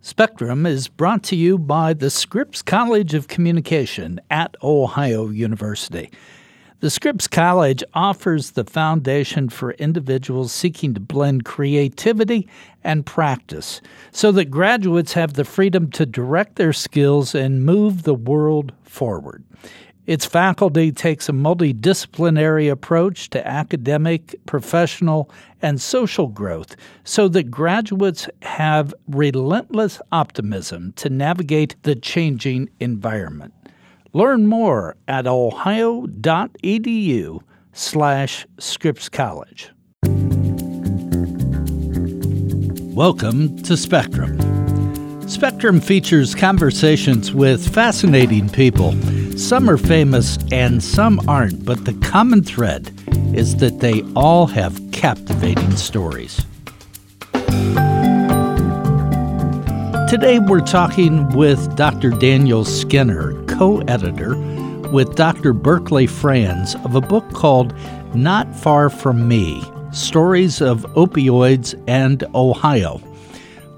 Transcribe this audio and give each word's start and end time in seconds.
Spectrum 0.00 0.64
is 0.64 0.86
brought 0.86 1.24
to 1.24 1.34
you 1.34 1.58
by 1.58 1.92
the 1.92 2.08
Scripps 2.08 2.62
College 2.62 3.14
of 3.14 3.26
Communication 3.26 4.20
at 4.30 4.56
Ohio 4.62 5.28
University. 5.28 6.08
The 6.78 6.88
Scripps 6.88 7.26
College 7.26 7.82
offers 7.94 8.52
the 8.52 8.62
foundation 8.62 9.48
for 9.48 9.72
individuals 9.72 10.52
seeking 10.52 10.94
to 10.94 11.00
blend 11.00 11.44
creativity 11.44 12.46
and 12.84 13.04
practice 13.04 13.80
so 14.12 14.30
that 14.30 14.52
graduates 14.52 15.14
have 15.14 15.32
the 15.32 15.44
freedom 15.44 15.90
to 15.90 16.06
direct 16.06 16.54
their 16.54 16.72
skills 16.72 17.34
and 17.34 17.66
move 17.66 18.04
the 18.04 18.14
world 18.14 18.72
forward. 18.84 19.42
Its 20.08 20.24
faculty 20.24 20.90
takes 20.90 21.28
a 21.28 21.32
multidisciplinary 21.32 22.70
approach 22.70 23.28
to 23.28 23.46
academic, 23.46 24.34
professional, 24.46 25.30
and 25.60 25.78
social 25.82 26.28
growth 26.28 26.76
so 27.04 27.28
that 27.28 27.50
graduates 27.50 28.26
have 28.40 28.94
relentless 29.06 30.00
optimism 30.10 30.94
to 30.96 31.10
navigate 31.10 31.76
the 31.82 31.94
changing 31.94 32.70
environment. 32.80 33.52
Learn 34.14 34.46
more 34.46 34.96
at 35.06 35.26
ohio.edu 35.26 36.08
slash 37.74 38.46
Scripps 38.58 39.10
College. 39.10 39.72
Welcome 42.94 43.58
to 43.58 43.76
Spectrum. 43.76 44.57
Spectrum 45.28 45.78
features 45.82 46.34
conversations 46.34 47.34
with 47.34 47.74
fascinating 47.74 48.48
people. 48.48 48.92
Some 49.36 49.68
are 49.68 49.76
famous 49.76 50.38
and 50.50 50.82
some 50.82 51.20
aren't, 51.28 51.66
but 51.66 51.84
the 51.84 51.92
common 52.02 52.42
thread 52.42 52.90
is 53.34 53.56
that 53.56 53.80
they 53.80 54.02
all 54.16 54.46
have 54.46 54.80
captivating 54.90 55.76
stories. 55.76 56.46
Today 60.08 60.38
we're 60.38 60.64
talking 60.64 61.28
with 61.36 61.76
Dr. 61.76 62.08
Daniel 62.08 62.64
Skinner, 62.64 63.34
co 63.44 63.80
editor 63.82 64.34
with 64.92 65.14
Dr. 65.14 65.52
Berkeley 65.52 66.06
Franz 66.06 66.74
of 66.76 66.94
a 66.94 67.02
book 67.02 67.30
called 67.34 67.74
Not 68.14 68.56
Far 68.56 68.88
From 68.88 69.28
Me 69.28 69.62
Stories 69.92 70.62
of 70.62 70.86
Opioids 70.94 71.74
and 71.86 72.24
Ohio. 72.34 73.02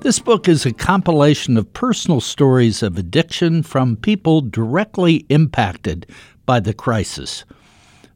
This 0.03 0.19
book 0.19 0.49
is 0.49 0.65
a 0.65 0.73
compilation 0.73 1.59
of 1.59 1.75
personal 1.75 2.23
stories 2.23 2.83
of 2.83 2.97
addiction 2.97 3.63
from 3.63 3.97
people 3.97 4.41
directly 4.41 5.27
impacted 5.29 6.07
by 6.47 6.59
the 6.59 6.73
crisis. 6.73 7.45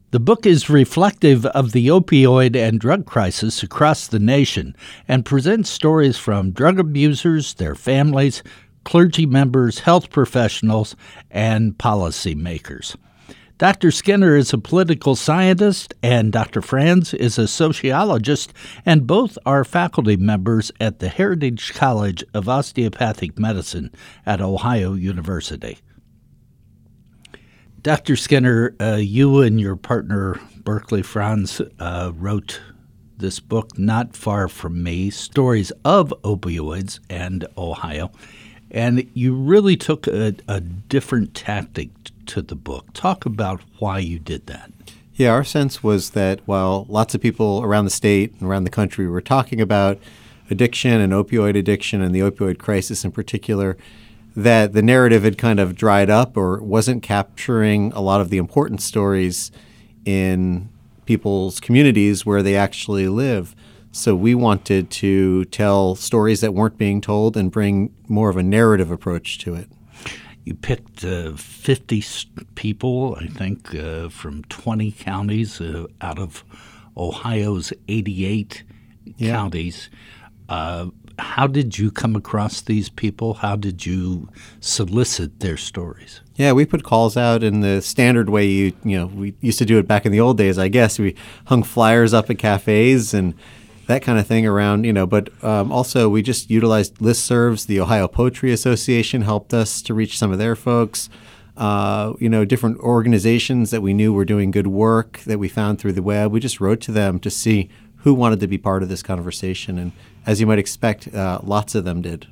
The 0.09 0.19
book 0.19 0.47
is 0.47 0.67
reflective 0.67 1.45
of 1.45 1.73
the 1.73 1.89
opioid 1.89 2.55
and 2.55 2.79
drug 2.79 3.05
crisis 3.05 3.61
across 3.61 4.07
the 4.07 4.17
nation 4.17 4.75
and 5.07 5.25
presents 5.25 5.69
stories 5.69 6.17
from 6.17 6.49
drug 6.49 6.79
abusers, 6.79 7.53
their 7.53 7.75
families, 7.75 8.41
clergy 8.83 9.27
members, 9.27 9.79
health 9.79 10.09
professionals, 10.09 10.95
and 11.29 11.77
policymakers. 11.77 12.95
Dr. 13.57 13.89
Skinner 13.89 14.35
is 14.35 14.51
a 14.51 14.57
political 14.57 15.15
scientist, 15.15 15.93
and 16.03 16.33
Dr. 16.33 16.61
Franz 16.61 17.13
is 17.13 17.37
a 17.37 17.47
sociologist, 17.47 18.51
and 18.85 19.07
both 19.07 19.37
are 19.45 19.63
faculty 19.63 20.17
members 20.17 20.73
at 20.81 20.99
the 20.99 21.07
Heritage 21.07 21.73
College 21.73 22.21
of 22.33 22.49
Osteopathic 22.49 23.39
Medicine 23.39 23.91
at 24.25 24.41
Ohio 24.41 24.93
University. 24.93 25.77
Dr. 27.81 28.17
Skinner, 28.17 28.75
uh, 28.81 28.95
you 28.95 29.39
and 29.39 29.61
your 29.61 29.77
partner, 29.77 30.37
Berkeley 30.57 31.01
Franz, 31.01 31.61
uh, 31.79 32.11
wrote 32.13 32.59
this 33.15 33.39
book, 33.39 33.79
Not 33.79 34.17
Far 34.17 34.49
From 34.49 34.83
Me 34.83 35.09
Stories 35.09 35.71
of 35.85 36.13
Opioids 36.23 36.99
and 37.09 37.47
Ohio. 37.57 38.11
And 38.71 39.09
you 39.13 39.35
really 39.35 39.77
took 39.77 40.07
a, 40.07 40.35
a 40.47 40.59
different 40.59 41.33
tactic 41.33 41.89
to 42.27 42.41
the 42.41 42.55
book. 42.55 42.87
Talk 42.93 43.25
about 43.25 43.61
why 43.79 43.99
you 43.99 44.19
did 44.19 44.47
that. 44.47 44.71
Yeah, 45.15 45.31
our 45.31 45.45
sense 45.45 45.81
was 45.81 46.09
that 46.11 46.41
while 46.45 46.85
lots 46.89 47.15
of 47.15 47.21
people 47.21 47.61
around 47.63 47.85
the 47.85 47.91
state 47.91 48.33
and 48.33 48.49
around 48.49 48.65
the 48.65 48.69
country 48.69 49.07
were 49.07 49.21
talking 49.21 49.61
about 49.61 49.97
addiction 50.49 50.99
and 50.99 51.13
opioid 51.13 51.57
addiction 51.57 52.01
and 52.01 52.13
the 52.13 52.19
opioid 52.19 52.57
crisis 52.57 53.05
in 53.05 53.11
particular, 53.11 53.77
that 54.35 54.73
the 54.73 54.81
narrative 54.81 55.23
had 55.23 55.37
kind 55.37 55.59
of 55.59 55.75
dried 55.75 56.09
up 56.09 56.35
or 56.35 56.61
wasn't 56.61 57.01
capturing 57.01 57.93
a 57.93 58.01
lot 58.01 58.19
of 58.19 58.29
the 58.29 58.37
important 58.37 58.81
stories 58.81 59.51
in 60.03 60.67
people's 61.05 61.59
communities 61.59 62.25
where 62.25 62.43
they 62.43 62.55
actually 62.55 63.07
live. 63.07 63.55
So 63.95 64.13
we 64.13 64.35
wanted 64.35 64.89
to 64.91 65.45
tell 65.45 65.95
stories 65.95 66.41
that 66.41 66.53
weren't 66.53 66.77
being 66.77 66.99
told 66.99 67.37
and 67.37 67.49
bring 67.49 67.95
more 68.09 68.29
of 68.29 68.35
a 68.35 68.43
narrative 68.43 68.91
approach 68.91 69.37
to 69.39 69.55
it. 69.55 69.69
You 70.43 70.53
picked 70.53 71.05
uh, 71.05 71.31
50 71.37 72.03
people, 72.55 73.17
I 73.17 73.27
think, 73.27 73.73
uh, 73.73 74.09
from 74.09 74.43
20 74.43 74.91
counties 74.91 75.61
uh, 75.61 75.87
out 76.01 76.19
of 76.19 76.43
Ohio's 76.97 77.71
88 77.87 78.63
yeah. 79.15 79.31
counties. 79.31 79.89
Uh, 80.49 80.87
how 81.17 81.47
did 81.47 81.79
you 81.79 81.89
come 81.89 82.17
across 82.17 82.59
these 82.59 82.89
people? 82.89 83.35
How 83.35 83.55
did 83.55 83.85
you 83.85 84.27
solicit 84.59 85.39
their 85.39 85.55
stories? 85.55 86.19
Yeah, 86.35 86.51
we 86.51 86.65
put 86.65 86.83
calls 86.83 87.15
out 87.15 87.43
in 87.43 87.61
the 87.61 87.81
standard 87.81 88.29
way 88.29 88.45
you 88.45 88.73
you 88.83 88.99
know 88.99 89.05
we 89.05 89.35
used 89.39 89.57
to 89.59 89.65
do 89.65 89.79
it 89.79 89.87
back 89.87 90.05
in 90.05 90.11
the 90.11 90.19
old 90.19 90.37
days. 90.37 90.59
I 90.59 90.67
guess 90.67 90.99
we 90.99 91.15
hung 91.45 91.63
flyers 91.63 92.13
up 92.13 92.29
at 92.29 92.37
cafes 92.37 93.13
and 93.13 93.33
that 93.87 94.01
kind 94.01 94.19
of 94.19 94.27
thing 94.27 94.45
around, 94.45 94.85
you 94.85 94.93
know. 94.93 95.05
But 95.05 95.29
um, 95.43 95.71
also, 95.71 96.09
we 96.09 96.21
just 96.21 96.49
utilized 96.49 96.95
listservs. 96.95 97.67
The 97.67 97.79
Ohio 97.79 98.07
Poetry 98.07 98.51
Association 98.51 99.21
helped 99.21 99.53
us 99.53 99.81
to 99.83 99.93
reach 99.93 100.17
some 100.17 100.31
of 100.31 100.37
their 100.37 100.55
folks. 100.55 101.09
Uh, 101.57 102.13
you 102.19 102.27
know, 102.27 102.43
different 102.43 102.77
organizations 102.79 103.71
that 103.71 103.81
we 103.81 103.93
knew 103.93 104.11
were 104.11 104.25
doing 104.25 104.51
good 104.51 104.67
work 104.67 105.19
that 105.19 105.39
we 105.39 105.47
found 105.47 105.79
through 105.79 105.93
the 105.93 106.03
web. 106.03 106.31
We 106.31 106.39
just 106.39 106.59
wrote 106.59 106.81
to 106.81 106.91
them 106.91 107.19
to 107.19 107.29
see 107.29 107.69
who 107.97 108.13
wanted 108.13 108.39
to 108.41 108.47
be 108.47 108.57
part 108.57 108.83
of 108.83 108.89
this 108.89 109.01
conversation. 109.01 109.79
And 109.79 109.91
as 110.25 110.41
you 110.41 110.47
might 110.47 110.59
expect, 110.59 111.13
uh, 111.13 111.39
lots 111.43 111.73
of 111.73 111.85
them 111.85 112.01
did 112.01 112.27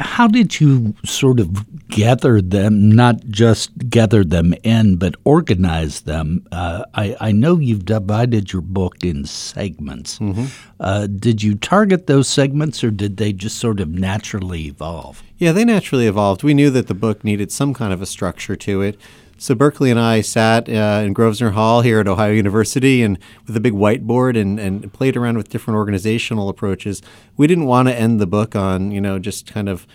how 0.00 0.26
did 0.26 0.60
you 0.60 0.94
sort 1.04 1.40
of 1.40 1.88
gather 1.88 2.40
them, 2.40 2.90
not 2.90 3.24
just 3.26 3.70
gather 3.90 4.24
them 4.24 4.54
in, 4.62 4.96
but 4.96 5.14
organize 5.24 6.02
them? 6.02 6.46
Uh, 6.50 6.84
I, 6.94 7.16
I, 7.20 7.32
know 7.32 7.58
you've 7.58 7.84
divided 7.84 8.52
your 8.52 8.62
book 8.62 9.04
in 9.04 9.26
segments. 9.26 10.18
Mm-hmm. 10.18 10.46
Uh, 10.78 11.06
did 11.06 11.42
you 11.42 11.54
target 11.54 12.06
those 12.06 12.28
segments 12.28 12.82
or 12.82 12.90
did 12.90 13.18
they 13.18 13.32
just 13.32 13.58
sort 13.58 13.80
of 13.80 13.88
naturally 13.88 14.66
evolve? 14.66 15.22
Yeah, 15.36 15.52
they 15.52 15.64
naturally 15.64 16.06
evolved. 16.06 16.42
We 16.42 16.54
knew 16.54 16.70
that 16.70 16.86
the 16.86 16.94
book 16.94 17.22
needed 17.22 17.52
some 17.52 17.74
kind 17.74 17.92
of 17.92 18.00
a 18.00 18.06
structure 18.06 18.56
to 18.56 18.82
it. 18.82 18.98
So 19.42 19.54
Berkeley 19.54 19.90
and 19.90 19.98
I 19.98 20.20
sat 20.20 20.68
uh, 20.68 21.02
in 21.02 21.14
Grosvenor 21.14 21.52
Hall 21.52 21.80
here 21.80 21.98
at 21.98 22.06
Ohio 22.06 22.30
University 22.30 23.02
and 23.02 23.18
with 23.46 23.56
a 23.56 23.60
big 23.60 23.72
whiteboard 23.72 24.38
and, 24.38 24.60
and 24.60 24.92
played 24.92 25.16
around 25.16 25.38
with 25.38 25.48
different 25.48 25.78
organizational 25.78 26.50
approaches. 26.50 27.00
We 27.38 27.46
didn't 27.46 27.64
want 27.64 27.88
to 27.88 27.94
end 27.98 28.20
the 28.20 28.26
book 28.26 28.54
on, 28.54 28.90
you 28.90 29.00
know, 29.00 29.18
just 29.18 29.50
kind 29.50 29.70
of 29.70 29.86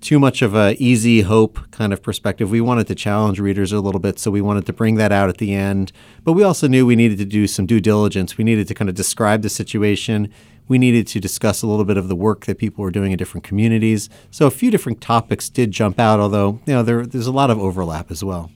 too 0.00 0.18
much 0.18 0.42
of 0.42 0.56
a 0.56 0.74
easy 0.82 1.20
hope 1.20 1.70
kind 1.70 1.92
of 1.92 2.02
perspective. 2.02 2.50
We 2.50 2.60
wanted 2.60 2.88
to 2.88 2.96
challenge 2.96 3.38
readers 3.38 3.70
a 3.70 3.78
little 3.78 4.00
bit, 4.00 4.18
so 4.18 4.32
we 4.32 4.40
wanted 4.40 4.66
to 4.66 4.72
bring 4.72 4.96
that 4.96 5.12
out 5.12 5.28
at 5.28 5.38
the 5.38 5.54
end. 5.54 5.92
But 6.24 6.32
we 6.32 6.42
also 6.42 6.66
knew 6.66 6.84
we 6.84 6.96
needed 6.96 7.18
to 7.18 7.24
do 7.24 7.46
some 7.46 7.66
due 7.66 7.80
diligence. 7.80 8.36
We 8.36 8.42
needed 8.42 8.66
to 8.66 8.74
kind 8.74 8.88
of 8.88 8.96
describe 8.96 9.42
the 9.42 9.48
situation. 9.48 10.28
We 10.66 10.78
needed 10.78 11.06
to 11.06 11.20
discuss 11.20 11.62
a 11.62 11.68
little 11.68 11.84
bit 11.84 11.98
of 11.98 12.08
the 12.08 12.16
work 12.16 12.46
that 12.46 12.58
people 12.58 12.82
were 12.82 12.90
doing 12.90 13.12
in 13.12 13.16
different 13.16 13.44
communities. 13.44 14.08
So 14.32 14.48
a 14.48 14.50
few 14.50 14.72
different 14.72 15.00
topics 15.00 15.48
did 15.48 15.70
jump 15.70 16.00
out, 16.00 16.18
although 16.18 16.58
you 16.66 16.74
know 16.74 16.82
there, 16.82 17.06
there's 17.06 17.28
a 17.28 17.32
lot 17.32 17.48
of 17.48 17.60
overlap 17.60 18.10
as 18.10 18.24
well 18.24 18.50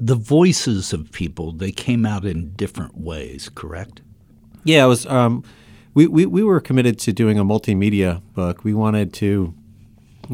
the 0.00 0.14
voices 0.14 0.92
of 0.92 1.12
people 1.12 1.52
they 1.52 1.70
came 1.70 2.06
out 2.06 2.24
in 2.24 2.50
different 2.54 2.96
ways 2.96 3.50
correct? 3.54 4.00
Yeah 4.64 4.84
it 4.84 4.88
was 4.88 5.06
um, 5.06 5.44
we, 5.94 6.06
we, 6.06 6.26
we 6.26 6.42
were 6.42 6.60
committed 6.60 6.98
to 7.00 7.12
doing 7.12 7.38
a 7.38 7.44
multimedia 7.44 8.22
book. 8.34 8.64
We 8.64 8.74
wanted 8.74 9.12
to 9.14 9.26
you 9.26 9.54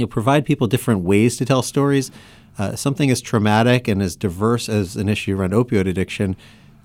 know, 0.00 0.06
provide 0.06 0.44
people 0.44 0.66
different 0.66 1.02
ways 1.02 1.36
to 1.38 1.44
tell 1.44 1.62
stories. 1.62 2.10
Uh, 2.58 2.74
something 2.74 3.10
as 3.10 3.20
traumatic 3.20 3.86
and 3.86 4.02
as 4.02 4.16
diverse 4.16 4.68
as 4.68 4.96
an 4.96 5.08
issue 5.08 5.36
around 5.36 5.52
opioid 5.52 5.86
addiction 5.86 6.36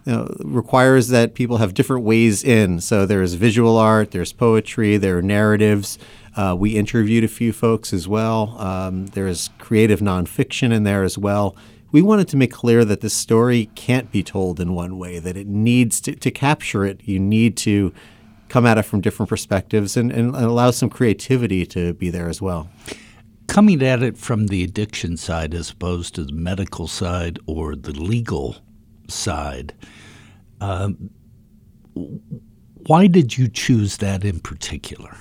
you 0.06 0.12
know, 0.12 0.36
requires 0.40 1.10
that 1.10 1.34
people 1.34 1.58
have 1.58 1.74
different 1.74 2.04
ways 2.04 2.44
in. 2.44 2.82
So 2.82 3.06
there's 3.06 3.36
visual 3.36 3.78
art 3.78 4.12
there's 4.12 4.34
poetry 4.34 4.98
there 4.98 5.18
are 5.18 5.22
narratives. 5.22 5.98
Uh, 6.36 6.56
we 6.58 6.78
interviewed 6.78 7.26
a 7.26 7.28
few 7.28 7.52
folks 7.52 7.92
as 7.94 8.08
well. 8.08 8.56
Um, 8.58 9.08
there's 9.08 9.50
creative 9.60 10.00
nonfiction 10.00 10.74
in 10.74 10.84
there 10.84 11.04
as 11.04 11.18
well 11.18 11.56
we 11.92 12.02
wanted 12.02 12.28
to 12.30 12.38
make 12.38 12.52
clear 12.52 12.86
that 12.86 13.02
this 13.02 13.14
story 13.14 13.70
can't 13.76 14.12
be 14.12 14.24
told 14.24 14.60
in 14.60 14.74
one 14.74 14.98
way, 14.98 15.20
that 15.20 15.36
it 15.36 15.48
needs 15.48 16.00
to, 16.02 16.16
to 16.16 16.32
capture 16.32 16.86
it, 16.86 17.02
you 17.04 17.20
need 17.20 17.58
to 17.58 17.94
come 18.48 18.66
at 18.66 18.78
it 18.78 18.84
from 18.84 19.02
different 19.02 19.30
perspectives 19.30 19.96
and, 19.96 20.12
and 20.12 20.36
allow 20.36 20.72
some 20.72 20.90
creativity 20.90 21.66
to 21.66 21.94
be 21.94 22.10
there 22.10 22.28
as 22.28 22.42
well. 22.42 22.70
Coming 23.48 23.82
at 23.84 24.02
it 24.02 24.18
from 24.18 24.48
the 24.48 24.64
addiction 24.64 25.18
side 25.18 25.54
as 25.54 25.70
opposed 25.70 26.16
to 26.16 26.24
the 26.24 26.34
medical 26.34 26.88
side 26.88 27.40
or 27.46 27.76
the 27.76 27.92
legal 27.92 28.58
side, 29.08 29.74
um, 30.62 31.10
why 31.94 33.08
did 33.08 33.38
you 33.38 33.48
choose 33.48 33.98
that 33.98 34.24
in 34.24 34.40
particular? 34.40 35.18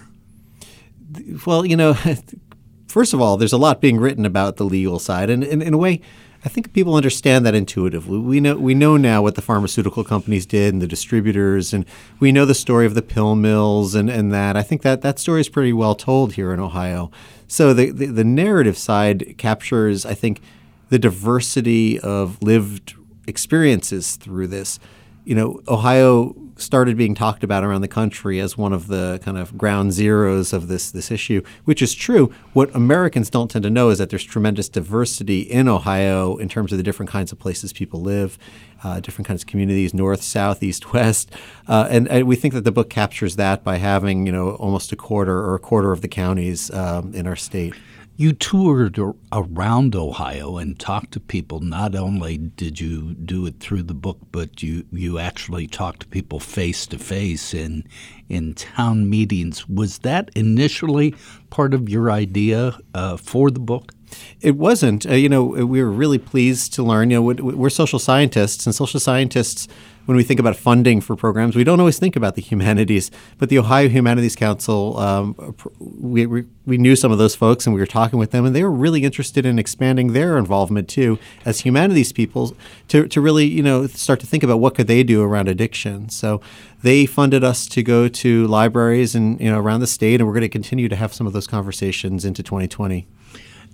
well, 1.46 1.66
you 1.66 1.76
know, 1.76 1.96
first 2.88 3.12
of 3.12 3.20
all, 3.20 3.36
there's 3.36 3.52
a 3.52 3.58
lot 3.58 3.80
being 3.80 3.98
written 3.98 4.24
about 4.24 4.56
the 4.56 4.64
legal 4.64 4.98
side, 4.98 5.30
and, 5.30 5.42
and 5.42 5.62
in 5.62 5.74
a 5.74 5.78
way, 5.78 6.00
I 6.44 6.48
think 6.48 6.72
people 6.72 6.94
understand 6.94 7.44
that 7.44 7.54
intuitively. 7.54 8.18
We 8.18 8.40
know 8.40 8.56
we 8.56 8.74
know 8.74 8.96
now 8.96 9.20
what 9.20 9.34
the 9.34 9.42
pharmaceutical 9.42 10.04
companies 10.04 10.46
did 10.46 10.72
and 10.72 10.80
the 10.80 10.86
distributors, 10.86 11.74
and 11.74 11.84
we 12.18 12.32
know 12.32 12.46
the 12.46 12.54
story 12.54 12.86
of 12.86 12.94
the 12.94 13.02
pill 13.02 13.34
mills 13.34 13.94
and, 13.94 14.08
and 14.08 14.32
that. 14.32 14.56
I 14.56 14.62
think 14.62 14.82
that 14.82 15.02
that 15.02 15.18
story 15.18 15.42
is 15.42 15.50
pretty 15.50 15.72
well 15.74 15.94
told 15.94 16.34
here 16.34 16.52
in 16.54 16.60
Ohio. 16.60 17.10
So 17.46 17.74
the, 17.74 17.90
the, 17.90 18.06
the 18.06 18.24
narrative 18.24 18.78
side 18.78 19.34
captures, 19.36 20.06
I 20.06 20.14
think, 20.14 20.40
the 20.88 20.98
diversity 20.98 22.00
of 22.00 22.42
lived 22.42 22.94
experiences 23.26 24.16
through 24.16 24.46
this. 24.46 24.78
You 25.24 25.34
know, 25.34 25.60
Ohio 25.68 26.34
started 26.60 26.96
being 26.96 27.14
talked 27.14 27.42
about 27.42 27.64
around 27.64 27.80
the 27.80 27.88
country 27.88 28.40
as 28.40 28.56
one 28.56 28.72
of 28.72 28.86
the 28.86 29.20
kind 29.22 29.38
of 29.38 29.56
ground 29.56 29.92
zeros 29.92 30.52
of 30.52 30.68
this 30.68 30.90
this 30.90 31.10
issue, 31.10 31.42
which 31.64 31.82
is 31.82 31.94
true. 31.94 32.32
What 32.52 32.74
Americans 32.74 33.30
don't 33.30 33.50
tend 33.50 33.62
to 33.64 33.70
know 33.70 33.90
is 33.90 33.98
that 33.98 34.10
there's 34.10 34.24
tremendous 34.24 34.68
diversity 34.68 35.40
in 35.40 35.68
Ohio 35.68 36.36
in 36.36 36.48
terms 36.48 36.72
of 36.72 36.78
the 36.78 36.84
different 36.84 37.10
kinds 37.10 37.32
of 37.32 37.38
places 37.38 37.72
people 37.72 38.00
live, 38.00 38.38
uh, 38.82 39.00
different 39.00 39.26
kinds 39.26 39.42
of 39.42 39.46
communities, 39.46 39.94
north, 39.94 40.22
south, 40.22 40.62
east, 40.62 40.92
west, 40.92 41.30
uh, 41.68 41.88
and, 41.90 42.08
and, 42.08 42.26
we 42.26 42.36
think 42.36 42.54
that 42.54 42.64
the 42.64 42.72
book 42.72 42.90
captures 42.90 43.36
that 43.36 43.64
by 43.64 43.76
having 43.76 44.26
you 44.26 44.32
know 44.32 44.50
almost 44.56 44.92
a 44.92 44.96
quarter 44.96 45.38
or 45.38 45.54
a 45.54 45.58
quarter 45.58 45.92
of 45.92 46.00
the 46.00 46.08
counties 46.08 46.70
um, 46.72 47.14
in 47.14 47.26
our 47.26 47.36
state. 47.36 47.74
You 48.20 48.34
toured 48.34 48.98
around 49.32 49.96
Ohio 49.96 50.58
and 50.58 50.78
talked 50.78 51.12
to 51.12 51.20
people. 51.20 51.60
Not 51.60 51.94
only 51.94 52.36
did 52.36 52.78
you 52.78 53.14
do 53.14 53.46
it 53.46 53.60
through 53.60 53.84
the 53.84 53.94
book, 53.94 54.18
but 54.30 54.62
you, 54.62 54.84
you 54.92 55.18
actually 55.18 55.66
talked 55.66 56.00
to 56.00 56.06
people 56.06 56.38
face 56.38 56.86
to 56.88 56.98
face 56.98 57.54
in 57.54 57.82
in 58.28 58.52
town 58.52 59.08
meetings. 59.08 59.66
Was 59.70 60.00
that 60.00 60.30
initially 60.36 61.14
part 61.48 61.72
of 61.72 61.88
your 61.88 62.10
idea 62.10 62.78
uh, 62.92 63.16
for 63.16 63.50
the 63.50 63.58
book? 63.58 63.94
It 64.42 64.56
wasn't. 64.56 65.06
Uh, 65.06 65.14
you 65.14 65.30
know, 65.30 65.42
we 65.42 65.82
were 65.82 65.90
really 65.90 66.18
pleased 66.18 66.74
to 66.74 66.82
learn. 66.82 67.08
You 67.08 67.22
know, 67.22 67.22
we're 67.22 67.70
social 67.70 67.98
scientists, 67.98 68.66
and 68.66 68.74
social 68.74 69.00
scientists 69.00 69.66
when 70.06 70.16
we 70.16 70.24
think 70.24 70.40
about 70.40 70.56
funding 70.56 71.00
for 71.00 71.14
programs, 71.16 71.54
we 71.54 71.64
don't 71.64 71.78
always 71.78 71.98
think 71.98 72.16
about 72.16 72.34
the 72.34 72.42
humanities. 72.42 73.10
But 73.38 73.48
the 73.48 73.58
Ohio 73.58 73.88
Humanities 73.88 74.34
Council, 74.34 74.98
um, 74.98 75.54
we, 75.78 76.26
we, 76.26 76.44
we 76.66 76.78
knew 76.78 76.96
some 76.96 77.12
of 77.12 77.18
those 77.18 77.34
folks 77.34 77.66
and 77.66 77.74
we 77.74 77.80
were 77.80 77.86
talking 77.86 78.18
with 78.18 78.30
them, 78.30 78.44
and 78.44 78.54
they 78.54 78.62
were 78.62 78.70
really 78.70 79.04
interested 79.04 79.46
in 79.46 79.58
expanding 79.58 80.12
their 80.12 80.38
involvement 80.38 80.88
too 80.88 81.18
as 81.44 81.60
humanities 81.60 82.12
people 82.12 82.56
to, 82.88 83.06
to 83.08 83.20
really 83.20 83.46
you 83.46 83.62
know 83.62 83.86
start 83.86 84.20
to 84.20 84.26
think 84.26 84.42
about 84.42 84.58
what 84.58 84.74
could 84.74 84.86
they 84.86 85.02
do 85.02 85.22
around 85.22 85.48
addiction. 85.48 86.08
So 86.08 86.40
they 86.82 87.06
funded 87.06 87.44
us 87.44 87.66
to 87.68 87.82
go 87.82 88.08
to 88.08 88.46
libraries 88.46 89.14
and 89.14 89.40
you 89.40 89.50
know 89.50 89.58
around 89.58 89.80
the 89.80 89.86
state, 89.86 90.20
and 90.20 90.26
we're 90.26 90.34
going 90.34 90.42
to 90.42 90.48
continue 90.48 90.88
to 90.88 90.96
have 90.96 91.12
some 91.12 91.26
of 91.26 91.32
those 91.32 91.46
conversations 91.46 92.24
into 92.24 92.42
2020. 92.42 93.06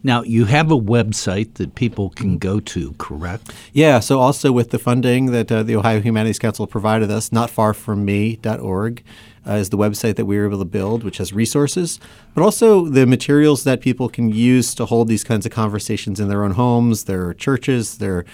Now, 0.06 0.22
you 0.22 0.44
have 0.44 0.70
a 0.70 0.78
website 0.78 1.54
that 1.54 1.74
people 1.74 2.10
can 2.10 2.38
go 2.38 2.60
to, 2.60 2.92
correct? 2.92 3.52
Yeah, 3.72 3.98
so 3.98 4.20
also 4.20 4.52
with 4.52 4.70
the 4.70 4.78
funding 4.78 5.32
that 5.32 5.50
uh, 5.50 5.64
the 5.64 5.74
Ohio 5.74 6.00
Humanities 6.00 6.38
Council 6.38 6.64
provided 6.68 7.10
us, 7.10 7.30
notfarfromme.org 7.30 9.02
uh, 9.44 9.52
is 9.54 9.70
the 9.70 9.76
website 9.76 10.14
that 10.14 10.26
we 10.26 10.38
were 10.38 10.46
able 10.46 10.60
to 10.60 10.64
build, 10.64 11.02
which 11.02 11.18
has 11.18 11.32
resources, 11.32 11.98
but 12.34 12.42
also 12.42 12.86
the 12.86 13.04
materials 13.04 13.64
that 13.64 13.80
people 13.80 14.08
can 14.08 14.30
use 14.30 14.76
to 14.76 14.86
hold 14.86 15.08
these 15.08 15.24
kinds 15.24 15.44
of 15.44 15.50
conversations 15.50 16.20
in 16.20 16.28
their 16.28 16.44
own 16.44 16.52
homes, 16.52 17.06
their 17.06 17.34
churches, 17.34 17.98
their 17.98 18.24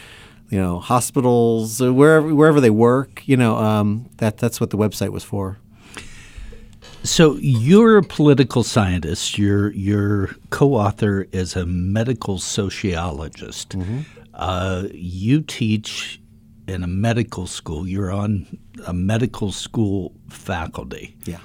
you 0.50 0.58
know 0.58 0.78
hospitals, 0.78 1.80
wherever 1.80 2.34
wherever 2.34 2.60
they 2.60 2.68
work. 2.68 3.22
You 3.24 3.38
know 3.38 3.56
um, 3.56 4.10
that 4.18 4.36
that's 4.36 4.60
what 4.60 4.68
the 4.68 4.76
website 4.76 5.08
was 5.08 5.24
for. 5.24 5.56
So 7.04 7.36
you're 7.36 7.98
a 7.98 8.02
political 8.02 8.62
scientist. 8.62 9.36
Your 9.36 9.72
your 9.72 10.30
co-author 10.50 11.26
is 11.32 11.56
a 11.56 11.66
medical 11.66 12.38
sociologist. 12.38 13.70
Mm-hmm. 13.70 14.00
Uh, 14.34 14.84
you 14.92 15.42
teach 15.42 16.20
in 16.68 16.82
a 16.82 16.86
medical 16.86 17.46
school. 17.46 17.86
You're 17.86 18.12
on 18.12 18.58
a 18.86 18.92
medical 18.92 19.50
school 19.52 20.12
faculty. 20.28 21.16
Yeah, 21.24 21.40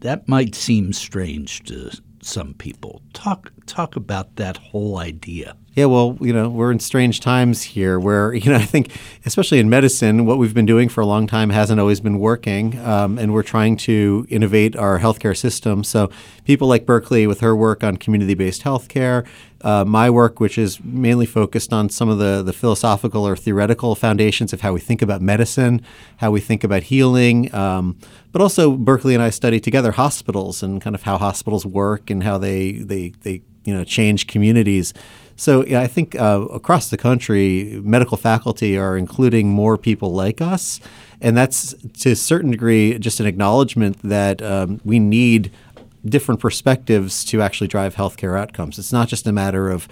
that 0.00 0.28
might 0.28 0.54
seem 0.54 0.92
strange 0.92 1.62
to 1.64 1.90
some 2.22 2.54
people. 2.54 3.02
Talk 3.12 3.52
talk 3.66 3.96
about 3.96 4.36
that 4.36 4.56
whole 4.56 4.98
idea. 4.98 5.56
Yeah, 5.74 5.84
well, 5.84 6.18
you 6.20 6.32
know, 6.32 6.48
we're 6.48 6.72
in 6.72 6.80
strange 6.80 7.20
times 7.20 7.62
here 7.62 8.00
where, 8.00 8.34
you 8.34 8.50
know, 8.50 8.56
I 8.56 8.64
think, 8.64 8.90
especially 9.24 9.60
in 9.60 9.70
medicine, 9.70 10.26
what 10.26 10.38
we've 10.38 10.54
been 10.54 10.66
doing 10.66 10.88
for 10.88 11.00
a 11.00 11.06
long 11.06 11.26
time 11.26 11.50
hasn't 11.50 11.78
always 11.78 12.00
been 12.00 12.18
working. 12.18 12.78
Um, 12.80 13.18
and 13.18 13.32
we're 13.32 13.44
trying 13.44 13.76
to 13.78 14.26
innovate 14.28 14.74
our 14.76 14.98
healthcare 14.98 15.36
system. 15.36 15.84
So, 15.84 16.10
people 16.44 16.66
like 16.68 16.86
Berkeley, 16.86 17.26
with 17.26 17.40
her 17.40 17.54
work 17.54 17.84
on 17.84 17.96
community 17.96 18.34
based 18.34 18.62
healthcare, 18.62 19.26
uh, 19.62 19.84
my 19.84 20.08
work, 20.08 20.40
which 20.40 20.56
is 20.56 20.82
mainly 20.82 21.26
focused 21.26 21.72
on 21.72 21.88
some 21.88 22.08
of 22.08 22.18
the, 22.18 22.42
the 22.42 22.52
philosophical 22.52 23.26
or 23.26 23.36
theoretical 23.36 23.94
foundations 23.94 24.52
of 24.52 24.60
how 24.62 24.72
we 24.72 24.80
think 24.80 25.02
about 25.02 25.20
medicine, 25.20 25.82
how 26.18 26.30
we 26.30 26.40
think 26.40 26.64
about 26.64 26.84
healing. 26.84 27.54
Um, 27.54 27.98
but 28.32 28.40
also, 28.40 28.72
Berkeley 28.72 29.14
and 29.14 29.22
I 29.22 29.30
study 29.30 29.60
together 29.60 29.92
hospitals 29.92 30.62
and 30.62 30.80
kind 30.80 30.94
of 30.94 31.02
how 31.02 31.18
hospitals 31.18 31.66
work 31.66 32.10
and 32.10 32.22
how 32.22 32.38
they, 32.38 32.72
they, 32.72 33.12
they 33.22 33.42
you 33.64 33.74
know, 33.74 33.84
change 33.84 34.26
communities. 34.26 34.94
So 35.36 35.64
yeah, 35.64 35.80
I 35.80 35.86
think 35.86 36.14
uh, 36.16 36.46
across 36.52 36.90
the 36.90 36.98
country, 36.98 37.80
medical 37.82 38.18
faculty 38.18 38.76
are 38.76 38.96
including 38.96 39.48
more 39.48 39.78
people 39.78 40.12
like 40.12 40.42
us, 40.42 40.80
and 41.22 41.34
that's 41.34 41.74
to 42.00 42.10
a 42.10 42.16
certain 42.16 42.50
degree 42.50 42.98
just 42.98 43.20
an 43.20 43.26
acknowledgement 43.26 44.02
that 44.02 44.42
um, 44.42 44.82
we 44.84 44.98
need 44.98 45.50
different 46.04 46.40
perspectives 46.40 47.24
to 47.26 47.42
actually 47.42 47.68
drive 47.68 47.94
healthcare 47.94 48.38
outcomes. 48.38 48.78
It's 48.78 48.92
not 48.92 49.08
just 49.08 49.26
a 49.26 49.32
matter 49.32 49.70
of 49.70 49.88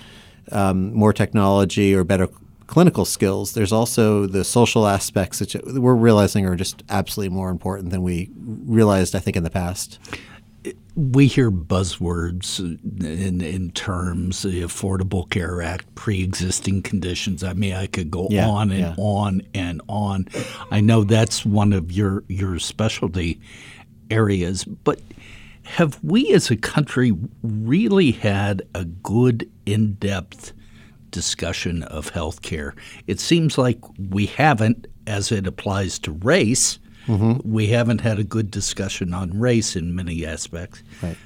um, 0.53 0.93
more 0.95 1.13
technology 1.13 1.95
or 1.95 2.05
better 2.05 2.29
clinical 2.67 3.05
skills. 3.05 3.55
There's 3.55 3.73
also 3.73 4.27
the 4.27 4.45
social 4.45 4.87
aspects 4.87 5.39
that 5.39 5.55
we're 5.65 5.95
realizing 5.95 6.47
are 6.47 6.57
just 6.57 6.83
absolutely 6.89 7.35
more 7.35 7.51
important 7.51 7.91
than 7.91 8.03
we 8.03 8.31
realized, 8.37 9.15
I 9.15 9.19
think, 9.19 9.37
in 9.37 9.43
the 9.43 9.51
past 9.51 9.99
we 10.99 11.29
hear 11.29 11.51
buzzwords 11.51 12.59
in, 12.59 13.41
in 13.41 13.71
terms 13.71 14.43
the 14.43 14.63
Affordable 14.63 15.31
Care 15.31 15.63
Act, 15.63 15.95
pre-existing 15.95 16.83
conditions. 16.83 17.45
I 17.45 17.53
mean, 17.53 17.75
I 17.75 17.87
could 17.87 18.11
go 18.11 18.27
yeah, 18.31 18.49
on 18.49 18.73
and 18.73 18.81
yeah. 18.81 18.95
on 18.99 19.43
and 19.55 19.81
on. 19.89 20.27
I 20.71 20.81
know 20.81 21.05
that's 21.05 21.47
one 21.47 21.73
of 21.73 21.93
your 21.93 22.25
your 22.29 22.59
specialty 22.59 23.41
areas, 24.11 24.65
but 24.65 25.01
have 25.77 26.03
we 26.03 26.33
as 26.33 26.51
a 26.51 26.57
country 26.57 27.13
really 27.43 28.13
had 28.13 28.63
a 28.75 28.85
good 28.85 29.49
in-depth 29.67 30.53
discussion 31.11 31.83
of 31.85 32.09
health 32.11 32.43
care? 32.43 32.75
It 33.07 33.21
seems 33.21 33.59
like 33.59 33.79
we 34.11 34.27
haven't 34.27 34.87
as 35.07 35.31
it 35.31 35.47
applies 35.47 35.99
to 36.01 36.13
race 36.13 36.79
Mm-hmm. 37.09 37.51
We 37.51 37.69
haven't 37.69 38.03
had 38.03 38.19
a 38.19 38.25
good 38.25 38.51
discussion 38.51 39.15
on 39.15 39.39
race 39.39 39.75
in 39.75 39.95
many 39.95 40.27
aspects. 40.27 40.83
Right. 41.03 41.17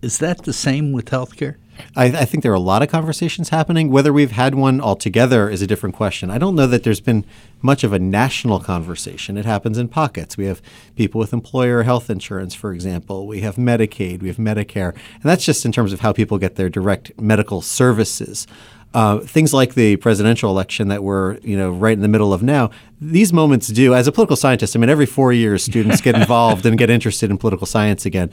Is 0.00 0.18
that 0.18 0.44
the 0.44 0.52
same 0.52 0.92
with 0.92 1.06
healthcare? 1.06 1.56
I, 1.96 2.06
I, 2.06 2.24
think 2.24 2.42
there 2.42 2.52
are 2.52 2.56
a 2.56 2.60
lot 2.60 2.82
of 2.82 2.88
conversations 2.88 3.50
happening. 3.50 3.90
Whether 3.90 4.12
we've 4.12 4.32
had 4.32 4.54
one 4.54 4.80
altogether 4.80 5.48
is 5.48 5.62
a 5.62 5.66
different 5.66 5.94
question. 5.94 6.30
I 6.30 6.38
don't 6.38 6.54
know 6.54 6.66
that 6.66 6.82
there's 6.82 7.00
been 7.00 7.24
much 7.62 7.84
of 7.84 7.92
a 7.92 7.98
national 7.98 8.60
conversation. 8.60 9.36
It 9.36 9.44
happens 9.44 9.78
in 9.78 9.88
pockets. 9.88 10.36
We 10.36 10.46
have 10.46 10.62
people 10.96 11.18
with 11.18 11.32
employer 11.32 11.82
health 11.82 12.10
insurance, 12.10 12.54
for 12.54 12.72
example. 12.72 13.26
We 13.26 13.40
have 13.40 13.56
Medicaid. 13.56 14.22
We 14.22 14.28
have 14.28 14.38
Medicare. 14.38 14.92
And 14.92 15.22
that's 15.22 15.44
just 15.44 15.64
in 15.64 15.72
terms 15.72 15.92
of 15.92 16.00
how 16.00 16.12
people 16.12 16.38
get 16.38 16.56
their 16.56 16.68
direct 16.68 17.12
medical 17.20 17.60
services. 17.60 18.46
Uh, 18.94 19.18
things 19.18 19.52
like 19.52 19.74
the 19.74 19.96
presidential 19.96 20.50
election 20.50 20.88
that 20.88 21.04
we're 21.04 21.36
you 21.40 21.54
know 21.58 21.70
right 21.70 21.92
in 21.92 22.00
the 22.00 22.08
middle 22.08 22.32
of 22.32 22.42
now. 22.42 22.70
These 23.00 23.34
moments 23.34 23.68
do. 23.68 23.94
As 23.94 24.06
a 24.06 24.12
political 24.12 24.34
scientist, 24.34 24.74
I 24.74 24.78
mean, 24.78 24.88
every 24.88 25.04
four 25.04 25.30
years, 25.30 25.62
students 25.62 26.00
get 26.00 26.14
involved 26.18 26.64
and 26.64 26.78
get 26.78 26.88
interested 26.88 27.30
in 27.30 27.36
political 27.36 27.66
science 27.66 28.06
again, 28.06 28.30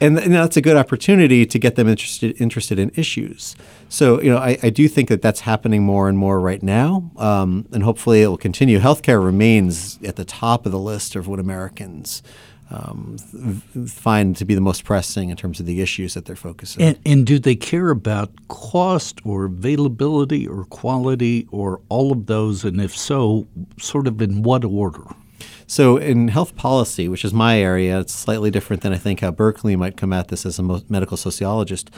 and, 0.00 0.18
and, 0.18 0.34
that's 0.34 0.56
a 0.56 0.60
good 0.60 0.76
opportunity 0.76 1.46
to 1.46 1.58
get 1.58 1.76
them 1.76 1.88
interested 1.88 2.40
interested 2.40 2.78
in 2.78 2.90
issues. 2.94 3.56
So 3.88 4.20
you 4.20 4.30
know, 4.30 4.38
I, 4.38 4.58
I 4.62 4.70
do 4.70 4.88
think 4.88 5.08
that 5.08 5.22
that's 5.22 5.40
happening 5.40 5.82
more 5.82 6.08
and 6.08 6.18
more 6.18 6.40
right 6.40 6.62
now, 6.62 7.10
um, 7.16 7.66
and 7.72 7.82
hopefully 7.82 8.22
it 8.22 8.28
will 8.28 8.36
continue. 8.36 8.78
Healthcare 8.78 9.22
remains 9.24 9.98
at 10.04 10.16
the 10.16 10.24
top 10.24 10.66
of 10.66 10.72
the 10.72 10.78
list 10.78 11.16
of 11.16 11.28
what 11.28 11.38
Americans 11.38 12.22
um, 12.70 13.16
find 13.86 14.36
to 14.36 14.44
be 14.44 14.54
the 14.54 14.60
most 14.60 14.84
pressing 14.84 15.30
in 15.30 15.36
terms 15.36 15.60
of 15.60 15.66
the 15.66 15.80
issues 15.80 16.14
that 16.14 16.24
they're 16.24 16.34
focusing. 16.34 16.82
And, 16.82 16.98
and 17.06 17.26
do 17.26 17.38
they 17.38 17.54
care 17.54 17.90
about 17.90 18.30
cost 18.48 19.20
or 19.24 19.44
availability 19.44 20.46
or 20.46 20.64
quality 20.64 21.46
or 21.50 21.80
all 21.88 22.10
of 22.10 22.26
those? 22.26 22.64
And 22.64 22.80
if 22.80 22.96
so, 22.96 23.46
sort 23.78 24.06
of 24.06 24.20
in 24.20 24.42
what 24.42 24.64
order? 24.64 25.04
So, 25.68 25.96
in 25.96 26.28
health 26.28 26.54
policy, 26.54 27.08
which 27.08 27.24
is 27.24 27.34
my 27.34 27.58
area, 27.58 27.98
it's 27.98 28.14
slightly 28.14 28.52
different 28.52 28.82
than 28.82 28.92
I 28.92 28.98
think 28.98 29.20
how 29.20 29.32
Berkeley 29.32 29.74
might 29.74 29.96
come 29.96 30.12
at 30.12 30.28
this 30.28 30.46
as 30.46 30.60
a 30.60 30.62
medical 30.62 31.16
sociologist. 31.16 31.90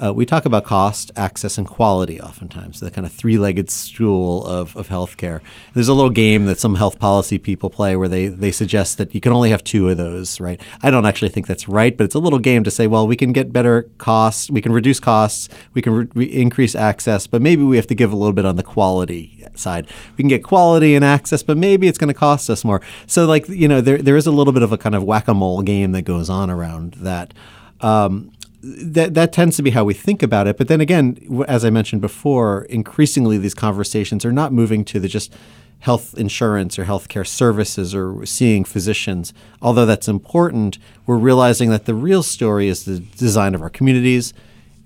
uh, 0.00 0.12
we 0.12 0.24
talk 0.24 0.44
about 0.44 0.64
cost, 0.64 1.10
access, 1.16 1.58
and 1.58 1.66
quality 1.66 2.20
oftentimes, 2.20 2.78
the 2.80 2.90
kind 2.90 3.04
of 3.04 3.12
three 3.12 3.36
legged 3.36 3.68
stool 3.70 4.46
of, 4.46 4.76
of 4.76 4.88
healthcare. 4.88 5.40
There's 5.74 5.88
a 5.88 5.94
little 5.94 6.10
game 6.10 6.46
that 6.46 6.58
some 6.58 6.76
health 6.76 6.98
policy 7.00 7.38
people 7.38 7.68
play 7.68 7.96
where 7.96 8.08
they, 8.08 8.28
they 8.28 8.52
suggest 8.52 8.98
that 8.98 9.14
you 9.14 9.20
can 9.20 9.32
only 9.32 9.50
have 9.50 9.64
two 9.64 9.88
of 9.88 9.96
those, 9.96 10.38
right? 10.40 10.60
I 10.82 10.90
don't 10.90 11.06
actually 11.06 11.30
think 11.30 11.46
that's 11.46 11.68
right, 11.68 11.96
but 11.96 12.04
it's 12.04 12.14
a 12.14 12.20
little 12.20 12.38
game 12.38 12.62
to 12.64 12.70
say, 12.70 12.86
well, 12.86 13.08
we 13.08 13.16
can 13.16 13.32
get 13.32 13.52
better 13.52 13.90
costs, 13.98 14.50
we 14.50 14.60
can 14.60 14.72
reduce 14.72 15.00
costs, 15.00 15.48
we 15.74 15.82
can 15.82 15.92
re- 15.92 16.08
re- 16.14 16.32
increase 16.32 16.76
access, 16.76 17.26
but 17.26 17.42
maybe 17.42 17.64
we 17.64 17.76
have 17.76 17.88
to 17.88 17.94
give 17.94 18.12
a 18.12 18.16
little 18.16 18.32
bit 18.32 18.46
on 18.46 18.54
the 18.56 18.62
quality 18.62 19.37
side. 19.58 19.86
We 20.16 20.22
can 20.22 20.28
get 20.28 20.42
quality 20.44 20.94
and 20.94 21.04
access, 21.04 21.42
but 21.42 21.56
maybe 21.56 21.88
it's 21.88 21.98
going 21.98 22.08
to 22.08 22.18
cost 22.18 22.48
us 22.50 22.64
more. 22.64 22.80
So, 23.06 23.26
like, 23.26 23.48
you 23.48 23.68
know, 23.68 23.80
there, 23.80 23.98
there 23.98 24.16
is 24.16 24.26
a 24.26 24.32
little 24.32 24.52
bit 24.52 24.62
of 24.62 24.72
a 24.72 24.78
kind 24.78 24.94
of 24.94 25.04
whack 25.04 25.28
a 25.28 25.34
mole 25.34 25.62
game 25.62 25.92
that 25.92 26.02
goes 26.02 26.30
on 26.30 26.50
around 26.50 26.94
that. 26.94 27.34
Um, 27.80 28.32
that 28.60 29.14
that 29.14 29.32
tends 29.32 29.56
to 29.56 29.62
be 29.62 29.70
how 29.70 29.84
we 29.84 29.94
think 29.94 30.22
about 30.22 30.46
it. 30.46 30.56
But 30.56 30.68
then 30.68 30.80
again, 30.80 31.44
as 31.46 31.64
I 31.64 31.70
mentioned 31.70 32.00
before, 32.00 32.64
increasingly 32.64 33.38
these 33.38 33.54
conversations 33.54 34.24
are 34.24 34.32
not 34.32 34.52
moving 34.52 34.84
to 34.86 34.98
the 34.98 35.08
just 35.08 35.32
health 35.80 36.14
insurance 36.18 36.78
or 36.78 36.84
healthcare 36.84 37.26
services 37.26 37.94
or 37.94 38.26
seeing 38.26 38.64
physicians. 38.64 39.32
Although 39.62 39.86
that's 39.86 40.08
important, 40.08 40.78
we're 41.06 41.16
realizing 41.18 41.70
that 41.70 41.84
the 41.84 41.94
real 41.94 42.22
story 42.22 42.68
is 42.68 42.84
the 42.84 42.98
design 42.98 43.54
of 43.54 43.62
our 43.62 43.70
communities, 43.70 44.34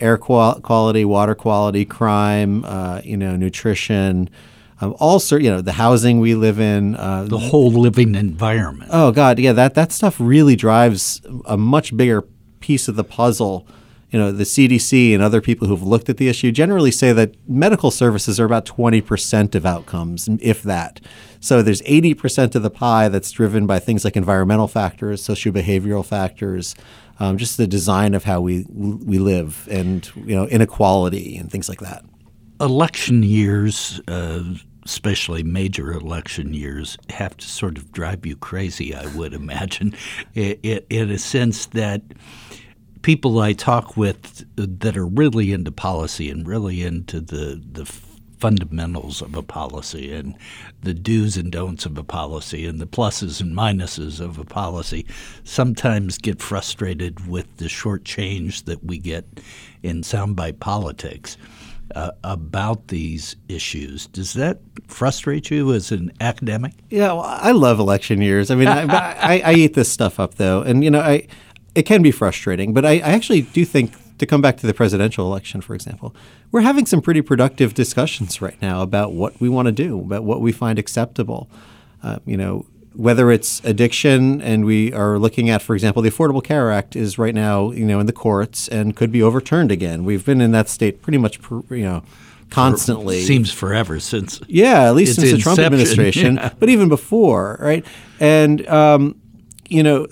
air 0.00 0.18
quality, 0.18 1.04
water 1.04 1.34
quality, 1.34 1.84
crime, 1.84 2.64
uh, 2.64 3.00
you 3.04 3.16
know, 3.16 3.36
nutrition. 3.36 4.28
Um, 4.82 4.96
also, 4.98 5.38
you 5.38 5.48
know, 5.48 5.60
the 5.60 5.72
housing 5.72 6.18
we 6.18 6.34
live 6.34 6.58
in, 6.58 6.96
uh, 6.96 7.24
the 7.28 7.38
whole 7.38 7.70
living 7.70 8.16
environment. 8.16 8.90
Oh 8.92 9.12
God, 9.12 9.38
yeah, 9.38 9.52
that 9.52 9.74
that 9.74 9.92
stuff 9.92 10.16
really 10.18 10.56
drives 10.56 11.22
a 11.44 11.56
much 11.56 11.96
bigger 11.96 12.22
piece 12.58 12.88
of 12.88 12.96
the 12.96 13.04
puzzle. 13.04 13.64
You 14.10 14.18
know, 14.18 14.32
the 14.32 14.42
CDC 14.42 15.14
and 15.14 15.22
other 15.22 15.40
people 15.40 15.68
who've 15.68 15.84
looked 15.84 16.08
at 16.08 16.16
the 16.16 16.28
issue 16.28 16.50
generally 16.50 16.90
say 16.90 17.12
that 17.12 17.34
medical 17.48 17.92
services 17.92 18.38
are 18.40 18.44
about 18.44 18.66
20% 18.66 19.54
of 19.54 19.64
outcomes, 19.64 20.28
if 20.40 20.62
that. 20.64 21.00
So 21.40 21.62
there's 21.62 21.80
80% 21.82 22.54
of 22.54 22.62
the 22.62 22.68
pie 22.68 23.08
that's 23.08 23.30
driven 23.30 23.66
by 23.66 23.78
things 23.78 24.04
like 24.04 24.14
environmental 24.16 24.68
factors, 24.68 25.24
socio-behavioral 25.24 26.04
factors, 26.04 26.74
um, 27.20 27.38
just 27.38 27.56
the 27.56 27.66
design 27.68 28.14
of 28.14 28.24
how 28.24 28.40
we 28.40 28.66
we 28.68 29.20
live, 29.20 29.68
and 29.70 30.10
you 30.16 30.34
know, 30.34 30.48
inequality 30.48 31.36
and 31.36 31.52
things 31.52 31.68
like 31.68 31.78
that. 31.80 32.04
Election 32.60 33.22
years. 33.22 34.00
Uh, 34.08 34.42
especially 34.84 35.42
major 35.42 35.92
election 35.92 36.54
years, 36.54 36.96
have 37.10 37.36
to 37.36 37.46
sort 37.46 37.78
of 37.78 37.92
drive 37.92 38.26
you 38.26 38.36
crazy, 38.36 38.94
I 38.94 39.06
would 39.14 39.34
imagine, 39.34 39.94
in 40.34 41.10
a 41.10 41.18
sense 41.18 41.66
that 41.66 42.02
people 43.02 43.40
I 43.40 43.52
talk 43.52 43.96
with 43.96 44.44
that 44.56 44.96
are 44.96 45.06
really 45.06 45.52
into 45.52 45.72
policy 45.72 46.30
and 46.30 46.46
really 46.46 46.82
into 46.82 47.20
the 47.20 47.62
the 47.72 47.90
fundamentals 48.42 49.22
of 49.22 49.36
a 49.36 49.42
policy 49.42 50.12
and 50.12 50.36
the 50.80 50.92
do's 50.92 51.36
and 51.36 51.52
don'ts 51.52 51.86
of 51.86 51.96
a 51.96 52.02
policy 52.02 52.66
and 52.66 52.80
the 52.80 52.86
pluses 52.88 53.40
and 53.40 53.56
minuses 53.56 54.18
of 54.18 54.36
a 54.36 54.44
policy 54.44 55.06
sometimes 55.44 56.18
get 56.18 56.42
frustrated 56.42 57.28
with 57.28 57.56
the 57.58 57.68
short 57.68 58.04
change 58.04 58.64
that 58.64 58.82
we 58.82 58.98
get 58.98 59.24
in 59.84 60.02
soundbite 60.02 60.58
politics. 60.58 61.36
Uh, 61.94 62.12
about 62.24 62.88
these 62.88 63.36
issues. 63.48 64.06
Does 64.06 64.32
that 64.34 64.60
frustrate 64.86 65.50
you 65.50 65.72
as 65.74 65.92
an 65.92 66.10
academic? 66.20 66.72
Yeah, 66.88 67.12
well, 67.12 67.22
I 67.22 67.52
love 67.52 67.78
election 67.78 68.22
years. 68.22 68.50
I 68.50 68.54
mean, 68.54 68.68
I, 68.68 68.84
I, 69.20 69.42
I, 69.44 69.52
eat 69.54 69.74
this 69.74 69.90
stuff 69.90 70.18
up 70.18 70.36
though, 70.36 70.62
and 70.62 70.82
you 70.82 70.90
know, 70.90 71.00
I 71.00 71.26
it 71.74 71.82
can 71.82 72.00
be 72.00 72.10
frustrating, 72.10 72.72
but 72.72 72.86
I, 72.86 72.92
I 72.92 73.12
actually 73.12 73.42
do 73.42 73.64
think 73.64 73.92
to 74.18 74.26
come 74.26 74.40
back 74.40 74.56
to 74.58 74.66
the 74.66 74.74
presidential 74.74 75.26
election, 75.26 75.60
for 75.60 75.74
example, 75.74 76.14
we're 76.50 76.60
having 76.60 76.86
some 76.86 77.02
pretty 77.02 77.22
productive 77.22 77.74
discussions 77.74 78.40
right 78.40 78.60
now 78.62 78.82
about 78.82 79.12
what 79.12 79.40
we 79.40 79.48
want 79.48 79.66
to 79.66 79.72
do, 79.72 80.00
about 80.00 80.24
what 80.24 80.40
we 80.40 80.52
find 80.52 80.78
acceptable. 80.78 81.50
Uh, 82.02 82.18
you 82.24 82.36
know, 82.36 82.66
whether 82.94 83.30
it's 83.30 83.64
addiction, 83.64 84.40
and 84.42 84.64
we 84.64 84.92
are 84.92 85.18
looking 85.18 85.50
at, 85.50 85.62
for 85.62 85.74
example, 85.74 86.02
the 86.02 86.10
Affordable 86.10 86.42
Care 86.42 86.70
Act 86.70 86.96
is 86.96 87.18
right 87.18 87.34
now, 87.34 87.70
you 87.70 87.84
know, 87.84 88.00
in 88.00 88.06
the 88.06 88.12
courts 88.12 88.68
and 88.68 88.94
could 88.94 89.10
be 89.10 89.22
overturned 89.22 89.70
again. 89.70 90.04
We've 90.04 90.24
been 90.24 90.40
in 90.40 90.52
that 90.52 90.68
state 90.68 91.02
pretty 91.02 91.18
much, 91.18 91.38
you 91.70 91.84
know, 91.84 92.02
constantly. 92.50 93.20
For, 93.20 93.26
seems 93.26 93.52
forever 93.52 93.98
since. 94.00 94.40
Yeah, 94.46 94.88
at 94.88 94.94
least 94.94 95.16
since 95.16 95.32
the 95.32 95.38
Trump 95.38 95.58
administration, 95.58 96.34
yeah. 96.42 96.52
but 96.58 96.68
even 96.68 96.88
before, 96.88 97.56
right? 97.60 97.84
And 98.20 98.66
um, 98.68 99.20
you 99.68 99.82
know, 99.82 100.06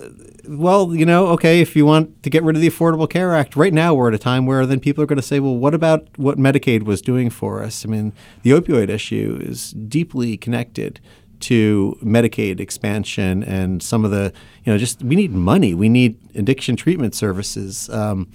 well, 0.48 0.94
you 0.94 1.06
know, 1.06 1.28
okay, 1.28 1.60
if 1.60 1.76
you 1.76 1.86
want 1.86 2.22
to 2.22 2.30
get 2.30 2.42
rid 2.42 2.56
of 2.56 2.62
the 2.62 2.68
Affordable 2.68 3.08
Care 3.08 3.34
Act, 3.34 3.56
right 3.56 3.72
now 3.72 3.94
we're 3.94 4.08
at 4.08 4.14
a 4.14 4.18
time 4.18 4.46
where 4.46 4.66
then 4.66 4.80
people 4.80 5.02
are 5.04 5.06
going 5.06 5.16
to 5.16 5.22
say, 5.22 5.38
well, 5.38 5.56
what 5.56 5.74
about 5.74 6.08
what 6.16 6.38
Medicaid 6.38 6.82
was 6.82 7.00
doing 7.00 7.30
for 7.30 7.62
us? 7.62 7.84
I 7.84 7.88
mean, 7.88 8.12
the 8.42 8.50
opioid 8.50 8.88
issue 8.88 9.38
is 9.40 9.72
deeply 9.72 10.36
connected 10.36 10.98
to 11.40 11.98
Medicaid 12.02 12.60
expansion 12.60 13.42
and 13.42 13.82
some 13.82 14.04
of 14.04 14.10
the, 14.10 14.32
you 14.64 14.72
know, 14.72 14.78
just 14.78 15.02
we 15.02 15.16
need 15.16 15.32
money. 15.32 15.74
We 15.74 15.88
need 15.88 16.18
addiction 16.34 16.76
treatment 16.76 17.14
services. 17.14 17.88
Um, 17.90 18.30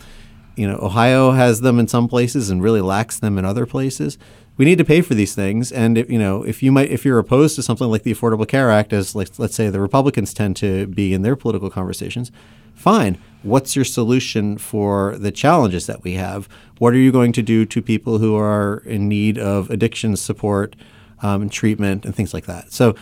you 0.56 0.68
know, 0.68 0.78
Ohio 0.82 1.32
has 1.32 1.62
them 1.62 1.80
in 1.80 1.88
some 1.88 2.08
places 2.08 2.50
and 2.50 2.64
really 2.64 2.82
lacks 2.82 3.20
them 3.20 3.38
in 3.38 3.46
other 3.46 3.66
places 3.66 4.18
we 4.58 4.66
need 4.66 4.78
to 4.78 4.86
pay 4.86 5.02
for 5.02 5.14
these 5.14 5.36
things. 5.36 5.72
And 5.72 5.98
if, 5.98 6.10
you 6.10 6.20
know, 6.20 6.44
if 6.44 6.64
you 6.64 6.72
might, 6.72 6.90
if 6.90 7.04
you're 7.04 7.20
opposed 7.20 7.56
to 7.56 7.64
something 7.64 7.88
like 7.88 8.04
the 8.04 8.14
Affordable 8.14 8.48
Care 8.48 8.72
Act, 8.72 8.94
as 8.94 9.16
like, 9.16 9.38
let's 9.38 9.56
say 9.56 9.70
the 9.70 9.82
Republicans 9.82 10.34
tend 10.34 10.56
to 10.58 10.88
be 10.88 11.14
in 11.14 11.22
their 11.22 11.36
political 11.36 11.70
conversations, 11.70 12.32
fine. 12.74 13.18
What's 13.44 13.76
your 13.76 13.86
solution 13.86 14.58
for 14.58 15.18
the 15.18 15.32
challenges 15.32 15.88
that 15.88 16.04
we 16.04 16.14
have? 16.14 16.48
What 16.80 16.94
are 16.94 16.98
you 16.98 17.12
going 17.12 17.32
to 17.34 17.42
do 17.42 17.66
to 17.66 17.82
people 17.82 18.20
who 18.20 18.36
are 18.36 18.78
in 18.86 19.08
need 19.08 19.38
of 19.38 19.70
addiction 19.70 20.16
support 20.16 20.76
um, 21.22 21.44
and 21.44 21.52
treatment 21.52 22.06
and 22.06 22.16
things 22.16 22.34
like 22.34 22.46
that? 22.46 22.72
So, 22.72 22.96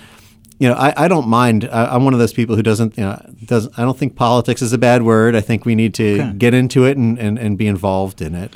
you 0.59 0.69
know, 0.69 0.75
I, 0.75 1.05
I 1.05 1.07
don't 1.07 1.27
mind. 1.27 1.67
I, 1.71 1.95
am 1.95 2.05
one 2.05 2.13
of 2.13 2.19
those 2.19 2.33
people 2.33 2.55
who 2.55 2.63
doesn't, 2.63 2.97
you 2.97 3.03
know, 3.03 3.21
doesn't. 3.45 3.77
I 3.77 3.81
don't 3.81 3.97
think 3.97 4.15
politics 4.15 4.61
is 4.61 4.71
a 4.73 4.77
bad 4.77 5.03
word. 5.03 5.35
I 5.35 5.41
think 5.41 5.65
we 5.65 5.75
need 5.75 5.93
to 5.95 6.21
okay. 6.21 6.33
get 6.33 6.53
into 6.53 6.85
it 6.85 6.97
and, 6.97 7.17
and, 7.19 7.37
and 7.37 7.57
be 7.57 7.67
involved 7.67 8.21
in 8.21 8.35
it. 8.35 8.55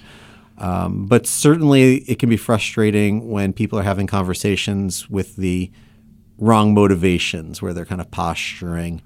Um, 0.58 1.06
but 1.06 1.28
certainly, 1.28 1.98
it 2.10 2.18
can 2.18 2.30
be 2.30 2.38
frustrating 2.38 3.30
when 3.30 3.54
people 3.54 3.78
are 3.78 3.84
having 3.84 4.08
conversations 4.08 5.10
with 5.10 5.36
the 5.36 5.72
wrong 6.38 6.74
motivations, 6.74 7.62
where 7.62 7.74
they're 7.74 7.86
kind 7.86 8.02
of 8.02 8.10
posturing, 8.12 9.02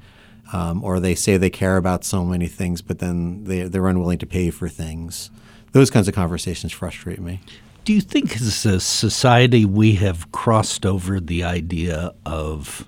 um, 0.53 0.83
or 0.83 0.99
they 0.99 1.15
say 1.15 1.37
they 1.37 1.49
care 1.49 1.77
about 1.77 2.03
so 2.03 2.25
many 2.25 2.47
things, 2.47 2.81
but 2.81 2.99
then 2.99 3.45
they, 3.45 3.63
they're 3.63 3.87
unwilling 3.87 4.17
to 4.19 4.25
pay 4.25 4.49
for 4.49 4.69
things. 4.69 5.31
Those 5.71 5.89
kinds 5.89 6.07
of 6.07 6.13
conversations 6.13 6.71
frustrate 6.71 7.19
me. 7.19 7.41
Do 7.83 7.93
you 7.93 8.01
think, 8.01 8.35
as 8.35 8.65
a 8.65 8.79
society, 8.79 9.65
we 9.65 9.95
have 9.95 10.31
crossed 10.31 10.85
over 10.85 11.19
the 11.19 11.43
idea 11.43 12.13
of 12.25 12.87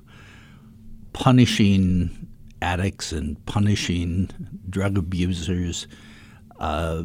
punishing 1.14 2.28
addicts 2.62 3.12
and 3.12 3.44
punishing 3.46 4.30
drug 4.70 4.98
abusers? 4.98 5.88
Uh, 6.60 7.04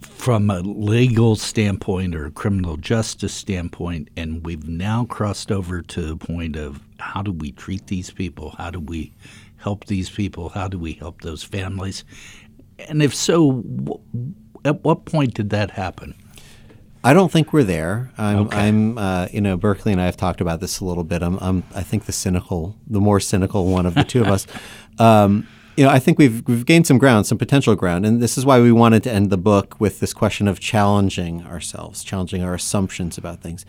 from 0.00 0.50
a 0.50 0.58
legal 0.60 1.36
standpoint 1.36 2.14
or 2.14 2.26
a 2.26 2.30
criminal 2.32 2.76
justice 2.76 3.32
standpoint, 3.32 4.08
and 4.16 4.44
we've 4.44 4.66
now 4.66 5.04
crossed 5.04 5.52
over 5.52 5.82
to 5.82 6.02
the 6.02 6.16
point 6.16 6.56
of 6.56 6.80
how 6.98 7.22
do 7.22 7.30
we 7.30 7.52
treat 7.52 7.86
these 7.86 8.10
people? 8.10 8.50
How 8.58 8.70
do 8.70 8.80
we 8.80 9.14
help 9.58 9.86
these 9.86 10.10
people? 10.10 10.48
How 10.48 10.66
do 10.66 10.80
we 10.80 10.94
help 10.94 11.20
those 11.20 11.44
families? 11.44 12.04
And 12.88 13.02
if 13.02 13.14
so, 13.14 13.62
at 14.66 14.84
what 14.84 15.04
point 15.04 15.34
did 15.34 15.50
that 15.50 15.72
happen? 15.72 16.14
I 17.04 17.12
don't 17.12 17.30
think 17.30 17.52
we're 17.52 17.62
there. 17.62 18.10
I'm, 18.18 18.38
okay. 18.46 18.58
I'm 18.58 18.98
uh, 18.98 19.28
you 19.32 19.40
know, 19.40 19.56
Berkeley 19.56 19.92
and 19.92 20.00
I 20.00 20.06
have 20.06 20.16
talked 20.16 20.40
about 20.40 20.60
this 20.60 20.80
a 20.80 20.84
little 20.84 21.04
bit. 21.04 21.22
I'm, 21.22 21.38
I'm 21.38 21.62
I 21.74 21.82
think 21.82 22.06
the 22.06 22.12
cynical, 22.12 22.76
the 22.86 23.00
more 23.00 23.20
cynical 23.20 23.66
one 23.66 23.86
of 23.86 23.94
the 23.94 24.04
two 24.04 24.20
of 24.20 24.28
us. 24.28 24.46
Um, 24.98 25.46
you 25.76 25.84
know, 25.84 25.90
I 25.90 25.98
think 25.98 26.18
we've 26.18 26.42
we've 26.48 26.64
gained 26.64 26.86
some 26.86 26.96
ground, 26.96 27.26
some 27.26 27.36
potential 27.36 27.74
ground, 27.74 28.06
and 28.06 28.22
this 28.22 28.38
is 28.38 28.46
why 28.46 28.60
we 28.60 28.72
wanted 28.72 29.02
to 29.02 29.12
end 29.12 29.28
the 29.28 29.36
book 29.36 29.78
with 29.78 30.00
this 30.00 30.14
question 30.14 30.48
of 30.48 30.58
challenging 30.58 31.44
ourselves, 31.44 32.02
challenging 32.02 32.42
our 32.42 32.54
assumptions 32.54 33.18
about 33.18 33.42
things. 33.42 33.66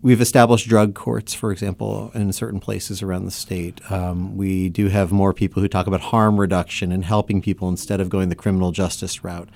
We've 0.00 0.20
established 0.20 0.68
drug 0.68 0.94
courts, 0.94 1.34
for 1.34 1.50
example, 1.50 2.12
in 2.14 2.32
certain 2.32 2.60
places 2.60 3.02
around 3.02 3.24
the 3.24 3.32
state. 3.32 3.80
Um, 3.90 4.36
we 4.36 4.68
do 4.68 4.88
have 4.88 5.10
more 5.10 5.32
people 5.32 5.60
who 5.60 5.68
talk 5.68 5.88
about 5.88 6.00
harm 6.00 6.38
reduction 6.38 6.92
and 6.92 7.04
helping 7.04 7.42
people 7.42 7.68
instead 7.68 8.00
of 8.00 8.08
going 8.08 8.28
the 8.28 8.36
criminal 8.36 8.70
justice 8.70 9.24
route. 9.24 9.48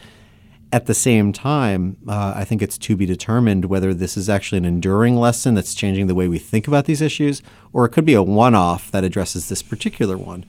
At 0.73 0.87
the 0.87 0.95
same 0.95 1.33
time, 1.33 1.97
uh, 2.09 2.35
I 2.37 2.45
think 2.45 2.61
it's 2.61 2.77
to 2.79 2.97
be 2.97 3.07
determined 3.07 3.67
whether 3.67 3.95
this 3.95 4.17
is 4.17 4.29
actually 4.29 4.59
an 4.59 4.65
enduring 4.65 5.17
lesson 5.17 5.55
that's 5.55 5.75
changing 5.75 6.09
the 6.09 6.15
way 6.15 6.27
we 6.27 6.39
think 6.39 6.67
about 6.67 6.87
these 6.87 7.01
issues, 7.01 7.41
or 7.73 7.85
it 7.85 7.91
could 7.91 8.05
be 8.05 8.15
a 8.15 8.23
one 8.23 8.55
off 8.55 8.91
that 8.91 9.05
addresses 9.05 9.49
this 9.49 9.63
particular 9.63 10.19
one. 10.19 10.45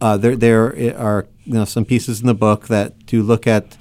Uh, 0.00 0.16
there, 0.16 0.36
there 0.36 0.96
are 0.98 1.26
you 1.44 1.52
know 1.54 1.64
some 1.64 1.84
pieces 1.84 2.20
in 2.20 2.26
the 2.26 2.34
book 2.34 2.68
that 2.68 3.06
do 3.06 3.22
look 3.22 3.46
at 3.46 3.76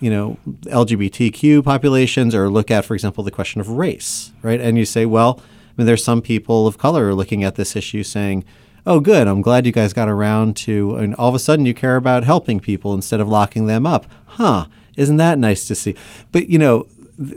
you 0.00 0.10
know 0.10 0.38
LGBTQ 0.62 1.62
populations 1.62 2.34
or 2.34 2.48
look 2.48 2.70
at, 2.70 2.84
for 2.84 2.94
example, 2.94 3.22
the 3.22 3.30
question 3.30 3.60
of 3.60 3.68
race, 3.68 4.32
right? 4.42 4.60
And 4.60 4.78
you 4.78 4.86
say, 4.86 5.06
well, 5.06 5.38
I 5.38 5.72
mean, 5.76 5.86
there's 5.86 6.02
some 6.02 6.22
people 6.22 6.66
of 6.66 6.78
color 6.78 7.14
looking 7.14 7.44
at 7.44 7.56
this 7.56 7.76
issue 7.76 8.02
saying, 8.02 8.44
oh, 8.86 9.00
good, 9.00 9.28
I'm 9.28 9.42
glad 9.42 9.66
you 9.66 9.72
guys 9.72 9.92
got 9.92 10.08
around 10.08 10.56
to, 10.58 10.96
and 10.96 11.14
all 11.14 11.28
of 11.28 11.34
a 11.34 11.38
sudden 11.38 11.66
you 11.66 11.74
care 11.74 11.96
about 11.96 12.24
helping 12.24 12.58
people 12.58 12.94
instead 12.94 13.20
of 13.20 13.28
locking 13.28 13.66
them 13.66 13.86
up. 13.86 14.06
Huh, 14.26 14.66
isn't 15.00 15.16
that 15.16 15.38
nice 15.38 15.66
to 15.68 15.74
see? 15.74 15.94
But, 16.32 16.48
you 16.48 16.58
know, 16.58 16.86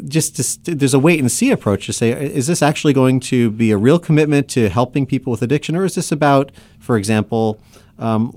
just 0.07 0.35
to, 0.65 0.75
there's 0.75 0.93
a 0.93 0.99
wait 0.99 1.19
and 1.19 1.31
see 1.31 1.51
approach 1.51 1.85
to 1.87 1.93
say, 1.93 2.11
is 2.11 2.47
this 2.47 2.61
actually 2.61 2.93
going 2.93 3.19
to 3.31 3.51
be 3.51 3.71
a 3.71 3.77
real 3.77 3.99
commitment 3.99 4.47
to 4.49 4.69
helping 4.69 5.05
people 5.05 5.31
with 5.31 5.41
addiction, 5.41 5.75
or 5.75 5.83
is 5.85 5.95
this 5.95 6.11
about, 6.11 6.51
for 6.79 6.95
example, 6.97 7.59
um, 7.99 8.31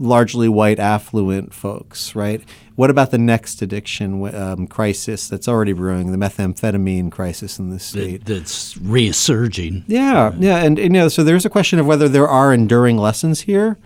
largely 0.00 0.48
white 0.48 0.78
affluent 0.78 1.52
folks, 1.52 2.14
right? 2.14 2.40
What 2.76 2.90
about 2.90 3.10
the 3.10 3.18
next 3.18 3.62
addiction 3.62 4.34
um, 4.34 4.66
crisis 4.66 5.28
that's 5.28 5.48
already 5.48 5.72
brewing, 5.72 6.12
the 6.12 6.18
methamphetamine 6.18 7.10
crisis 7.10 7.58
in 7.58 7.70
the 7.70 7.78
state? 7.78 8.24
That's 8.24 8.76
resurging. 8.78 9.84
Yeah, 9.86 10.32
yeah, 10.38 10.58
and, 10.64 10.78
and 10.78 10.94
you 10.94 11.00
know, 11.00 11.08
so 11.08 11.22
there's 11.22 11.44
a 11.44 11.50
question 11.50 11.78
of 11.78 11.86
whether 11.86 12.08
there 12.08 12.28
are 12.28 12.54
enduring 12.54 12.96
lessons 12.96 13.42
here, 13.42 13.76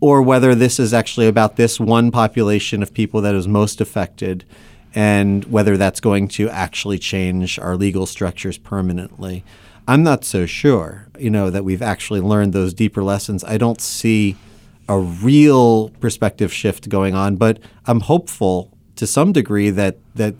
or 0.00 0.22
whether 0.22 0.54
this 0.54 0.78
is 0.78 0.92
actually 0.92 1.26
about 1.26 1.56
this 1.56 1.80
one 1.80 2.10
population 2.10 2.82
of 2.82 2.92
people 2.92 3.20
that 3.22 3.34
is 3.34 3.48
most 3.48 3.80
affected, 3.80 4.44
and 4.94 5.44
whether 5.46 5.76
that's 5.76 6.00
going 6.00 6.28
to 6.28 6.48
actually 6.50 6.98
change 6.98 7.58
our 7.58 7.76
legal 7.76 8.06
structures 8.06 8.58
permanently. 8.58 9.44
I'm 9.88 10.02
not 10.02 10.24
so 10.24 10.46
sure, 10.46 11.06
you 11.18 11.30
know, 11.30 11.48
that 11.50 11.64
we've 11.64 11.82
actually 11.82 12.20
learned 12.20 12.52
those 12.52 12.74
deeper 12.74 13.02
lessons. 13.02 13.44
I 13.44 13.56
don't 13.56 13.80
see 13.80 14.36
a 14.88 14.98
real 14.98 15.90
perspective 16.00 16.52
shift 16.52 16.88
going 16.88 17.14
on, 17.14 17.36
but 17.36 17.58
I'm 17.86 18.00
hopeful 18.00 18.72
to 18.96 19.06
some 19.06 19.32
degree 19.32 19.70
that 19.70 19.98
that 20.14 20.34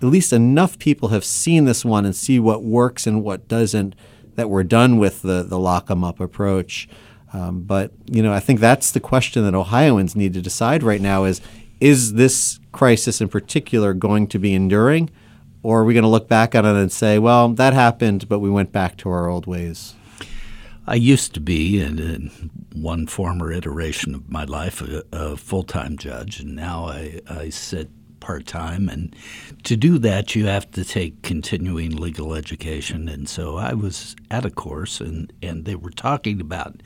at 0.00 0.08
least 0.08 0.32
enough 0.32 0.78
people 0.78 1.08
have 1.08 1.24
seen 1.24 1.64
this 1.64 1.84
one 1.84 2.04
and 2.04 2.14
see 2.14 2.38
what 2.38 2.62
works 2.62 3.06
and 3.06 3.24
what 3.24 3.48
doesn't. 3.48 3.94
That 4.34 4.48
we're 4.50 4.64
done 4.64 4.98
with 4.98 5.22
the 5.22 5.42
the 5.42 5.58
lock 5.58 5.90
'em 5.90 6.04
up 6.04 6.20
approach. 6.20 6.88
Um, 7.32 7.62
but 7.62 7.92
you 8.06 8.22
know, 8.22 8.32
I 8.32 8.40
think 8.40 8.60
that's 8.60 8.92
the 8.92 9.00
question 9.00 9.44
that 9.44 9.54
Ohioans 9.54 10.14
need 10.14 10.34
to 10.34 10.42
decide 10.42 10.82
right 10.82 11.00
now: 11.00 11.24
is 11.24 11.40
is 11.80 12.14
this 12.14 12.60
crisis 12.72 13.20
in 13.20 13.28
particular 13.28 13.94
going 13.94 14.26
to 14.28 14.38
be 14.38 14.54
enduring, 14.54 15.10
or 15.62 15.80
are 15.80 15.84
we 15.84 15.94
going 15.94 16.02
to 16.02 16.08
look 16.08 16.28
back 16.28 16.54
on 16.54 16.64
it 16.64 16.80
and 16.80 16.92
say, 16.92 17.18
well, 17.18 17.48
that 17.48 17.72
happened, 17.72 18.28
but 18.28 18.38
we 18.38 18.50
went 18.50 18.72
back 18.72 18.96
to 18.98 19.10
our 19.10 19.28
old 19.28 19.46
ways? 19.46 19.94
I 20.86 20.96
used 20.96 21.32
to 21.34 21.40
be, 21.40 21.80
in, 21.80 21.98
in 21.98 22.50
one 22.74 23.06
former 23.06 23.52
iteration 23.52 24.14
of 24.14 24.28
my 24.28 24.44
life, 24.44 24.80
a, 24.82 25.04
a 25.12 25.36
full 25.36 25.62
time 25.62 25.96
judge, 25.96 26.40
and 26.40 26.56
now 26.56 26.86
I, 26.86 27.20
I 27.28 27.48
sit 27.50 27.90
part 28.18 28.46
time. 28.46 28.88
And 28.88 29.14
to 29.64 29.76
do 29.76 29.98
that, 29.98 30.34
you 30.34 30.46
have 30.46 30.70
to 30.72 30.84
take 30.84 31.22
continuing 31.22 31.96
legal 31.96 32.34
education. 32.34 33.08
And 33.08 33.28
so 33.28 33.56
I 33.56 33.74
was 33.74 34.16
at 34.30 34.44
a 34.44 34.50
course, 34.50 35.00
and, 35.00 35.32
and 35.42 35.64
they 35.64 35.74
were 35.74 35.90
talking 35.90 36.40
about 36.40 36.82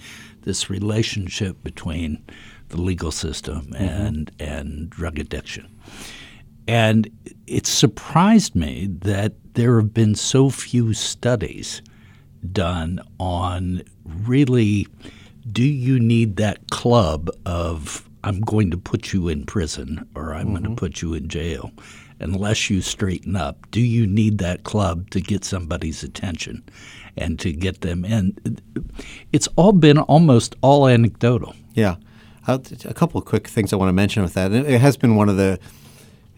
this 0.46 0.70
relationship 0.70 1.62
between 1.62 2.24
the 2.68 2.80
legal 2.80 3.12
system 3.12 3.66
mm-hmm. 3.66 3.84
and, 3.84 4.32
and 4.40 4.88
drug 4.88 5.18
addiction. 5.18 5.68
And 6.66 7.10
it 7.46 7.66
surprised 7.66 8.54
me 8.54 8.88
that 9.02 9.34
there 9.54 9.76
have 9.76 9.92
been 9.92 10.14
so 10.14 10.48
few 10.48 10.94
studies 10.94 11.82
done 12.52 13.00
on 13.18 13.82
really 14.04 14.86
do 15.52 15.62
you 15.62 15.98
need 16.00 16.36
that 16.36 16.70
club 16.70 17.30
of 17.44 18.08
I'm 18.24 18.40
going 18.40 18.70
to 18.72 18.76
put 18.76 19.12
you 19.12 19.28
in 19.28 19.46
prison 19.46 20.08
or 20.16 20.34
I'm 20.34 20.46
mm-hmm. 20.46 20.56
going 20.56 20.64
to 20.64 20.74
put 20.74 21.02
you 21.02 21.14
in 21.14 21.28
jail 21.28 21.70
unless 22.18 22.68
you 22.68 22.80
straighten 22.80 23.36
up? 23.36 23.70
Do 23.70 23.80
you 23.80 24.06
need 24.06 24.38
that 24.38 24.64
club 24.64 25.10
to 25.10 25.20
get 25.20 25.44
somebody's 25.44 26.02
attention 26.02 26.64
and 27.16 27.38
to 27.40 27.52
get 27.52 27.80
them 27.80 28.04
in? 28.04 28.36
It's 29.32 29.48
all 29.56 29.72
been 29.72 29.98
almost 29.98 30.54
all 30.60 30.86
anecdotal. 30.88 31.54
Yeah. 31.74 31.96
a 32.46 32.58
couple 32.94 33.18
of 33.18 33.24
quick 33.24 33.48
things 33.48 33.72
I 33.72 33.76
want 33.76 33.88
to 33.88 33.94
mention 33.94 34.22
with 34.22 34.34
that. 34.34 34.52
It 34.52 34.80
has 34.80 34.96
been 34.96 35.16
one 35.16 35.28
of 35.28 35.36
the 35.36 35.58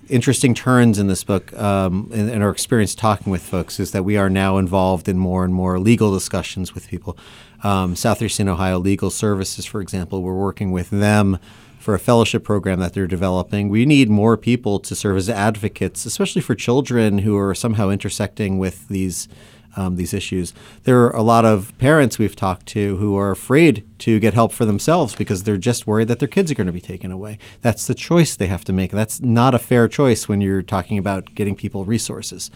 interesting 0.09 0.55
turns 0.55 0.99
in 0.99 1.07
this 1.07 1.23
book 1.25 1.53
um, 1.59 2.11
and, 2.15 2.31
and, 2.31 2.43
our 2.43 2.51
experience 2.51 2.95
talking 2.95 3.31
with 3.31 3.43
folks 3.43 3.79
is 3.79 3.91
that 3.91 4.05
we 4.05 4.17
are 4.17 4.31
now 4.31 4.57
involved 4.57 5.09
in 5.09 5.19
more 5.19 5.45
and 5.45 5.53
more 5.53 5.79
legal 5.79 6.13
discussions 6.13 6.75
with 6.75 6.89
people. 6.89 7.17
Um, 7.63 7.95
Southeastern 7.95 8.49
Ohio 8.49 8.79
Legal 8.79 9.11
Services, 9.11 9.67
for 9.67 9.81
example, 9.81 10.23
we're 10.23 10.33
working 10.33 10.71
with 10.71 10.91
them 10.91 11.39
for 11.79 11.95
a 11.95 11.99
fellowship 11.99 12.45
program 12.45 12.81
that 12.81 12.93
they're 12.93 13.07
developing. 13.07 13.69
We 13.69 13.87
need 13.87 14.11
more 14.11 14.37
people 14.37 14.79
to 14.81 14.95
serve 14.95 15.17
as 15.17 15.29
advocates, 15.31 16.05
especially 16.07 16.43
for 16.43 16.55
children 16.55 17.19
who 17.19 17.37
are 17.37 17.55
somehow 17.55 17.91
intersecting 17.91 18.59
with 18.59 18.89
these 18.89 19.29
um, 19.77 19.97
these 19.97 20.15
issues. 20.15 20.53
There 20.85 21.05
are 21.05 21.17
a 21.17 21.23
lot 21.23 21.45
of 21.45 21.77
parents 21.79 22.19
we've 22.19 22.37
talked 22.37 22.67
to 22.67 22.97
who 22.97 23.17
are 23.17 23.31
afraid 23.31 23.85
to 24.01 24.19
get 24.19 24.35
help 24.35 24.53
for 24.53 24.65
themselves 24.65 25.15
because 25.15 25.43
they're 25.43 25.57
just 25.57 25.87
worried 25.87 26.09
that 26.09 26.19
their 26.19 26.29
kids 26.29 26.51
are 26.51 26.55
going 26.55 26.67
to 26.67 26.73
be 26.73 26.81
taken 26.81 27.11
away. 27.11 27.39
That's 27.63 27.87
the 27.87 27.95
choice 27.95 28.35
they 28.35 28.47
have 28.47 28.65
to 28.65 28.73
make. 28.73 28.91
That's 28.91 29.21
not 29.21 29.55
a 29.55 29.59
fair 29.59 29.89
choice 29.89 30.29
when 30.29 30.41
you're 30.41 30.63
talking 30.63 30.99
about 30.99 31.35
getting 31.35 31.55
people 31.55 31.85
resources. 31.85 32.51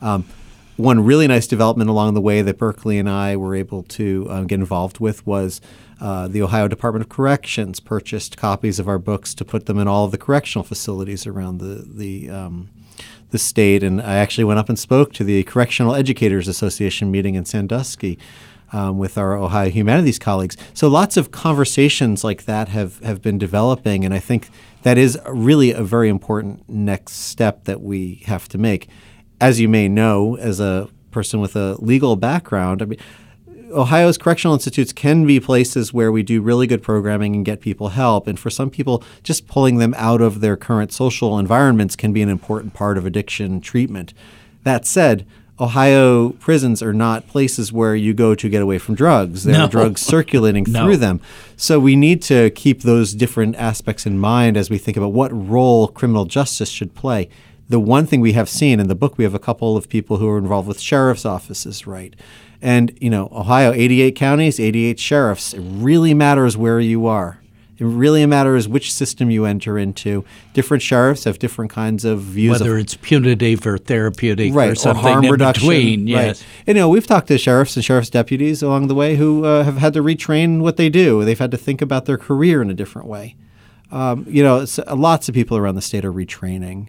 Um, 0.00 0.24
one 0.76 1.04
really 1.04 1.26
nice 1.26 1.48
development 1.48 1.90
along 1.90 2.14
the 2.14 2.20
way 2.20 2.40
that 2.40 2.56
Berkeley 2.56 2.98
and 2.98 3.10
I 3.10 3.36
were 3.36 3.56
able 3.56 3.82
to 3.82 4.26
uh, 4.30 4.42
get 4.42 4.60
involved 4.60 5.00
with 5.00 5.26
was 5.26 5.60
uh, 6.00 6.28
the 6.28 6.40
Ohio 6.40 6.68
Department 6.68 7.02
of 7.04 7.08
Corrections 7.08 7.80
purchased 7.80 8.36
copies 8.36 8.78
of 8.78 8.86
our 8.86 8.98
books 8.98 9.34
to 9.34 9.44
put 9.44 9.66
them 9.66 9.78
in 9.78 9.88
all 9.88 10.04
of 10.04 10.12
the 10.12 10.18
correctional 10.18 10.62
facilities 10.62 11.26
around 11.26 11.58
the 11.58 11.84
the 11.84 12.30
um, 12.30 12.68
the 13.30 13.38
state. 13.38 13.82
And 13.82 14.00
I 14.00 14.16
actually 14.16 14.44
went 14.44 14.58
up 14.58 14.68
and 14.68 14.78
spoke 14.78 15.12
to 15.14 15.24
the 15.24 15.42
Correctional 15.44 15.94
Educators 15.94 16.48
Association 16.48 17.10
meeting 17.10 17.34
in 17.34 17.44
Sandusky. 17.44 18.18
Um, 18.70 18.98
with 18.98 19.16
our 19.16 19.34
Ohio 19.34 19.70
Humanities 19.70 20.18
colleagues. 20.18 20.54
So 20.74 20.88
lots 20.88 21.16
of 21.16 21.30
conversations 21.30 22.22
like 22.22 22.44
that 22.44 22.68
have, 22.68 22.98
have 22.98 23.22
been 23.22 23.38
developing, 23.38 24.04
and 24.04 24.12
I 24.12 24.18
think 24.18 24.50
that 24.82 24.98
is 24.98 25.18
really 25.26 25.72
a 25.72 25.82
very 25.82 26.10
important 26.10 26.68
next 26.68 27.14
step 27.14 27.64
that 27.64 27.80
we 27.80 28.22
have 28.26 28.46
to 28.48 28.58
make. 28.58 28.90
As 29.40 29.58
you 29.58 29.70
may 29.70 29.88
know, 29.88 30.36
as 30.36 30.60
a 30.60 30.90
person 31.10 31.40
with 31.40 31.56
a 31.56 31.76
legal 31.78 32.14
background, 32.16 32.82
I 32.82 32.84
mean, 32.84 32.98
Ohio's 33.70 34.18
correctional 34.18 34.54
institutes 34.54 34.92
can 34.92 35.26
be 35.26 35.40
places 35.40 35.92
where 35.92 36.10
we 36.10 36.22
do 36.22 36.40
really 36.40 36.66
good 36.66 36.82
programming 36.82 37.34
and 37.34 37.44
get 37.44 37.60
people 37.60 37.90
help. 37.90 38.26
And 38.26 38.38
for 38.38 38.50
some 38.50 38.70
people, 38.70 39.02
just 39.22 39.46
pulling 39.46 39.78
them 39.78 39.94
out 39.96 40.20
of 40.20 40.40
their 40.40 40.56
current 40.56 40.92
social 40.92 41.38
environments 41.38 41.96
can 41.96 42.12
be 42.12 42.22
an 42.22 42.28
important 42.28 42.74
part 42.74 42.96
of 42.96 43.04
addiction 43.04 43.60
treatment. 43.60 44.14
That 44.64 44.86
said, 44.86 45.26
Ohio 45.60 46.30
prisons 46.30 46.82
are 46.82 46.92
not 46.92 47.26
places 47.26 47.72
where 47.72 47.96
you 47.96 48.14
go 48.14 48.34
to 48.34 48.48
get 48.48 48.62
away 48.62 48.78
from 48.78 48.94
drugs. 48.94 49.42
There 49.44 49.54
no. 49.54 49.64
are 49.64 49.68
drugs 49.68 50.00
circulating 50.14 50.64
no. 50.68 50.84
through 50.84 50.98
them. 50.98 51.20
So 51.56 51.80
we 51.80 51.96
need 51.96 52.22
to 52.22 52.50
keep 52.50 52.82
those 52.82 53.12
different 53.12 53.56
aspects 53.56 54.06
in 54.06 54.18
mind 54.18 54.56
as 54.56 54.70
we 54.70 54.78
think 54.78 54.96
about 54.96 55.12
what 55.12 55.32
role 55.32 55.88
criminal 55.88 56.26
justice 56.26 56.70
should 56.70 56.94
play. 56.94 57.28
The 57.68 57.80
one 57.80 58.06
thing 58.06 58.20
we 58.20 58.32
have 58.32 58.48
seen 58.48 58.80
in 58.80 58.88
the 58.88 58.94
book, 58.94 59.18
we 59.18 59.24
have 59.24 59.34
a 59.34 59.38
couple 59.38 59.76
of 59.76 59.88
people 59.88 60.18
who 60.18 60.28
are 60.28 60.38
involved 60.38 60.68
with 60.68 60.80
sheriff's 60.80 61.26
offices, 61.26 61.86
right? 61.86 62.14
And, 62.60 62.96
you 63.00 63.10
know, 63.10 63.28
Ohio, 63.30 63.72
88 63.72 64.16
counties, 64.16 64.58
88 64.58 64.98
sheriffs. 64.98 65.54
It 65.54 65.60
really 65.60 66.14
matters 66.14 66.56
where 66.56 66.80
you 66.80 67.06
are. 67.06 67.40
It 67.78 67.84
really 67.84 68.26
matters 68.26 68.66
which 68.66 68.92
system 68.92 69.30
you 69.30 69.44
enter 69.44 69.78
into. 69.78 70.24
Different 70.52 70.82
sheriffs 70.82 71.24
have 71.24 71.38
different 71.38 71.70
kinds 71.70 72.04
of 72.04 72.20
views. 72.20 72.58
Whether 72.58 72.74
of, 72.74 72.80
it's 72.80 72.96
punitive 72.96 73.64
or 73.64 73.78
therapeutic 73.78 74.52
right, 74.52 74.70
or 74.70 74.74
something 74.74 75.06
or 75.06 75.08
harm 75.08 75.24
in 75.24 75.30
reduction. 75.30 75.68
between. 75.68 76.06
Yes. 76.08 76.40
Right. 76.40 76.46
And, 76.66 76.76
you 76.76 76.82
know, 76.82 76.88
we've 76.88 77.06
talked 77.06 77.28
to 77.28 77.38
sheriffs 77.38 77.76
and 77.76 77.84
sheriff's 77.84 78.10
deputies 78.10 78.62
along 78.62 78.88
the 78.88 78.96
way 78.96 79.14
who 79.14 79.44
uh, 79.44 79.62
have 79.62 79.76
had 79.76 79.92
to 79.92 80.02
retrain 80.02 80.60
what 80.60 80.76
they 80.76 80.88
do. 80.88 81.24
They've 81.24 81.38
had 81.38 81.52
to 81.52 81.56
think 81.56 81.80
about 81.80 82.06
their 82.06 82.18
career 82.18 82.60
in 82.60 82.68
a 82.68 82.74
different 82.74 83.06
way. 83.06 83.36
Um, 83.92 84.26
you 84.28 84.42
know, 84.42 84.66
lots 84.92 85.28
of 85.28 85.34
people 85.34 85.56
around 85.56 85.76
the 85.76 85.82
state 85.82 86.04
are 86.04 86.12
retraining. 86.12 86.88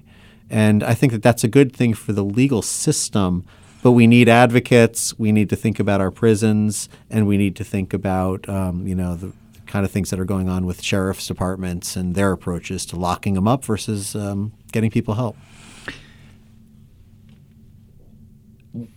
And 0.49 0.81
I 0.81 0.95
think 0.95 1.13
that 1.13 1.21
that's 1.21 1.43
a 1.43 1.47
good 1.47 1.71
thing 1.71 1.93
for 1.93 2.13
the 2.13 2.23
legal 2.23 2.63
system 2.63 3.45
but 3.81 3.91
we 3.91 4.07
need 4.07 4.27
advocates. 4.27 5.17
We 5.17 5.31
need 5.31 5.49
to 5.49 5.55
think 5.55 5.79
about 5.79 6.01
our 6.01 6.11
prisons, 6.11 6.89
and 7.09 7.27
we 7.27 7.37
need 7.37 7.55
to 7.57 7.63
think 7.63 7.93
about 7.93 8.47
um, 8.49 8.85
you 8.87 8.95
know 8.95 9.15
the 9.15 9.33
kind 9.67 9.85
of 9.85 9.91
things 9.91 10.09
that 10.09 10.19
are 10.19 10.25
going 10.25 10.49
on 10.49 10.65
with 10.65 10.81
sheriff's 10.81 11.27
departments 11.27 11.95
and 11.95 12.15
their 12.15 12.31
approaches 12.31 12.85
to 12.87 12.95
locking 12.95 13.35
them 13.35 13.47
up 13.47 13.63
versus 13.63 14.15
um, 14.15 14.51
getting 14.71 14.89
people 14.89 15.13
help. 15.13 15.37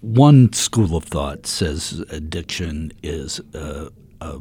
One 0.01 0.53
school 0.53 0.97
of 0.97 1.05
thought 1.05 1.47
says 1.47 2.05
addiction 2.11 2.93
is 3.03 3.41
uh, 3.55 3.91
uh, 4.21 4.39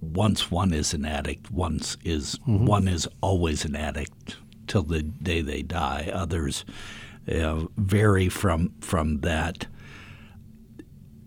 once 0.00 0.50
one 0.50 0.72
is 0.72 0.94
an 0.94 1.04
addict, 1.04 1.50
once 1.50 1.96
is 2.04 2.36
mm-hmm. 2.40 2.66
one 2.66 2.88
is 2.88 3.08
always 3.20 3.64
an 3.64 3.76
addict 3.76 4.36
till 4.66 4.82
the 4.82 5.02
day 5.02 5.40
they 5.40 5.62
die. 5.62 6.10
Others 6.12 6.64
uh, 7.30 7.64
vary 7.76 8.28
from 8.28 8.72
from 8.80 9.20
that 9.20 9.66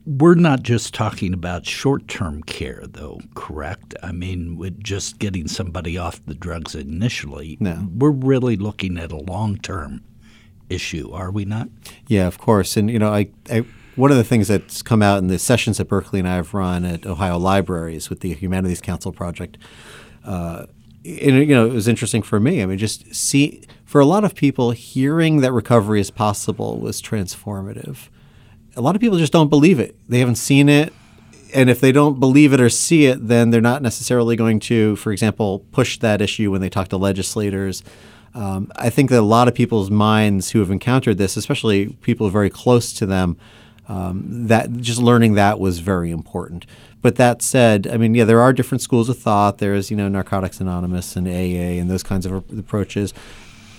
we're 0.05 0.35
not 0.35 0.63
just 0.63 0.93
talking 0.93 1.33
about 1.33 1.65
short 1.65 2.07
term 2.07 2.43
care, 2.43 2.83
though, 2.85 3.21
correct? 3.35 3.95
I 4.03 4.11
mean, 4.11 4.57
with 4.57 4.83
just 4.83 5.19
getting 5.19 5.47
somebody 5.47 5.97
off 5.97 6.23
the 6.25 6.35
drugs 6.35 6.75
initially, 6.75 7.57
no. 7.59 7.87
we're 7.95 8.11
really 8.11 8.57
looking 8.57 8.97
at 8.97 9.11
a 9.11 9.17
long 9.17 9.57
term 9.57 10.03
issue, 10.69 11.11
are 11.11 11.31
we 11.31 11.45
not? 11.45 11.69
Yeah, 12.07 12.27
of 12.27 12.37
course. 12.37 12.75
And, 12.75 12.89
you 12.89 12.99
know, 12.99 13.13
I, 13.13 13.29
I 13.49 13.65
one 13.95 14.11
of 14.11 14.17
the 14.17 14.23
things 14.23 14.47
that's 14.47 14.81
come 14.81 15.01
out 15.01 15.19
in 15.19 15.27
the 15.27 15.37
sessions 15.37 15.77
that 15.77 15.85
Berkeley 15.85 16.19
and 16.19 16.27
I 16.27 16.35
have 16.35 16.53
run 16.53 16.83
at 16.83 17.05
Ohio 17.05 17.37
Libraries 17.37 18.09
with 18.09 18.21
the 18.21 18.33
Humanities 18.33 18.81
Council 18.81 19.11
project, 19.11 19.57
uh, 20.25 20.65
and, 21.05 21.37
you 21.37 21.47
know, 21.47 21.65
it 21.65 21.73
was 21.73 21.87
interesting 21.87 22.21
for 22.21 22.39
me. 22.39 22.63
I 22.63 22.65
mean, 22.65 22.77
just 22.77 23.13
see 23.13 23.63
for 23.83 23.99
a 23.99 24.05
lot 24.05 24.23
of 24.23 24.35
people, 24.35 24.71
hearing 24.71 25.41
that 25.41 25.51
recovery 25.51 25.99
is 25.99 26.09
possible 26.09 26.79
was 26.79 27.01
transformative. 27.01 28.07
A 28.75 28.81
lot 28.81 28.95
of 28.95 29.01
people 29.01 29.17
just 29.17 29.33
don't 29.33 29.49
believe 29.49 29.79
it. 29.79 29.95
They 30.09 30.19
haven't 30.19 30.35
seen 30.35 30.67
it, 30.67 30.93
and 31.53 31.69
if 31.69 31.79
they 31.79 31.91
don't 31.91 32.19
believe 32.19 32.53
it 32.53 32.59
or 32.59 32.69
see 32.69 33.05
it, 33.05 33.27
then 33.27 33.51
they're 33.51 33.61
not 33.61 33.81
necessarily 33.81 34.35
going 34.35 34.59
to, 34.61 34.95
for 34.95 35.11
example, 35.11 35.59
push 35.71 35.99
that 35.99 36.21
issue 36.21 36.51
when 36.51 36.61
they 36.61 36.69
talk 36.69 36.87
to 36.89 36.97
legislators. 36.97 37.83
Um, 38.33 38.71
I 38.75 38.89
think 38.89 39.11
that 39.11 39.19
a 39.19 39.21
lot 39.21 39.47
of 39.47 39.53
people's 39.53 39.91
minds 39.91 40.51
who 40.51 40.59
have 40.59 40.71
encountered 40.71 41.19
this, 41.19 41.37
especially 41.37 41.89
people 42.01 42.29
very 42.29 42.49
close 42.49 42.91
to 42.93 43.05
them, 43.05 43.37
um, 43.87 44.47
that 44.47 44.71
just 44.77 44.99
learning 44.99 45.33
that 45.35 45.59
was 45.59 45.79
very 45.79 46.09
important. 46.09 46.65
But 47.01 47.17
that 47.17 47.41
said, 47.41 47.85
I 47.85 47.97
mean, 47.97 48.15
yeah, 48.15 48.23
there 48.23 48.41
are 48.41 48.53
different 48.53 48.81
schools 48.81 49.09
of 49.09 49.19
thought. 49.19 49.57
There's, 49.57 49.91
you 49.91 49.97
know, 49.97 50.07
Narcotics 50.07 50.61
Anonymous 50.61 51.15
and 51.15 51.27
AA 51.27 51.79
and 51.79 51.91
those 51.91 52.01
kinds 52.01 52.25
of 52.25 52.33
approaches. 52.57 53.13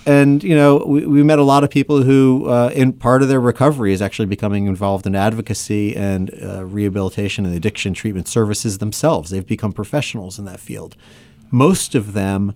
And, 0.05 0.43
you 0.43 0.55
know, 0.55 0.83
we, 0.85 1.05
we 1.05 1.23
met 1.23 1.39
a 1.39 1.43
lot 1.43 1.63
of 1.63 1.71
people 1.71 2.03
who, 2.03 2.47
uh, 2.47 2.69
in 2.75 2.93
part 2.93 3.23
of 3.23 3.27
their 3.27 3.39
recovery, 3.39 3.91
is 3.91 4.01
actually 4.01 4.27
becoming 4.27 4.67
involved 4.67 5.07
in 5.07 5.15
advocacy 5.15 5.95
and 5.95 6.31
uh, 6.43 6.63
rehabilitation 6.63 7.45
and 7.45 7.55
addiction 7.55 7.93
treatment 7.93 8.27
services 8.27 8.77
themselves. 8.77 9.31
They've 9.31 9.45
become 9.45 9.73
professionals 9.73 10.37
in 10.37 10.45
that 10.45 10.59
field. 10.59 10.95
Most 11.49 11.95
of 11.95 12.13
them 12.13 12.53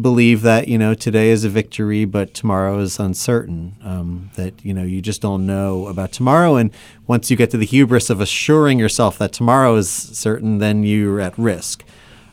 believe 0.00 0.42
that 0.42 0.66
you 0.66 0.76
know 0.76 0.94
today 0.94 1.30
is 1.30 1.44
a 1.44 1.48
victory, 1.48 2.04
but 2.04 2.34
tomorrow 2.34 2.78
is 2.78 2.98
uncertain. 2.98 3.76
Um, 3.82 4.30
that 4.34 4.64
you 4.64 4.74
know 4.74 4.82
you 4.82 5.00
just 5.00 5.20
don't 5.20 5.46
know 5.46 5.86
about 5.86 6.12
tomorrow, 6.12 6.56
and 6.56 6.70
once 7.06 7.30
you 7.30 7.36
get 7.36 7.50
to 7.50 7.56
the 7.56 7.66
hubris 7.66 8.10
of 8.10 8.20
assuring 8.20 8.78
yourself 8.78 9.18
that 9.18 9.32
tomorrow 9.32 9.76
is 9.76 9.88
certain, 9.90 10.58
then 10.58 10.82
you're 10.82 11.20
at 11.20 11.36
risk. 11.38 11.84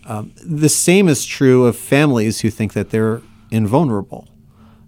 Um, 0.05 0.33
the 0.43 0.69
same 0.69 1.07
is 1.07 1.25
true 1.25 1.65
of 1.65 1.75
families 1.75 2.41
who 2.41 2.49
think 2.49 2.73
that 2.73 2.89
they're 2.89 3.21
invulnerable. 3.51 4.27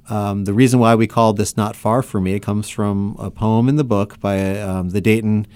Um, 0.10 0.46
the 0.46 0.54
reason 0.54 0.80
why 0.80 0.96
we 0.96 1.08
called 1.08 1.38
this 1.38 1.56
"Not 1.56 1.76
Far 1.76 2.02
from 2.02 2.24
Me" 2.24 2.34
it 2.34 2.42
comes 2.42 2.70
from 2.70 3.16
a 3.20 3.32
poem 3.32 3.70
in 3.70 3.76
the 3.76 3.84
book 3.84 4.20
by 4.20 4.60
um, 4.60 4.90
the 4.90 5.02
Dayton 5.02 5.48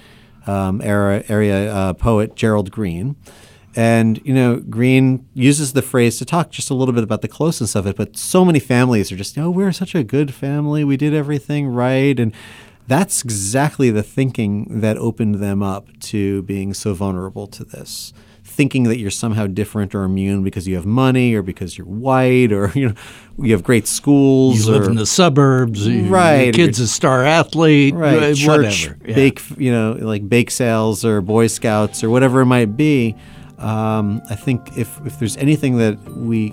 um, 0.46 0.82
era 0.82 1.24
area 1.28 1.74
uh, 1.74 1.94
poet 1.94 2.36
Gerald 2.36 2.72
Green 2.72 3.16
and, 3.78 4.20
you 4.26 4.34
know, 4.34 4.56
Green 4.56 5.28
uses 5.36 5.74
the 5.74 5.84
phrase 5.84 6.18
to 6.18 6.26
talk 6.26 6.50
just 6.50 6.72
a 6.72 6.74
little 6.74 6.96
bit 6.96 7.04
about 7.04 7.22
the 7.22 7.28
closeness 7.28 7.76
of 7.76 7.86
it, 7.86 7.96
but 7.96 8.18
so 8.18 8.44
many 8.44 8.60
families 8.60 9.12
are 9.12 9.16
just, 9.16 9.38
oh, 9.38 9.52
we're 9.52 9.72
such 9.72 9.94
a 9.94 10.04
good 10.04 10.34
family. 10.34 10.84
We 10.84 10.98
did 10.98 11.14
everything 11.14 11.68
right. 11.68 12.20
And 12.20 12.34
that's 12.88 13.24
exactly 13.24 13.92
the 13.92 14.02
thinking 14.02 14.82
that 14.82 14.98
opened 14.98 15.36
them 15.36 15.62
up 15.62 15.90
to 16.00 16.42
being 16.42 16.74
so 16.74 16.96
vulnerable 16.96 17.46
to 17.46 17.64
this. 17.64 18.14
Thinking 18.58 18.84
that 18.84 18.98
you're 18.98 19.12
somehow 19.12 19.48
different 19.48 19.94
or 19.94 20.04
immune 20.04 20.44
because 20.44 20.68
you 20.68 20.76
have 20.76 20.86
money 20.86 21.36
or 21.36 21.42
because 21.42 21.78
you're 21.78 21.88
white 21.88 22.52
or 22.52 22.72
you 22.76 22.90
know 22.90 22.96
you 23.38 23.54
have 23.54 23.64
great 23.64 23.88
schools. 23.88 24.66
You 24.68 24.74
or, 24.74 24.80
live 24.80 24.88
in 24.88 24.96
the 24.96 25.06
suburbs, 25.06 25.88
right? 25.90 26.46
Your 26.46 26.54
kid's 26.54 26.80
a 26.80 26.88
star 26.88 27.24
athlete, 27.24 27.94
right? 27.94 28.36
Church, 28.36 28.48
whatever. 28.48 28.98
Yeah. 29.06 29.16
bake, 29.16 29.42
you 29.58 29.72
know, 29.72 29.94
like 30.00 30.28
bake 30.28 30.52
sales 30.52 31.06
or 31.06 31.22
Boy 31.22 31.48
Scouts 31.48 32.04
or 32.04 32.10
whatever 32.10 32.42
it 32.42 32.46
might 32.48 32.76
be 32.76 33.16
um, 33.60 34.22
I 34.30 34.36
think 34.36 34.78
if, 34.78 35.00
if 35.06 35.20
there's 35.20 35.38
anything 35.38 35.78
that 35.78 35.98
we 36.16 36.52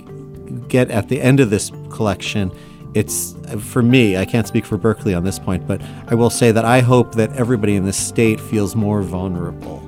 get 0.68 0.90
at 0.90 1.08
the 1.08 1.20
end 1.20 1.40
of 1.40 1.50
this 1.50 1.70
collection, 1.90 2.50
it's 2.94 3.34
for 3.58 3.82
me, 3.82 4.16
I 4.16 4.24
can't 4.24 4.46
speak 4.46 4.64
for 4.64 4.78
Berkeley 4.78 5.14
on 5.14 5.24
this 5.24 5.38
point, 5.38 5.66
but 5.66 5.82
I 6.06 6.14
will 6.14 6.30
say 6.30 6.52
that 6.52 6.64
I 6.64 6.80
hope 6.80 7.14
that 7.16 7.32
everybody 7.36 7.76
in 7.76 7.84
this 7.84 7.96
state 7.96 8.40
feels 8.40 8.74
more 8.74 9.02
vulnerable 9.02 9.83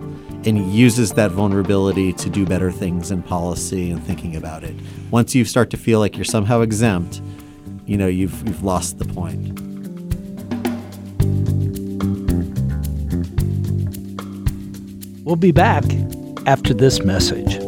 and 0.47 0.73
uses 0.73 1.13
that 1.15 1.33
vulnerability 1.33 2.13
to 2.13 2.31
do 2.31 2.47
better 2.47 2.71
things 2.71 3.11
in 3.11 3.23
policy 3.23 3.91
and 3.91 4.03
thinking 4.05 4.37
about 4.37 4.63
it. 4.63 4.75
Once 5.11 5.35
you 5.35 5.45
start 5.45 5.71
to 5.71 5.77
feel 5.77 5.99
like 5.99 6.17
you're 6.17 6.25
somehow 6.25 6.61
exempt, 6.61 7.21
you 7.85 7.97
know, 7.97 8.07
you've, 8.07 8.47
you've 8.47 8.63
lost 8.63 8.99
the 8.99 9.05
point. 9.05 9.61
We'll 15.25 15.35
be 15.35 15.51
back 15.51 15.83
after 16.47 16.73
this 16.73 17.03
message. 17.03 17.61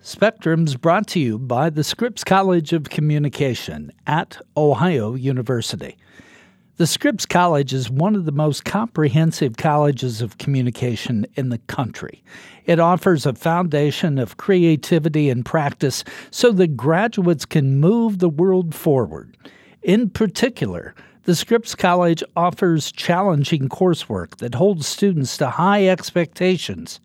Spectrum's 0.00 0.76
brought 0.76 1.06
to 1.08 1.20
you 1.20 1.38
by 1.38 1.70
the 1.70 1.84
Scripps 1.84 2.24
College 2.24 2.72
of 2.74 2.90
Communication 2.90 3.92
at 4.06 4.38
Ohio 4.56 5.14
University. 5.14 5.96
The 6.78 6.86
Scripps 6.86 7.26
College 7.26 7.72
is 7.72 7.90
one 7.90 8.14
of 8.14 8.24
the 8.24 8.30
most 8.30 8.64
comprehensive 8.64 9.56
colleges 9.56 10.22
of 10.22 10.38
communication 10.38 11.26
in 11.34 11.48
the 11.48 11.58
country. 11.58 12.22
It 12.66 12.78
offers 12.78 13.26
a 13.26 13.32
foundation 13.32 14.16
of 14.16 14.36
creativity 14.36 15.28
and 15.28 15.44
practice 15.44 16.04
so 16.30 16.52
that 16.52 16.76
graduates 16.76 17.44
can 17.44 17.80
move 17.80 18.20
the 18.20 18.28
world 18.28 18.76
forward. 18.76 19.36
In 19.82 20.08
particular, 20.08 20.94
the 21.24 21.34
Scripps 21.34 21.74
College 21.74 22.22
offers 22.36 22.92
challenging 22.92 23.68
coursework 23.68 24.36
that 24.36 24.54
holds 24.54 24.86
students 24.86 25.36
to 25.38 25.50
high 25.50 25.88
expectations, 25.88 27.00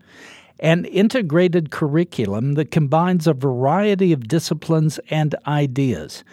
an 0.60 0.86
integrated 0.86 1.72
curriculum 1.72 2.54
that 2.54 2.70
combines 2.70 3.26
a 3.26 3.34
variety 3.34 4.14
of 4.14 4.28
disciplines 4.28 5.00
and 5.10 5.34
ideas, 5.48 6.24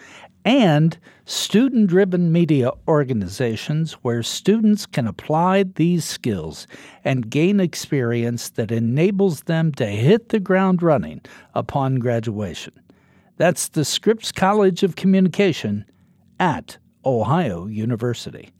and 0.43 0.97
student 1.25 1.87
driven 1.87 2.31
media 2.31 2.71
organizations 2.87 3.93
where 4.01 4.23
students 4.23 4.85
can 4.85 5.07
apply 5.07 5.63
these 5.63 6.03
skills 6.03 6.67
and 7.03 7.29
gain 7.29 7.59
experience 7.59 8.49
that 8.49 8.71
enables 8.71 9.43
them 9.43 9.71
to 9.73 9.85
hit 9.85 10.29
the 10.29 10.39
ground 10.39 10.81
running 10.81 11.21
upon 11.53 11.95
graduation. 11.95 12.73
That's 13.37 13.69
the 13.69 13.85
Scripps 13.85 14.31
College 14.31 14.83
of 14.83 14.95
Communication 14.95 15.85
at 16.39 16.77
Ohio 17.05 17.65
University. 17.67 18.51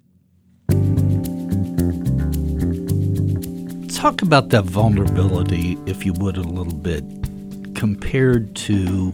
Talk 4.02 4.24
about 4.24 4.50
that 4.50 4.64
vulnerability, 4.66 5.78
if 5.86 6.06
you 6.06 6.14
would, 6.14 6.38
a 6.38 6.42
little 6.42 6.74
bit, 6.74 7.04
compared 7.76 8.56
to 8.56 9.14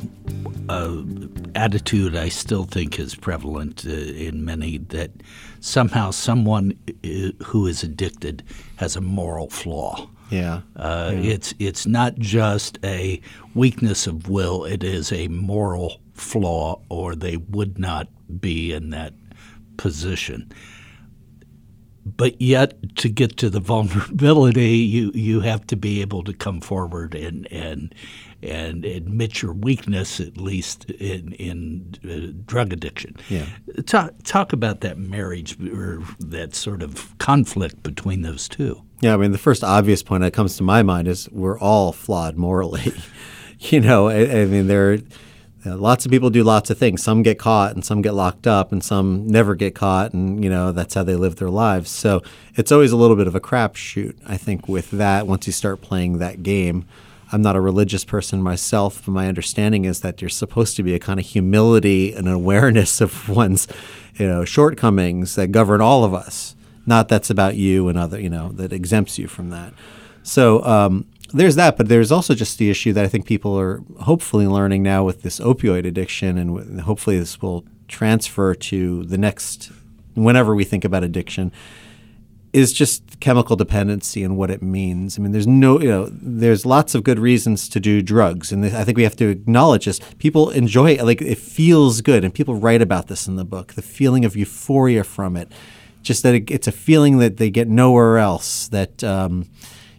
an 0.70 1.37
attitude 1.58 2.16
I 2.16 2.30
still 2.30 2.64
think 2.64 3.00
is 3.00 3.16
prevalent 3.16 3.86
uh, 3.86 3.90
in 3.92 4.46
many 4.46 4.78
that 4.78 5.12
somehow 5.60 6.12
someone 6.12 6.74
uh, 7.04 7.44
who 7.44 7.68
is 7.68 7.84
addicted 7.84 8.44
has 8.78 8.96
a 8.96 9.02
moral 9.02 9.50
flaw. 9.50 10.08
Yeah. 10.30 10.62
Uh, 10.76 11.12
yeah. 11.14 11.34
It's 11.34 11.54
it's 11.60 11.86
not 11.88 12.16
just 12.16 12.80
a 12.84 13.22
weakness 13.56 14.08
of 14.08 14.30
will; 14.30 14.66
it 14.66 14.84
is 14.84 15.12
a 15.12 15.28
moral 15.30 16.00
flaw, 16.14 16.82
or 16.90 17.16
they 17.16 17.38
would 17.38 17.80
not 17.80 18.08
be 18.40 18.74
in 18.74 18.92
that 18.92 19.14
position. 19.78 20.52
But 22.16 22.42
yet, 22.42 22.96
to 22.98 23.10
get 23.10 23.38
to 23.38 23.50
the 23.50 23.60
vulnerability, 23.74 24.78
you, 24.78 25.12
you 25.14 25.42
have 25.42 25.66
to 25.68 25.76
be 25.76 26.02
able 26.02 26.24
to 26.24 26.34
come 26.34 26.62
forward 26.62 27.16
and 27.16 27.52
and 27.52 27.94
and 28.44 28.86
admit 28.86 29.42
your 29.42 29.52
weakness, 29.52 30.20
at 30.20 30.38
least 30.38 30.90
in 30.92 31.34
in 31.34 31.96
uh, 32.08 32.42
drug 32.46 32.72
addiction. 32.72 33.16
Yeah. 33.30 33.46
Talk 33.86 34.14
talk 34.24 34.54
about 34.54 34.82
that 34.82 34.98
marriage 34.98 35.60
or 35.72 36.04
that 36.20 36.56
sort 36.56 36.84
of 36.84 37.18
conflict 37.18 37.84
between 37.84 38.22
those 38.22 38.48
two. 38.48 38.84
Yeah, 39.02 39.14
I 39.14 39.18
mean, 39.18 39.32
the 39.32 39.38
first 39.38 39.64
obvious 39.64 40.02
point 40.02 40.22
that 40.22 40.34
comes 40.34 40.58
to 40.58 40.64
my 40.64 40.82
mind 40.82 41.08
is 41.08 41.30
we're 41.32 41.60
all 41.60 41.92
flawed 41.92 42.36
morally. 42.36 42.94
you 43.60 43.80
know, 43.80 44.08
I, 44.08 44.42
I 44.42 44.46
mean, 44.46 44.68
there 44.68 45.00
uh, 45.68 45.76
lots 45.76 46.06
of 46.06 46.12
people 46.12 46.30
do 46.30 46.44
lots 46.44 46.70
of 46.70 46.78
things. 46.78 47.04
Some 47.04 47.24
get 47.24 47.38
caught 47.38 47.74
and 47.74 47.84
some 47.84 48.02
get 48.02 48.14
locked 48.14 48.48
up 48.48 48.72
and 48.72 48.84
some 48.84 49.28
never 49.28 49.56
get 49.56 49.76
caught 49.76 50.14
and 50.14 50.44
you 50.44 50.50
know 50.50 50.72
that's 50.72 50.94
how 50.94 51.04
they 51.04 51.16
live 51.16 51.36
their 51.36 51.50
lives. 51.50 51.90
So 51.90 52.22
it's 52.56 52.72
always 52.72 52.92
a 52.92 52.98
little 52.98 53.16
bit 53.16 53.28
of 53.28 53.36
a 53.36 53.40
crapshoot. 53.40 54.16
I 54.26 54.38
think 54.38 54.68
with 54.68 54.92
that 54.92 55.28
once 55.28 55.48
you 55.48 55.54
start 55.54 55.82
playing 55.82 56.20
that 56.20 56.44
game. 56.44 56.86
I'm 57.30 57.42
not 57.42 57.58
a 57.58 57.62
religious 57.62 58.06
person 58.06 58.42
myself, 58.42 59.04
but 59.06 59.12
my 59.12 59.28
understanding 59.28 59.84
is 59.84 60.00
that 60.00 60.22
you're 60.22 60.30
supposed 60.30 60.78
to 60.78 60.84
be 60.84 60.94
a 60.96 61.00
kind 61.00 61.20
of 61.20 61.26
humility 61.26 62.14
and 62.14 62.28
awareness 62.28 63.02
of 63.02 63.28
one's, 63.42 63.68
you 64.16 64.26
know, 64.26 64.46
shortcomings 64.46 65.36
that 65.36 65.52
govern 65.52 65.82
all 65.82 66.06
of 66.06 66.14
us. 66.14 66.56
Not 66.86 67.10
that's 67.10 67.30
about 67.30 67.56
you 67.56 67.90
and 67.90 67.98
other, 67.98 68.18
you 68.18 68.30
know, 68.30 68.54
that 68.54 68.72
exempts 68.72 69.20
you 69.20 69.28
from 69.28 69.50
that. 69.50 69.74
So 70.24 70.64
um, 70.64 71.06
there's 71.30 71.56
that, 71.56 71.78
but 71.78 71.88
there's 71.88 72.12
also 72.12 72.34
just 72.34 72.58
the 72.58 72.70
issue 72.70 72.94
that 72.94 73.06
I 73.06 73.08
think 73.08 73.26
people 73.26 73.58
are 73.60 73.82
hopefully 74.02 74.48
learning 74.48 74.84
now 74.84 75.04
with 75.04 75.22
this 75.22 75.40
opioid 75.40 75.86
addiction, 75.86 76.38
and 76.38 76.82
hopefully 76.82 77.20
this 77.20 77.42
will 77.42 77.66
transfer 77.88 78.54
to 78.54 79.04
the 79.04 79.18
next, 79.18 79.72
whenever 80.16 80.56
we 80.56 80.64
think 80.64 80.84
about 80.84 81.04
addiction, 81.04 81.52
is 82.54 82.74
just 82.74 83.20
chemical 83.20 83.56
dependency 83.56 84.24
and 84.24 84.38
what 84.38 84.50
it 84.50 84.62
means. 84.62 85.20
I 85.20 85.22
mean, 85.22 85.32
there's 85.32 85.48
no, 85.48 85.80
you 85.80 85.90
know, 85.90 86.10
there's 86.12 86.66
lots 86.66 86.96
of 86.96 87.04
good 87.04 87.20
reasons 87.20 87.68
to 87.70 87.80
do 87.80 88.02
drugs, 88.02 88.52
and 88.52 88.66
I 88.66 88.84
think 88.84 88.98
we 88.98 89.04
have 89.04 89.18
to 89.18 89.28
acknowledge 89.28 89.86
this. 89.86 90.00
People 90.18 90.50
enjoy 90.50 90.92
it, 90.94 91.04
like 91.04 91.22
it 91.22 91.38
feels 91.38 92.02
good, 92.02 92.24
and 92.24 92.34
people 92.34 92.56
write 92.56 92.82
about 92.82 93.08
this 93.08 93.28
in 93.28 93.36
the 93.36 93.46
book. 93.46 93.74
The 93.74 93.82
feeling 93.82 94.26
of 94.26 94.36
euphoria 94.36 95.04
from 95.04 95.36
it 95.36 95.52
just 96.08 96.24
that 96.24 96.34
it, 96.34 96.50
it's 96.50 96.68
a 96.68 96.72
feeling 96.72 97.20
that 97.20 97.38
they 97.38 97.50
get 97.50 97.68
nowhere 97.68 98.18
else. 98.18 98.70
That 98.70 99.04
um, 99.04 99.50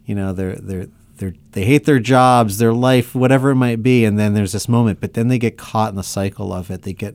you 0.06 0.14
know 0.14 0.32
they're 0.32 0.56
they're 0.56 0.88
they 1.18 1.32
they 1.52 1.64
hate 1.64 1.84
their 1.84 1.98
jobs, 1.98 2.58
their 2.58 2.72
life, 2.72 3.14
whatever 3.14 3.50
it 3.50 3.56
might 3.56 3.82
be, 3.82 4.04
and 4.04 4.18
then 4.18 4.34
there's 4.34 4.52
this 4.52 4.68
moment, 4.68 5.00
but 5.00 5.14
then 5.14 5.28
they 5.28 5.38
get 5.38 5.58
caught 5.58 5.90
in 5.90 5.96
the 5.96 6.02
cycle 6.02 6.52
of 6.52 6.70
it. 6.70 6.82
They 6.82 6.92
get 6.92 7.14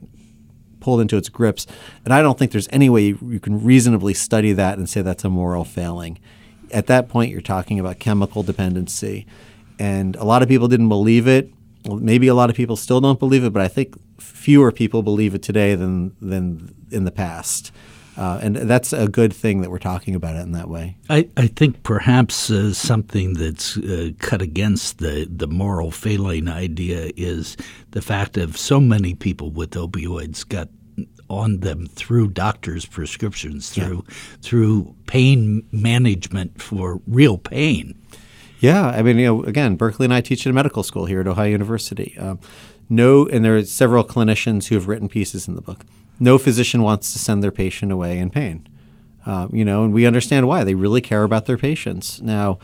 pulled 0.79 1.01
into 1.01 1.17
its 1.17 1.29
grips, 1.29 1.65
and 2.03 2.13
I 2.13 2.21
don't 2.21 2.37
think 2.37 2.51
there's 2.51 2.69
any 2.71 2.89
way 2.89 3.03
you, 3.03 3.19
you 3.29 3.39
can 3.39 3.63
reasonably 3.63 4.13
study 4.13 4.53
that 4.53 4.77
and 4.77 4.89
say 4.89 5.01
that's 5.01 5.23
a 5.23 5.29
moral 5.29 5.63
failing. 5.63 6.19
At 6.71 6.87
that 6.87 7.09
point, 7.09 7.31
you're 7.31 7.41
talking 7.41 7.79
about 7.79 7.99
chemical 7.99 8.43
dependency, 8.43 9.25
and 9.79 10.15
a 10.17 10.23
lot 10.23 10.41
of 10.41 10.49
people 10.49 10.67
didn't 10.67 10.89
believe 10.89 11.27
it. 11.27 11.51
Maybe 11.85 12.27
a 12.27 12.35
lot 12.35 12.49
of 12.49 12.55
people 12.55 12.75
still 12.75 13.01
don't 13.01 13.19
believe 13.19 13.43
it, 13.43 13.51
but 13.51 13.61
I 13.61 13.67
think 13.67 13.95
fewer 14.19 14.71
people 14.71 15.03
believe 15.03 15.35
it 15.35 15.41
today 15.41 15.75
than 15.75 16.15
than 16.21 16.75
in 16.91 17.05
the 17.05 17.11
past. 17.11 17.71
Uh, 18.15 18.39
and 18.41 18.55
that's 18.55 18.93
a 18.93 19.07
good 19.07 19.33
thing 19.33 19.61
that 19.61 19.71
we're 19.71 19.79
talking 19.79 20.13
about 20.13 20.35
it 20.35 20.39
in 20.39 20.51
that 20.51 20.69
way. 20.69 20.97
I, 21.09 21.29
I 21.35 21.47
think 21.47 21.83
perhaps 21.83 22.51
uh, 22.51 22.73
something 22.73 23.33
that's 23.33 23.77
uh, 23.77 24.11
cut 24.19 24.41
against 24.41 24.99
the, 24.99 25.27
the 25.29 25.47
moral 25.47 25.89
failing 25.89 26.47
idea 26.47 27.11
is 27.17 27.57
the 27.91 28.01
fact 28.01 28.37
of 28.37 28.57
so 28.57 28.79
many 28.79 29.15
people 29.15 29.49
with 29.49 29.71
opioids 29.71 30.47
got 30.47 30.69
on 31.29 31.61
them 31.61 31.87
through 31.87 32.27
doctors' 32.29 32.85
prescriptions, 32.85 33.71
through 33.71 34.05
yeah. 34.07 34.15
through 34.41 34.95
pain 35.07 35.65
management 35.71 36.61
for 36.61 37.01
real 37.07 37.37
pain. 37.37 37.99
Yeah, 38.59 38.87
I 38.87 39.01
mean, 39.01 39.17
you 39.17 39.25
know, 39.25 39.43
again, 39.43 39.75
Berkeley 39.75 40.05
and 40.05 40.13
I 40.13 40.21
teach 40.21 40.45
at 40.45 40.51
a 40.51 40.53
medical 40.53 40.83
school 40.83 41.05
here 41.05 41.19
at 41.19 41.27
Ohio 41.27 41.49
University. 41.49 42.15
Um, 42.17 42.39
no, 42.87 43.27
and 43.27 43.43
there 43.43 43.57
are 43.57 43.65
several 43.65 44.03
clinicians 44.03 44.67
who 44.67 44.75
have 44.75 44.87
written 44.87 45.09
pieces 45.09 45.47
in 45.47 45.55
the 45.55 45.61
book 45.61 45.85
no 46.19 46.37
physician 46.37 46.81
wants 46.81 47.11
to 47.13 47.19
send 47.19 47.43
their 47.43 47.51
patient 47.51 47.91
away 47.91 48.17
in 48.17 48.29
pain. 48.29 48.67
Uh, 49.25 49.47
you 49.51 49.63
know, 49.63 49.83
and 49.83 49.93
we 49.93 50.05
understand 50.05 50.47
why. 50.47 50.63
They 50.63 50.75
really 50.75 51.01
care 51.01 51.23
about 51.23 51.45
their 51.45 51.57
patients. 51.57 52.21
Now, 52.21 52.59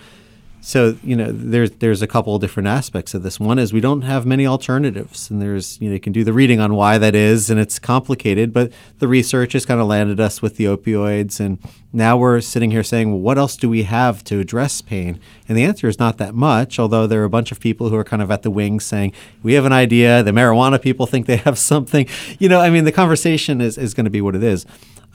so 0.62 0.98
you 1.04 1.16
know, 1.16 1.32
there's 1.32 1.72
there's 1.72 2.02
a 2.02 2.08
couple 2.08 2.36
of 2.36 2.42
different 2.42 2.68
aspects 2.68 3.14
of 3.14 3.24
this. 3.24 3.40
One 3.40 3.58
is 3.58 3.72
we 3.72 3.80
don't 3.80 4.02
have 4.02 4.26
many 4.26 4.46
alternatives, 4.46 5.30
and 5.30 5.42
there's 5.42 5.80
you 5.80 5.88
know 5.88 5.94
you 5.94 6.00
can 6.00 6.12
do 6.12 6.24
the 6.24 6.34
reading 6.34 6.60
on 6.60 6.74
why 6.74 6.98
that 6.98 7.16
is, 7.16 7.50
and 7.50 7.60
it's 7.60 7.80
complicated. 7.80 8.52
But 8.52 8.72
the 9.00 9.08
research 9.08 9.54
has 9.54 9.66
kind 9.66 9.80
of 9.80 9.88
landed 9.88 10.20
us 10.20 10.42
with 10.42 10.58
the 10.58 10.66
opioids, 10.66 11.40
and 11.40 11.60
now 11.94 12.18
we're 12.18 12.42
sitting 12.42 12.72
here 12.72 12.84
saying, 12.84 13.10
well, 13.10 13.22
what 13.22 13.38
else 13.38 13.56
do 13.56 13.70
we 13.70 13.84
have 13.84 14.24
to 14.26 14.40
address 14.40 14.82
pain? 14.82 15.20
And 15.48 15.58
the 15.58 15.64
answer 15.64 15.88
is 15.88 15.98
not 15.98 16.18
that 16.18 16.36
much. 16.36 16.78
Although 16.78 17.08
there 17.08 17.22
are 17.22 17.26
a 17.26 17.30
bunch 17.30 17.52
of 17.52 17.60
people 17.60 17.90
who 17.90 17.96
are 17.96 18.04
kind 18.04 18.22
of 18.22 18.30
at 18.30 18.44
the 18.44 18.52
wings 18.52 18.84
saying 18.84 19.14
we 19.42 19.54
have 19.54 19.66
an 19.66 19.74
idea. 19.74 20.24
The 20.24 20.32
marijuana 20.32 20.82
people 20.82 21.06
think 21.06 21.26
they 21.26 21.38
have 21.38 21.58
something. 21.72 22.08
You 22.38 22.50
know, 22.50 22.60
I 22.60 22.70
mean, 22.70 22.84
the 22.84 22.92
conversation 22.92 23.62
is 23.62 23.78
is 23.78 23.94
going 23.94 24.06
to 24.06 24.12
be 24.12 24.22
what 24.22 24.36
it 24.36 24.44
is. 24.44 24.66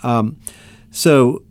Um, 0.03 0.39
so 0.91 1.43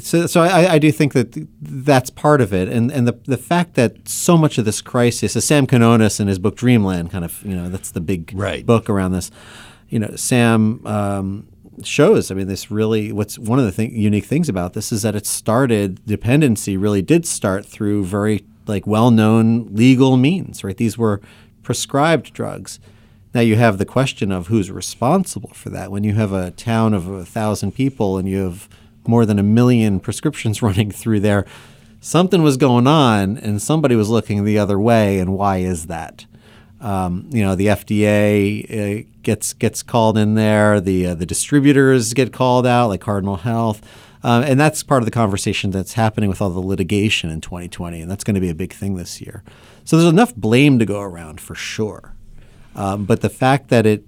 so, 0.00 0.26
so 0.26 0.42
I, 0.42 0.74
I, 0.74 0.78
do 0.78 0.92
think 0.92 1.14
that 1.14 1.48
that's 1.62 2.10
part 2.10 2.42
of 2.42 2.52
it, 2.52 2.68
and 2.68 2.90
and 2.92 3.08
the 3.08 3.18
the 3.24 3.38
fact 3.38 3.74
that 3.74 4.06
so 4.06 4.36
much 4.36 4.58
of 4.58 4.66
this 4.66 4.82
crisis, 4.82 5.34
as 5.34 5.46
Sam 5.46 5.66
Quinones 5.66 6.20
in 6.20 6.28
his 6.28 6.38
book 6.38 6.56
Dreamland, 6.56 7.10
kind 7.10 7.24
of 7.24 7.42
you 7.42 7.56
know 7.56 7.70
that's 7.70 7.90
the 7.90 8.02
big 8.02 8.32
right. 8.34 8.66
book 8.66 8.90
around 8.90 9.12
this. 9.12 9.30
You 9.88 9.98
know, 9.98 10.14
Sam 10.14 10.86
um, 10.86 11.48
shows. 11.82 12.30
I 12.30 12.34
mean, 12.34 12.48
this 12.48 12.70
really 12.70 13.12
what's 13.12 13.38
one 13.38 13.58
of 13.58 13.64
the 13.64 13.72
thing, 13.72 13.96
unique 13.96 14.26
things 14.26 14.48
about 14.48 14.74
this 14.74 14.92
is 14.92 15.02
that 15.02 15.16
it 15.16 15.24
started 15.24 16.04
dependency 16.04 16.76
really 16.76 17.02
did 17.02 17.26
start 17.26 17.64
through 17.64 18.04
very 18.04 18.44
like 18.66 18.86
well-known 18.86 19.68
legal 19.72 20.16
means, 20.18 20.62
right? 20.62 20.76
These 20.76 20.98
were 20.98 21.20
prescribed 21.62 22.34
drugs. 22.34 22.78
Now 23.32 23.40
you 23.40 23.56
have 23.56 23.78
the 23.78 23.86
question 23.86 24.32
of 24.32 24.48
who's 24.48 24.70
responsible 24.70 25.52
for 25.54 25.70
that. 25.70 25.90
When 25.90 26.04
you 26.04 26.14
have 26.14 26.32
a 26.32 26.50
town 26.50 26.92
of 26.94 27.08
a 27.08 27.24
thousand 27.24 27.72
people 27.72 28.18
and 28.18 28.28
you 28.28 28.38
have 28.38 28.68
more 29.06 29.26
than 29.26 29.38
a 29.38 29.42
million 29.42 30.00
prescriptions 30.00 30.62
running 30.62 30.90
through 30.90 31.20
there. 31.20 31.46
Something 32.00 32.42
was 32.42 32.56
going 32.56 32.86
on, 32.86 33.36
and 33.36 33.60
somebody 33.60 33.94
was 33.94 34.08
looking 34.08 34.44
the 34.44 34.58
other 34.58 34.78
way. 34.78 35.18
And 35.18 35.34
why 35.34 35.58
is 35.58 35.86
that? 35.86 36.24
Um, 36.80 37.28
you 37.30 37.42
know, 37.42 37.54
the 37.54 37.66
FDA 37.66 39.02
uh, 39.02 39.06
gets 39.22 39.52
gets 39.52 39.82
called 39.82 40.16
in 40.16 40.34
there. 40.34 40.80
The 40.80 41.08
uh, 41.08 41.14
the 41.14 41.26
distributors 41.26 42.14
get 42.14 42.32
called 42.32 42.66
out, 42.66 42.88
like 42.88 43.02
Cardinal 43.02 43.36
Health, 43.36 43.82
um, 44.22 44.42
and 44.42 44.58
that's 44.58 44.82
part 44.82 45.02
of 45.02 45.04
the 45.04 45.10
conversation 45.10 45.70
that's 45.70 45.94
happening 45.94 46.30
with 46.30 46.40
all 46.40 46.50
the 46.50 46.60
litigation 46.60 47.30
in 47.30 47.40
2020, 47.40 48.00
and 48.00 48.10
that's 48.10 48.24
going 48.24 48.34
to 48.34 48.40
be 48.40 48.48
a 48.48 48.54
big 48.54 48.72
thing 48.72 48.96
this 48.96 49.20
year. 49.20 49.42
So 49.84 49.98
there's 49.98 50.10
enough 50.10 50.34
blame 50.34 50.78
to 50.78 50.86
go 50.86 51.00
around 51.00 51.40
for 51.40 51.54
sure. 51.54 52.14
Um, 52.74 53.04
but 53.04 53.20
the 53.20 53.30
fact 53.30 53.68
that 53.68 53.86
it 53.86 54.04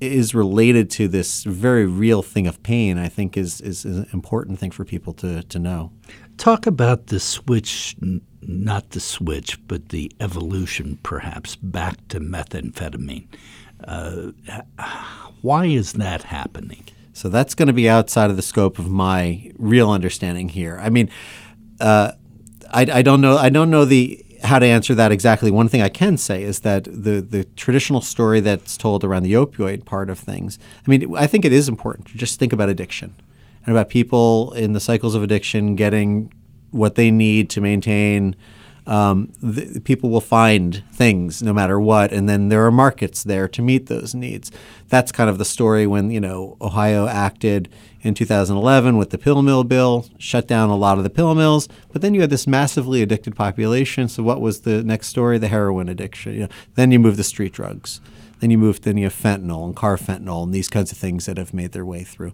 is 0.00 0.34
related 0.34 0.90
to 0.90 1.08
this 1.08 1.44
very 1.44 1.86
real 1.86 2.22
thing 2.22 2.46
of 2.46 2.62
pain, 2.62 2.98
I 2.98 3.08
think 3.08 3.36
is, 3.36 3.60
is, 3.60 3.84
an 3.84 4.08
important 4.12 4.58
thing 4.58 4.70
for 4.70 4.84
people 4.84 5.12
to, 5.14 5.42
to 5.42 5.58
know. 5.58 5.92
Talk 6.36 6.66
about 6.66 7.06
the 7.06 7.18
switch, 7.20 7.96
not 8.42 8.90
the 8.90 9.00
switch, 9.00 9.58
but 9.66 9.88
the 9.88 10.12
evolution 10.20 10.98
perhaps 11.02 11.56
back 11.56 11.96
to 12.08 12.20
methamphetamine. 12.20 13.26
Uh, 13.84 14.32
why 15.42 15.66
is 15.66 15.94
that 15.94 16.24
happening? 16.24 16.84
So 17.12 17.28
that's 17.30 17.54
going 17.54 17.68
to 17.68 17.72
be 17.72 17.88
outside 17.88 18.30
of 18.30 18.36
the 18.36 18.42
scope 18.42 18.78
of 18.78 18.90
my 18.90 19.50
real 19.56 19.90
understanding 19.90 20.50
here. 20.50 20.78
I 20.82 20.90
mean, 20.90 21.08
uh, 21.80 22.12
I, 22.70 22.82
I 22.82 23.02
don't 23.02 23.20
know. 23.20 23.38
I 23.38 23.48
don't 23.48 23.70
know 23.70 23.84
the 23.84 24.25
how 24.42 24.58
to 24.58 24.66
answer 24.66 24.94
that 24.94 25.12
exactly. 25.12 25.50
One 25.50 25.68
thing 25.68 25.82
I 25.82 25.88
can 25.88 26.16
say 26.16 26.42
is 26.42 26.60
that 26.60 26.84
the 26.84 27.20
the 27.20 27.44
traditional 27.56 28.00
story 28.00 28.40
that's 28.40 28.76
told 28.76 29.04
around 29.04 29.22
the 29.22 29.34
opioid 29.34 29.84
part 29.84 30.10
of 30.10 30.18
things. 30.18 30.58
I 30.86 30.90
mean, 30.90 31.16
I 31.16 31.26
think 31.26 31.44
it 31.44 31.52
is 31.52 31.68
important 31.68 32.08
to 32.08 32.18
just 32.18 32.38
think 32.38 32.52
about 32.52 32.68
addiction 32.68 33.14
and 33.64 33.74
about 33.74 33.88
people 33.88 34.52
in 34.52 34.72
the 34.72 34.80
cycles 34.80 35.14
of 35.14 35.22
addiction 35.22 35.74
getting 35.74 36.32
what 36.70 36.94
they 36.94 37.10
need 37.10 37.50
to 37.50 37.60
maintain. 37.60 38.36
Um, 38.86 39.32
people 39.84 40.10
will 40.10 40.20
find 40.20 40.84
things 40.92 41.42
no 41.42 41.52
matter 41.52 41.80
what, 41.80 42.12
and 42.12 42.28
then 42.28 42.48
there 42.48 42.64
are 42.64 42.70
markets 42.70 43.24
there 43.24 43.48
to 43.48 43.62
meet 43.62 43.86
those 43.86 44.14
needs. 44.14 44.52
That's 44.88 45.10
kind 45.10 45.28
of 45.28 45.38
the 45.38 45.44
story 45.44 45.86
when 45.86 46.10
you 46.10 46.20
know 46.20 46.56
Ohio 46.60 47.08
acted 47.08 47.68
in 48.02 48.14
2011 48.14 48.96
with 48.96 49.10
the 49.10 49.18
pill 49.18 49.42
mill 49.42 49.64
bill, 49.64 50.06
shut 50.18 50.46
down 50.46 50.70
a 50.70 50.76
lot 50.76 50.98
of 50.98 51.04
the 51.04 51.10
pill 51.10 51.34
mills. 51.34 51.68
But 51.92 52.02
then 52.02 52.14
you 52.14 52.20
had 52.20 52.30
this 52.30 52.46
massively 52.46 53.02
addicted 53.02 53.34
population. 53.34 54.08
So 54.08 54.22
what 54.22 54.40
was 54.40 54.60
the 54.60 54.84
next 54.84 55.08
story? 55.08 55.38
The 55.38 55.48
heroin 55.48 55.88
addiction. 55.88 56.34
You 56.34 56.40
know, 56.40 56.48
then 56.76 56.92
you 56.92 57.00
move 57.00 57.16
the 57.16 57.24
street 57.24 57.52
drugs. 57.52 58.00
Then 58.40 58.50
you 58.50 58.58
move 58.58 58.82
then 58.82 58.96
you 58.96 59.04
have 59.04 59.14
fentanyl 59.14 59.64
and 59.64 59.74
carfentanil 59.74 60.44
and 60.44 60.54
these 60.54 60.68
kinds 60.68 60.92
of 60.92 60.98
things 60.98 61.26
that 61.26 61.38
have 61.38 61.52
made 61.52 61.72
their 61.72 61.86
way 61.86 62.04
through. 62.04 62.32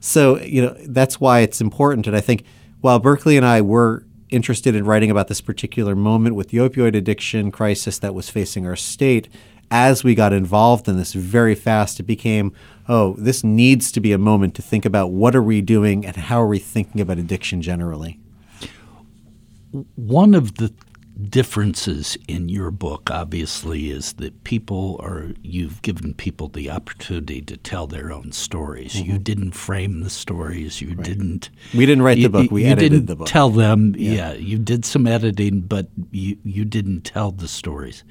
So 0.00 0.38
you 0.40 0.60
know 0.60 0.76
that's 0.86 1.18
why 1.20 1.40
it's 1.40 1.60
important. 1.60 2.06
And 2.06 2.14
I 2.14 2.20
think 2.20 2.44
while 2.82 2.98
Berkeley 2.98 3.38
and 3.38 3.46
I 3.46 3.62
were 3.62 4.04
interested 4.34 4.74
in 4.74 4.84
writing 4.84 5.10
about 5.10 5.28
this 5.28 5.40
particular 5.40 5.94
moment 5.94 6.34
with 6.34 6.48
the 6.48 6.58
opioid 6.58 6.94
addiction 6.94 7.50
crisis 7.50 7.98
that 8.00 8.14
was 8.14 8.28
facing 8.28 8.66
our 8.66 8.76
state, 8.76 9.28
as 9.70 10.04
we 10.04 10.14
got 10.14 10.32
involved 10.32 10.88
in 10.88 10.96
this 10.96 11.12
very 11.14 11.54
fast, 11.54 11.98
it 11.98 12.04
became, 12.04 12.52
oh, 12.88 13.14
this 13.18 13.42
needs 13.42 13.90
to 13.92 14.00
be 14.00 14.12
a 14.12 14.18
moment 14.18 14.54
to 14.54 14.62
think 14.62 14.84
about 14.84 15.10
what 15.10 15.34
are 15.34 15.42
we 15.42 15.60
doing 15.60 16.04
and 16.04 16.16
how 16.16 16.40
are 16.42 16.46
we 16.46 16.58
thinking 16.58 17.00
about 17.00 17.18
addiction 17.18 17.62
generally. 17.62 18.18
One 19.96 20.34
of 20.34 20.56
the 20.56 20.72
differences 21.30 22.18
in 22.26 22.48
your 22.48 22.72
book 22.72 23.08
obviously 23.08 23.90
is 23.90 24.14
that 24.14 24.42
people 24.42 25.00
are 25.00 25.30
you've 25.42 25.80
given 25.82 26.12
people 26.12 26.48
the 26.48 26.68
opportunity 26.68 27.40
to 27.40 27.56
tell 27.56 27.86
their 27.86 28.12
own 28.12 28.32
stories 28.32 28.94
mm-hmm. 28.94 29.12
you 29.12 29.18
didn't 29.18 29.52
frame 29.52 30.00
the 30.00 30.10
stories 30.10 30.80
you 30.80 30.88
right. 30.88 31.04
didn't 31.04 31.50
we 31.72 31.86
didn't 31.86 32.02
write 32.02 32.18
you, 32.18 32.24
the 32.24 32.42
book 32.42 32.50
we 32.50 32.64
edited 32.64 32.90
didn't 32.90 33.06
the 33.06 33.14
book 33.14 33.28
tell 33.28 33.48
them 33.48 33.94
yeah. 33.96 34.12
yeah 34.12 34.32
you 34.32 34.58
did 34.58 34.84
some 34.84 35.06
editing 35.06 35.60
but 35.60 35.86
you 36.10 36.36
you 36.42 36.64
didn't 36.64 37.02
tell 37.02 37.30
the 37.30 37.48
stories 37.48 38.02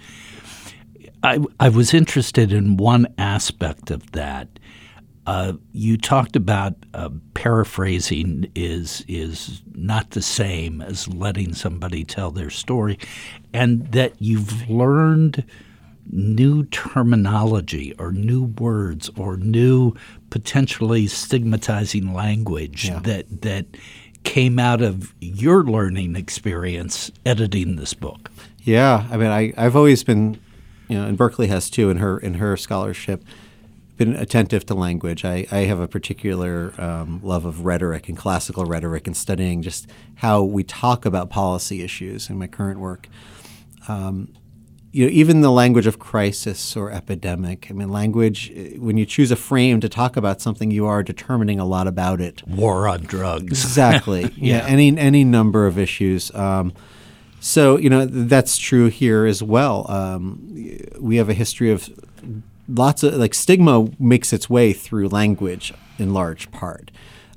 I, 1.24 1.40
I 1.60 1.70
was 1.70 1.94
interested 1.94 2.52
in 2.52 2.76
one 2.76 3.08
aspect 3.18 3.92
of 3.92 4.12
that. 4.12 4.48
Uh, 5.26 5.54
you 5.72 5.98
talked 5.98 6.36
about 6.36 6.74
uh, 6.94 7.10
paraphrasing 7.34 8.52
is 8.56 9.06
is 9.08 9.62
not 9.74 10.12
the 10.12 10.22
same 10.22 10.82
as 10.82 11.08
letting 11.08 11.54
somebody 11.54 12.04
tell 12.04 12.32
their 12.32 12.50
story, 12.50 13.00
and 13.54 13.88
that 13.94 14.14
you've 14.20 14.70
learned 14.70 15.46
new 16.12 16.66
terminology 16.66 17.94
or 17.98 18.12
new 18.12 18.44
words 18.44 19.10
or 19.18 19.38
new 19.38 19.94
potentially 20.30 21.08
stigmatizing 21.08 22.14
language 22.14 22.90
yeah. 22.90 23.00
that 23.00 23.42
that 23.42 23.66
came 24.24 24.60
out 24.60 24.82
of 24.82 25.14
your 25.20 25.64
learning 25.64 26.16
experience 26.16 27.12
editing 27.26 27.76
this 27.78 27.94
book. 27.94 28.30
Yeah, 28.64 29.08
I 29.12 29.18
mean, 29.18 29.30
I, 29.30 29.54
I've 29.58 29.76
always 29.76 30.04
been 30.04 30.40
you 30.88 30.98
know, 30.98 31.08
and 31.08 31.18
Berkeley 31.18 31.48
has 31.48 31.70
too 31.70 31.90
in 31.90 31.98
her 31.98 32.18
in 32.18 32.36
her 32.36 32.58
scholarship 32.58 33.24
been 33.98 34.16
attentive 34.16 34.66
to 34.68 34.74
language. 34.74 35.24
I, 35.24 35.46
I 35.52 35.60
have 35.60 35.80
a 35.80 35.88
particular 35.88 36.74
um, 36.80 37.20
love 37.24 37.46
of 37.46 37.66
rhetoric 37.66 38.10
and 38.10 38.18
classical 38.18 38.66
rhetoric 38.66 39.08
and 39.08 39.16
studying 39.16 39.62
just 39.62 39.90
how 40.16 40.42
we 40.44 40.64
talk 40.64 41.06
about 41.06 41.30
policy 41.30 41.82
issues 41.82 42.30
in 42.30 42.38
my 42.38 42.48
current 42.48 42.80
work. 42.80 43.08
Um, 43.88 44.34
you 44.92 45.06
know, 45.06 45.12
even 45.12 45.42
the 45.42 45.52
language 45.52 45.88
of 45.88 45.98
crisis 45.98 46.78
or 46.78 46.92
epidemic. 46.92 47.68
I 47.70 47.74
mean, 47.74 47.90
language, 47.90 48.52
eh, 48.56 48.78
when 48.78 48.96
you 48.96 49.08
choose 49.08 49.32
a 49.32 49.36
frame 49.36 49.82
to 49.82 49.90
talk 49.90 50.16
about 50.16 50.40
something, 50.40 50.70
you 50.70 50.86
are 50.86 51.02
determining 51.02 51.60
a 51.60 51.66
lot 51.66 51.88
about 51.88 52.22
it. 52.22 52.48
War 52.48 52.88
on 52.88 53.02
drugs. 53.02 53.64
Exactly. 53.64 54.22
yeah. 54.38 54.58
Yeah. 54.58 54.66
Any 54.68 54.96
any 54.98 55.24
number 55.24 55.66
of 55.66 55.80
issues. 55.80 56.34
Um, 56.36 56.74
so 57.40 57.78
you 57.78 57.90
know 57.90 58.06
that's 58.06 58.58
true 58.58 58.88
here 58.88 59.26
as 59.26 59.42
well. 59.42 59.90
Um, 59.90 60.40
we 61.00 61.18
have 61.18 61.28
a 61.28 61.34
history 61.34 61.72
of 61.72 61.90
lots 62.68 63.04
of 63.04 63.14
like 63.16 63.34
stigma 63.34 63.90
makes 64.00 64.34
its 64.34 64.50
way 64.50 64.74
through 64.74 65.10
language 65.10 65.74
in 65.98 66.14
large 66.14 66.52
part, 66.52 66.92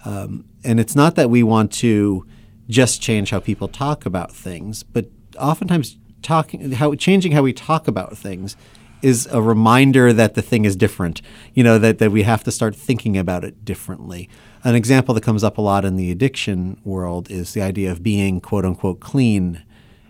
um, 0.05 0.45
and 0.65 0.81
it's 0.81 0.97
not 0.97 1.15
that 1.17 1.31
we 1.31 1.43
want 1.43 1.73
to 1.73 2.27
just 2.69 3.01
change 3.01 3.31
how 3.31 3.41
people 3.41 3.69
talk 3.69 4.07
about 4.07 4.33
things, 4.33 4.83
but 4.83 5.07
oftentimes 5.39 5.99
talking 6.23 6.73
how 6.73 6.95
changing 6.95 7.33
how 7.33 7.43
we 7.43 7.53
talk 7.53 7.87
about 7.87 8.17
things 8.17 8.57
is 9.03 9.29
a 9.31 9.43
reminder 9.43 10.13
that 10.13 10.35
the 10.35 10.43
thing 10.43 10.65
is 10.65 10.75
different. 10.75 11.23
You 11.55 11.63
know 11.63 11.79
that 11.79 11.99
that 11.99 12.11
we 12.11 12.23
have 12.23 12.43
to 12.45 12.51
start 12.51 12.75
thinking 12.75 13.17
about 13.17 13.45
it 13.45 13.65
differently. 13.65 14.29
An 14.65 14.75
example 14.75 15.15
that 15.15 15.23
comes 15.23 15.45
up 15.45 15.59
a 15.59 15.63
lot 15.63 15.85
in 15.85 15.97
the 15.97 16.11
addiction 16.11 16.81
world 16.85 17.31
is 17.31 17.53
the 17.53 17.63
idea 17.63 17.93
of 17.93 18.03
being 18.03 18.41
quote 18.41 18.65
unquote 18.65 19.01
clean. 19.01 19.63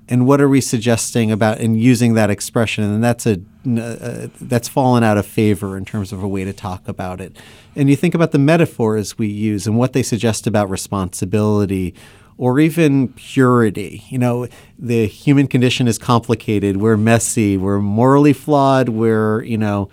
And 0.08 0.26
what 0.26 0.40
are 0.40 0.48
we 0.48 0.60
suggesting 0.60 1.32
about 1.32 1.58
in 1.58 1.74
using 1.74 2.14
that 2.14 2.30
expression? 2.30 2.84
And 2.84 3.02
that's 3.02 3.26
a 3.26 3.40
uh, 3.66 4.28
that's 4.40 4.68
fallen 4.68 5.02
out 5.02 5.18
of 5.18 5.26
favor 5.26 5.76
in 5.76 5.84
terms 5.84 6.12
of 6.12 6.22
a 6.22 6.28
way 6.28 6.44
to 6.44 6.52
talk 6.52 6.86
about 6.86 7.20
it. 7.20 7.36
And 7.74 7.90
you 7.90 7.96
think 7.96 8.14
about 8.14 8.30
the 8.30 8.38
metaphors 8.38 9.18
we 9.18 9.26
use 9.26 9.66
and 9.66 9.76
what 9.76 9.92
they 9.92 10.04
suggest 10.04 10.46
about 10.46 10.70
responsibility 10.70 11.94
or 12.38 12.60
even 12.60 13.08
purity. 13.14 14.04
You 14.08 14.18
know, 14.18 14.46
the 14.78 15.06
human 15.06 15.48
condition 15.48 15.88
is 15.88 15.98
complicated. 15.98 16.76
We're 16.76 16.96
messy. 16.96 17.56
We're 17.56 17.80
morally 17.80 18.32
flawed. 18.32 18.88
We're, 18.90 19.42
you 19.42 19.58
know, 19.58 19.88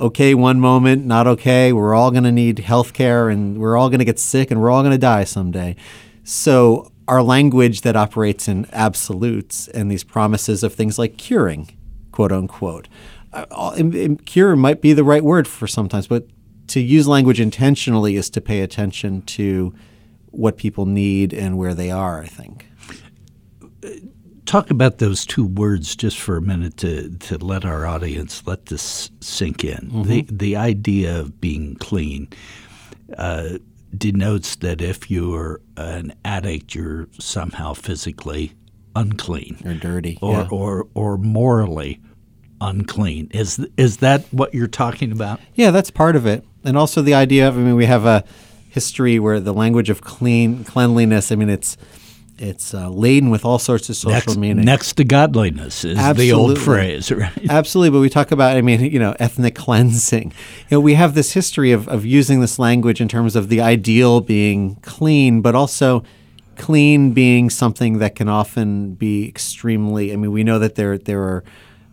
okay 0.00 0.34
one 0.34 0.60
moment, 0.60 1.04
not 1.04 1.26
okay. 1.26 1.72
We're 1.72 1.94
all 1.94 2.10
going 2.10 2.24
to 2.24 2.32
need 2.32 2.58
health 2.58 2.92
care 2.92 3.28
and 3.28 3.58
we're 3.58 3.76
all 3.76 3.88
going 3.88 4.00
to 4.00 4.04
get 4.04 4.18
sick 4.18 4.50
and 4.50 4.60
we're 4.60 4.70
all 4.70 4.82
going 4.82 4.92
to 4.92 4.98
die 4.98 5.24
someday. 5.24 5.76
So, 6.24 6.90
our 7.06 7.22
language 7.22 7.82
that 7.82 7.96
operates 7.96 8.48
in 8.48 8.66
absolutes 8.72 9.68
and 9.68 9.90
these 9.90 10.04
promises 10.04 10.62
of 10.62 10.74
things 10.74 10.98
like 10.98 11.16
curing, 11.16 11.76
quote 12.12 12.32
unquote, 12.32 12.88
uh, 13.32 13.82
cure 14.24 14.56
might 14.56 14.80
be 14.80 14.92
the 14.92 15.04
right 15.04 15.24
word 15.24 15.48
for 15.48 15.66
sometimes, 15.66 16.06
but 16.06 16.26
to 16.68 16.80
use 16.80 17.06
language 17.06 17.40
intentionally 17.40 18.16
is 18.16 18.30
to 18.30 18.40
pay 18.40 18.60
attention 18.60 19.22
to 19.22 19.74
what 20.30 20.56
people 20.56 20.86
need 20.86 21.32
and 21.32 21.58
where 21.58 21.74
they 21.74 21.90
are, 21.90 22.22
I 22.22 22.26
think. 22.26 22.68
Talk 24.46 24.70
about 24.70 24.98
those 24.98 25.26
two 25.26 25.46
words 25.46 25.96
just 25.96 26.18
for 26.18 26.36
a 26.36 26.42
minute 26.42 26.76
to, 26.78 27.10
to 27.10 27.38
let 27.38 27.64
our 27.64 27.86
audience 27.86 28.46
let 28.46 28.66
this 28.66 29.10
sink 29.20 29.64
in. 29.64 29.90
Mm-hmm. 29.90 30.02
The 30.02 30.26
the 30.30 30.56
idea 30.56 31.18
of 31.18 31.40
being 31.40 31.76
clean 31.76 32.28
uh, 33.16 33.58
denotes 33.98 34.56
that 34.56 34.80
if 34.80 35.10
you're 35.10 35.60
an 35.76 36.14
addict, 36.24 36.74
you're 36.74 37.08
somehow 37.18 37.72
physically 37.74 38.52
unclean 38.96 39.60
Or 39.64 39.74
dirty. 39.74 40.18
or 40.22 40.32
yeah. 40.32 40.48
or, 40.50 40.86
or 40.94 41.18
morally 41.18 42.00
unclean. 42.60 43.28
Is 43.32 43.64
is 43.76 43.98
that 43.98 44.22
what 44.32 44.54
you're 44.54 44.66
talking 44.68 45.12
about? 45.12 45.40
Yeah, 45.54 45.70
that's 45.70 45.90
part 45.90 46.16
of 46.16 46.26
it. 46.26 46.44
And 46.64 46.76
also 46.76 47.02
the 47.02 47.14
idea 47.14 47.48
of 47.48 47.56
I 47.58 47.60
mean 47.60 47.74
we 47.76 47.86
have 47.86 48.04
a 48.06 48.24
history 48.70 49.18
where 49.18 49.40
the 49.40 49.52
language 49.52 49.90
of 49.90 50.00
clean 50.02 50.64
cleanliness, 50.64 51.30
I 51.32 51.36
mean 51.36 51.50
it's 51.50 51.76
it's 52.38 52.74
uh, 52.74 52.88
laden 52.88 53.30
with 53.30 53.44
all 53.44 53.58
sorts 53.58 53.88
of 53.88 53.96
social 53.96 54.12
Next, 54.12 54.36
meaning. 54.36 54.64
next 54.64 54.94
to 54.94 55.04
godliness 55.04 55.84
is 55.84 55.96
the 55.96 56.32
old 56.32 56.52
Absolutely. 56.52 56.56
phrase, 56.56 57.12
right? 57.12 57.50
Absolutely, 57.50 57.90
but 57.90 58.00
we 58.00 58.10
talk 58.10 58.32
about, 58.32 58.56
I 58.56 58.62
mean, 58.62 58.80
you 58.80 58.98
know, 58.98 59.14
ethnic 59.18 59.54
cleansing. 59.54 60.32
You 60.68 60.76
know, 60.76 60.80
we 60.80 60.94
have 60.94 61.14
this 61.14 61.32
history 61.32 61.72
of, 61.72 61.88
of 61.88 62.04
using 62.04 62.40
this 62.40 62.58
language 62.58 63.00
in 63.00 63.08
terms 63.08 63.36
of 63.36 63.48
the 63.48 63.60
ideal 63.60 64.20
being 64.20 64.76
clean, 64.76 65.42
but 65.42 65.54
also 65.54 66.02
clean 66.56 67.12
being 67.12 67.50
something 67.50 67.98
that 67.98 68.14
can 68.14 68.28
often 68.28 68.94
be 68.94 69.28
extremely. 69.28 70.12
I 70.12 70.16
mean, 70.16 70.32
we 70.32 70.44
know 70.44 70.58
that 70.58 70.74
there 70.74 70.98
there 70.98 71.22
are 71.22 71.44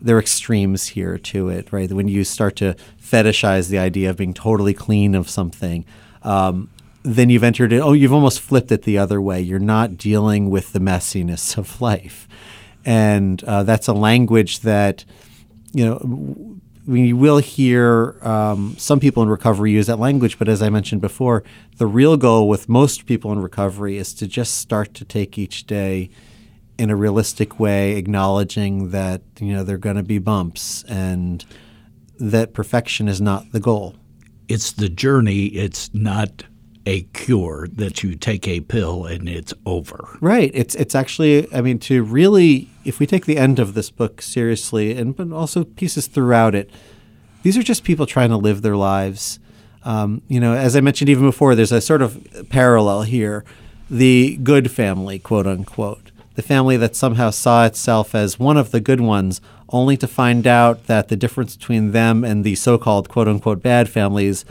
there 0.01 0.17
are 0.17 0.19
extremes 0.19 0.87
here 0.87 1.17
to 1.17 1.49
it, 1.49 1.71
right? 1.71 1.91
When 1.91 2.07
you 2.07 2.23
start 2.23 2.55
to 2.57 2.75
fetishize 3.01 3.69
the 3.69 3.77
idea 3.77 4.09
of 4.09 4.17
being 4.17 4.33
totally 4.33 4.73
clean 4.73 5.13
of 5.13 5.29
something. 5.29 5.85
Um, 6.23 6.69
then 7.03 7.29
you've 7.29 7.43
entered 7.43 7.73
it. 7.73 7.79
Oh, 7.79 7.93
you've 7.93 8.13
almost 8.13 8.39
flipped 8.39 8.71
it 8.71 8.83
the 8.83 8.97
other 8.97 9.21
way. 9.21 9.41
You're 9.41 9.59
not 9.59 9.97
dealing 9.97 10.49
with 10.49 10.73
the 10.73 10.79
messiness 10.79 11.57
of 11.57 11.81
life, 11.89 12.27
and 12.85 13.43
uh, 13.43 13.63
that's 13.63 13.87
a 13.87 13.93
language 13.93 14.59
that 14.59 15.05
you 15.73 15.85
know, 15.85 16.59
we 16.85 17.13
will 17.13 17.37
hear 17.37 18.17
um, 18.21 18.75
some 18.77 18.99
people 18.99 19.23
in 19.23 19.29
recovery 19.29 19.71
use 19.71 19.87
that 19.87 19.99
language, 19.99 20.37
but 20.39 20.49
as 20.49 20.61
I 20.61 20.69
mentioned 20.69 21.01
before, 21.01 21.43
the 21.77 21.87
real 21.87 22.17
goal 22.17 22.49
with 22.49 22.67
most 22.67 23.05
people 23.05 23.31
in 23.31 23.39
recovery 23.39 23.97
is 23.97 24.13
to 24.15 24.27
just 24.27 24.57
start 24.57 24.93
to 24.95 25.05
take 25.05 25.37
each 25.37 25.65
day 25.65 26.09
in 26.77 26.89
a 26.89 26.95
realistic 26.95 27.59
way, 27.59 27.95
acknowledging 27.95 28.89
that 28.89 29.21
you 29.39 29.53
know 29.53 29.63
there 29.63 29.75
are 29.75 29.79
going 29.79 29.97
to 29.97 30.03
be 30.03 30.17
bumps 30.17 30.83
and 30.85 31.45
that 32.19 32.53
perfection 32.53 33.07
is 33.07 33.21
not 33.21 33.51
the 33.51 33.59
goal. 33.59 33.95
It's 34.47 34.71
the 34.71 34.89
journey. 34.89 35.45
It's 35.45 35.93
not 35.93 36.43
a 36.85 37.01
cure 37.13 37.67
that 37.73 38.03
you 38.03 38.15
take 38.15 38.47
a 38.47 38.61
pill 38.61 39.05
and 39.05 39.29
it's 39.29 39.53
over. 39.65 40.17
Right. 40.19 40.51
It's 40.53 40.75
it's 40.75 40.95
actually 40.95 41.51
I 41.53 41.61
mean 41.61 41.79
to 41.79 42.03
really 42.03 42.69
if 42.83 42.99
we 42.99 43.05
take 43.05 43.25
the 43.25 43.37
end 43.37 43.59
of 43.59 43.73
this 43.73 43.89
book 43.89 44.21
seriously 44.21 44.97
and 44.97 45.15
but 45.15 45.31
also 45.31 45.63
pieces 45.63 46.07
throughout 46.07 46.55
it, 46.55 46.69
these 47.43 47.57
are 47.57 47.63
just 47.63 47.83
people 47.83 48.05
trying 48.05 48.29
to 48.29 48.37
live 48.37 48.61
their 48.61 48.75
lives. 48.75 49.39
Um, 49.83 50.21
you 50.27 50.39
know, 50.39 50.53
as 50.53 50.75
I 50.75 50.81
mentioned 50.81 51.09
even 51.09 51.25
before, 51.25 51.55
there's 51.55 51.71
a 51.71 51.81
sort 51.81 52.01
of 52.01 52.45
parallel 52.49 53.03
here. 53.03 53.43
The 53.89 54.37
good 54.37 54.71
family, 54.71 55.19
quote 55.19 55.47
unquote. 55.47 56.11
The 56.35 56.41
family 56.41 56.77
that 56.77 56.95
somehow 56.95 57.29
saw 57.29 57.65
itself 57.65 58.15
as 58.15 58.39
one 58.39 58.57
of 58.57 58.71
the 58.71 58.79
good 58.79 59.01
ones, 59.01 59.41
only 59.69 59.97
to 59.97 60.07
find 60.07 60.47
out 60.47 60.87
that 60.87 61.09
the 61.09 61.15
difference 61.15 61.55
between 61.55 61.91
them 61.91 62.23
and 62.23 62.43
the 62.43 62.55
so 62.55 62.77
called 62.77 63.09
quote 63.09 63.27
unquote 63.27 63.61
bad 63.61 63.89
families 63.89 64.45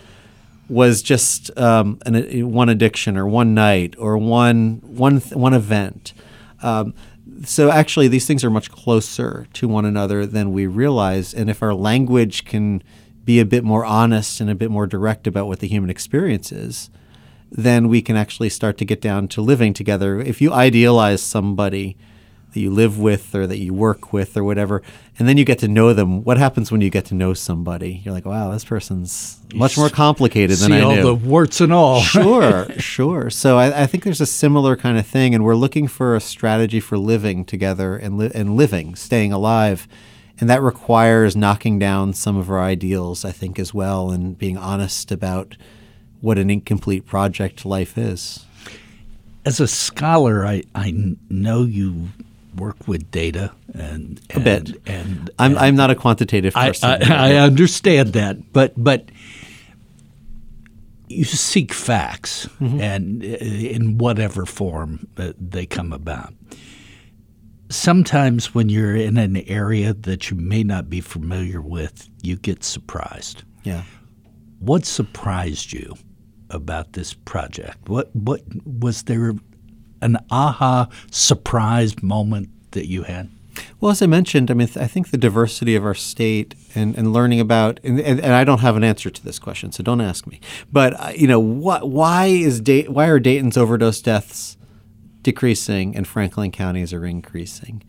was 0.70 1.02
just 1.02 1.56
um, 1.59 1.98
an, 2.06 2.50
one 2.50 2.68
addiction 2.68 3.16
or 3.16 3.26
one 3.26 3.54
night 3.54 3.94
or 3.98 4.16
one 4.16 4.80
one 4.83 5.18
one 5.18 5.52
event. 5.52 6.12
Um, 6.62 6.94
so 7.44 7.70
actually, 7.70 8.09
these 8.09 8.26
things 8.26 8.44
are 8.44 8.50
much 8.50 8.70
closer 8.70 9.46
to 9.54 9.68
one 9.68 9.85
another 9.85 10.26
than 10.26 10.52
we 10.52 10.66
realize. 10.66 11.35
And 11.35 11.50
if 11.50 11.62
our 11.62 11.74
language 11.74 12.44
can 12.44 12.83
be 13.24 13.40
a 13.40 13.44
bit 13.44 13.64
more 13.64 13.85
honest 13.85 14.40
and 14.40 14.50
a 14.50 14.54
bit 14.54 14.70
more 14.70 14.87
direct 14.87 15.26
about 15.26 15.46
what 15.46 15.61
the 15.61 15.68
human 15.68 15.90
experience 15.90 16.52
is, 16.52 16.90
then 17.50 17.88
we 17.88 18.02
can 18.02 18.16
actually 18.16 18.50
start 18.50 18.78
to 18.78 18.85
get 18.85 19.00
down 19.00 19.28
to 19.28 19.42
living 19.42 19.72
together. 19.72 20.20
If 20.20 20.40
you 20.40 20.52
idealize 20.52 21.22
somebody 21.22 21.96
that 22.52 22.60
you 22.60 22.70
live 22.70 22.98
with 22.98 23.34
or 23.34 23.46
that 23.46 23.58
you 23.58 23.72
work 23.72 24.12
with 24.12 24.36
or 24.36 24.42
whatever, 24.44 24.82
and 25.18 25.28
then 25.28 25.36
you 25.36 25.44
get 25.44 25.58
to 25.60 25.68
know 25.68 25.92
them. 25.92 26.24
What 26.24 26.38
happens 26.38 26.72
when 26.72 26.80
you 26.80 26.90
get 26.90 27.04
to 27.06 27.14
know 27.14 27.34
somebody? 27.34 28.00
You're 28.04 28.14
like, 28.14 28.24
wow, 28.24 28.50
this 28.50 28.64
person's 28.64 29.38
much 29.54 29.76
more 29.76 29.88
complicated 29.90 30.56
than 30.58 30.70
See 30.70 30.76
I 30.78 30.80
all 30.80 30.94
knew. 30.96 31.02
the 31.02 31.14
warts 31.14 31.60
and 31.60 31.72
all. 31.72 32.00
sure, 32.02 32.68
sure. 32.78 33.30
So 33.30 33.58
I, 33.58 33.82
I 33.82 33.86
think 33.86 34.04
there's 34.04 34.20
a 34.20 34.26
similar 34.26 34.76
kind 34.76 34.98
of 34.98 35.06
thing, 35.06 35.34
and 35.34 35.44
we're 35.44 35.54
looking 35.54 35.86
for 35.88 36.16
a 36.16 36.20
strategy 36.20 36.80
for 36.80 36.98
living 36.98 37.44
together 37.44 37.96
and 37.96 38.18
li- 38.18 38.30
and 38.34 38.56
living, 38.56 38.94
staying 38.96 39.32
alive, 39.32 39.86
and 40.40 40.48
that 40.50 40.62
requires 40.62 41.36
knocking 41.36 41.78
down 41.78 42.14
some 42.14 42.36
of 42.36 42.50
our 42.50 42.60
ideals, 42.60 43.24
I 43.24 43.32
think, 43.32 43.58
as 43.58 43.72
well, 43.74 44.10
and 44.10 44.36
being 44.38 44.56
honest 44.56 45.12
about 45.12 45.56
what 46.20 46.38
an 46.38 46.50
incomplete 46.50 47.06
project 47.06 47.64
life 47.64 47.96
is. 47.96 48.44
As 49.44 49.58
a 49.58 49.66
scholar, 49.66 50.44
I, 50.46 50.64
I 50.74 50.92
know 51.30 51.62
you 51.62 52.08
work 52.56 52.88
with 52.88 53.10
data 53.10 53.52
and, 53.74 54.20
A 54.34 54.40
bit. 54.40 54.68
and, 54.68 54.80
and 54.86 55.30
I'm, 55.38 55.50
and 55.52 55.58
I'm 55.58 55.76
not 55.76 55.90
a 55.90 55.94
quantitative 55.94 56.54
person. 56.54 57.02
I, 57.02 57.32
I 57.32 57.36
understand 57.36 58.12
that, 58.14 58.52
but 58.52 58.72
but 58.76 59.10
you 61.08 61.24
seek 61.24 61.72
facts, 61.72 62.46
Mm-hmm. 62.60 62.80
and 62.80 63.22
uh, 63.24 63.26
in 63.26 63.98
whatever 63.98 64.46
form 64.46 65.06
they 65.16 65.66
come 65.66 65.92
about. 65.92 66.32
Sometimes, 67.68 68.52
when 68.54 68.68
you're 68.68 68.96
in 68.96 69.16
an 69.16 69.36
area 69.48 69.94
that 69.94 70.30
you 70.30 70.36
may 70.36 70.64
not 70.64 70.90
be 70.90 71.00
familiar 71.00 71.60
with, 71.60 72.08
you 72.22 72.36
get 72.36 72.64
surprised. 72.64 73.42
yeah. 73.62 73.82
What 74.58 74.84
surprised 74.84 75.72
you 75.72 75.94
about 76.50 76.92
this 76.92 77.14
project? 77.14 77.88
What 77.88 78.14
what 78.14 78.42
was 78.66 79.04
there 79.04 79.34
an 80.00 80.18
aha 80.30 80.88
surprise 81.10 82.03
moment 82.03 82.48
that 82.72 82.86
you 82.86 83.05
had? 83.05 83.30
Well, 83.80 83.90
as 83.90 84.01
I 84.01 84.07
mentioned, 84.07 84.51
I 84.51 84.55
mean, 84.55 84.68
I 84.76 84.86
think 84.86 85.11
the 85.11 85.18
diversity 85.18 85.74
of 85.74 85.84
our 85.84 85.94
state 85.94 86.55
and, 86.74 86.96
and 86.96 87.12
learning 87.12 87.40
about, 87.40 87.80
and, 87.82 88.01
and, 88.01 88.20
and 88.20 88.32
I 88.32 88.44
don't 88.44 88.61
have 88.61 88.76
an 88.76 88.84
answer 88.84 89.11
to 89.11 89.24
this 89.24 89.38
question, 89.38 89.72
so 89.72 89.82
don't 89.82 90.01
ask 90.01 90.26
me. 90.26 90.40
But 90.72 90.98
uh, 90.98 91.12
you 91.14 91.26
know, 91.26 91.40
what, 91.40 91.88
why 91.88 92.26
is 92.26 92.61
da- 92.61 92.86
why 92.86 93.07
are 93.09 93.18
Dayton's 93.18 93.57
overdose 93.57 94.01
deaths 94.01 94.57
decreasing 95.22 95.96
and 95.96 96.07
Franklin 96.07 96.53
counties 96.53 96.92
are 96.92 97.05
increasing? 97.05 97.82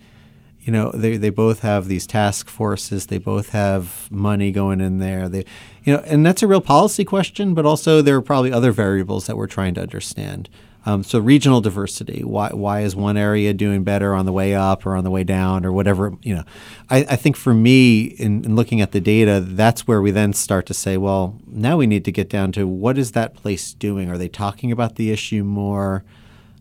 you 0.61 0.71
know, 0.71 0.91
they, 0.91 1.17
they 1.17 1.31
both 1.31 1.61
have 1.61 1.87
these 1.87 2.05
task 2.05 2.47
forces. 2.47 3.07
They 3.07 3.17
both 3.17 3.49
have 3.49 4.09
money 4.11 4.51
going 4.51 4.79
in 4.79 4.99
there. 4.99 5.27
They, 5.27 5.45
you 5.83 5.93
know, 5.93 6.03
and 6.05 6.23
that's 6.23 6.43
a 6.43 6.47
real 6.47 6.61
policy 6.61 7.03
question. 7.03 7.55
But 7.55 7.65
also, 7.65 8.01
there 8.01 8.15
are 8.15 8.21
probably 8.21 8.53
other 8.53 8.71
variables 8.71 9.25
that 9.25 9.37
we're 9.37 9.47
trying 9.47 9.73
to 9.75 9.81
understand. 9.81 10.49
Um, 10.83 11.03
so 11.03 11.19
regional 11.19 11.61
diversity. 11.61 12.23
Why 12.23 12.49
why 12.49 12.81
is 12.81 12.95
one 12.95 13.15
area 13.15 13.53
doing 13.53 13.83
better 13.83 14.15
on 14.15 14.25
the 14.25 14.31
way 14.31 14.55
up 14.55 14.85
or 14.85 14.95
on 14.95 15.03
the 15.03 15.11
way 15.11 15.23
down 15.23 15.63
or 15.63 15.71
whatever? 15.71 16.13
You 16.23 16.37
know, 16.37 16.43
I, 16.89 17.05
I 17.09 17.15
think 17.17 17.35
for 17.35 17.53
me, 17.53 18.01
in, 18.01 18.43
in, 18.45 18.55
looking 18.55 18.81
at 18.81 18.91
the 18.91 18.99
data, 18.99 19.41
that's 19.41 19.87
where 19.87 20.01
we 20.01 20.09
then 20.09 20.33
start 20.33 20.65
to 20.67 20.73
say, 20.73 20.97
well, 20.97 21.37
now 21.45 21.77
we 21.77 21.85
need 21.85 22.03
to 22.05 22.11
get 22.11 22.29
down 22.29 22.51
to 22.53 22.67
what 22.67 22.97
is 22.97 23.11
that 23.11 23.35
place 23.35 23.73
doing? 23.73 24.09
Are 24.09 24.17
they 24.17 24.27
talking 24.27 24.71
about 24.71 24.95
the 24.95 25.11
issue 25.11 25.43
more? 25.43 26.03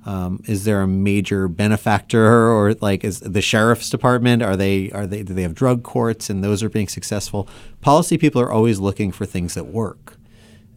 Um, 0.05 0.43
is 0.47 0.64
there 0.64 0.81
a 0.81 0.87
major 0.87 1.47
benefactor 1.49 2.51
or 2.51 2.75
like 2.81 3.05
is 3.05 3.21
the 3.21 3.43
sheriff's 3.43 3.89
department? 3.89 4.43
Are 4.43 4.57
they 4.57 4.91
are 4.91 5.07
they 5.07 5.23
do 5.23 5.33
they 5.33 5.43
have 5.43 5.55
drug 5.55 5.83
courts 5.83 6.29
and 6.29 6.45
those 6.45 6.62
are 6.62 6.71
being 6.71 6.89
successful? 6.89 7.49
Policy 7.81 8.18
people 8.18 8.41
are 8.41 8.53
always 8.53 8.79
looking 8.79 9.12
for 9.12 9.25
things 9.25 9.55
that 9.55 9.66
work. 9.66 10.18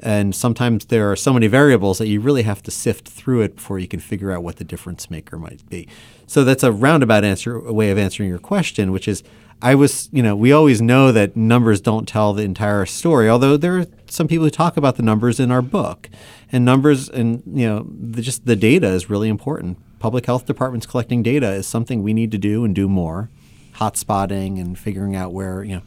And 0.03 0.35
sometimes 0.35 0.87
there 0.87 1.09
are 1.09 1.15
so 1.15 1.33
many 1.33 1.47
variables 1.47 1.97
that 1.97 2.07
you 2.07 2.19
really 2.19 2.43
have 2.43 2.61
to 2.63 2.71
sift 2.71 3.07
through 3.07 3.41
it 3.41 3.55
before 3.55 3.79
you 3.79 3.87
can 3.87 4.01
figure 4.01 4.33
out 4.33 4.43
what 4.43 4.57
the 4.57 4.65
difference 4.65 5.09
maker 5.09 5.37
might 5.37 5.67
be. 5.69 5.87
So 6.27 6.43
that's 6.43 6.61
a 6.61 6.73
roundabout 6.73 7.23
answer, 7.23 7.55
a 7.55 7.71
way 7.71 7.89
of 7.89 7.97
answering 7.97 8.27
your 8.27 8.37
question, 8.37 8.91
which 8.91 9.07
is 9.07 9.23
I 9.61 9.75
was, 9.75 10.09
you 10.11 10.21
know, 10.21 10.35
we 10.35 10.51
always 10.51 10.81
know 10.81 11.13
that 11.13 11.37
numbers 11.37 11.79
don't 11.79 12.05
tell 12.05 12.33
the 12.33 12.43
entire 12.43 12.85
story, 12.85 13.29
although 13.29 13.55
there 13.55 13.79
are 13.79 13.85
some 14.07 14.27
people 14.27 14.45
who 14.45 14.51
talk 14.51 14.75
about 14.75 14.97
the 14.97 15.03
numbers 15.03 15.39
in 15.39 15.51
our 15.51 15.61
book. 15.61 16.09
And 16.51 16.65
numbers 16.65 17.07
and, 17.07 17.41
you 17.47 17.65
know, 17.65 17.87
the, 17.89 18.21
just 18.21 18.45
the 18.45 18.57
data 18.57 18.87
is 18.87 19.09
really 19.09 19.29
important. 19.29 19.77
Public 19.99 20.25
health 20.25 20.45
departments 20.45 20.85
collecting 20.85 21.23
data 21.23 21.49
is 21.53 21.65
something 21.65 22.03
we 22.03 22.13
need 22.13 22.29
to 22.31 22.37
do 22.37 22.65
and 22.65 22.75
do 22.75 22.89
more. 22.89 23.29
Hotspotting 23.75 24.59
and 24.59 24.77
figuring 24.77 25.15
out 25.15 25.31
where, 25.31 25.63
you 25.63 25.77
know, 25.77 25.81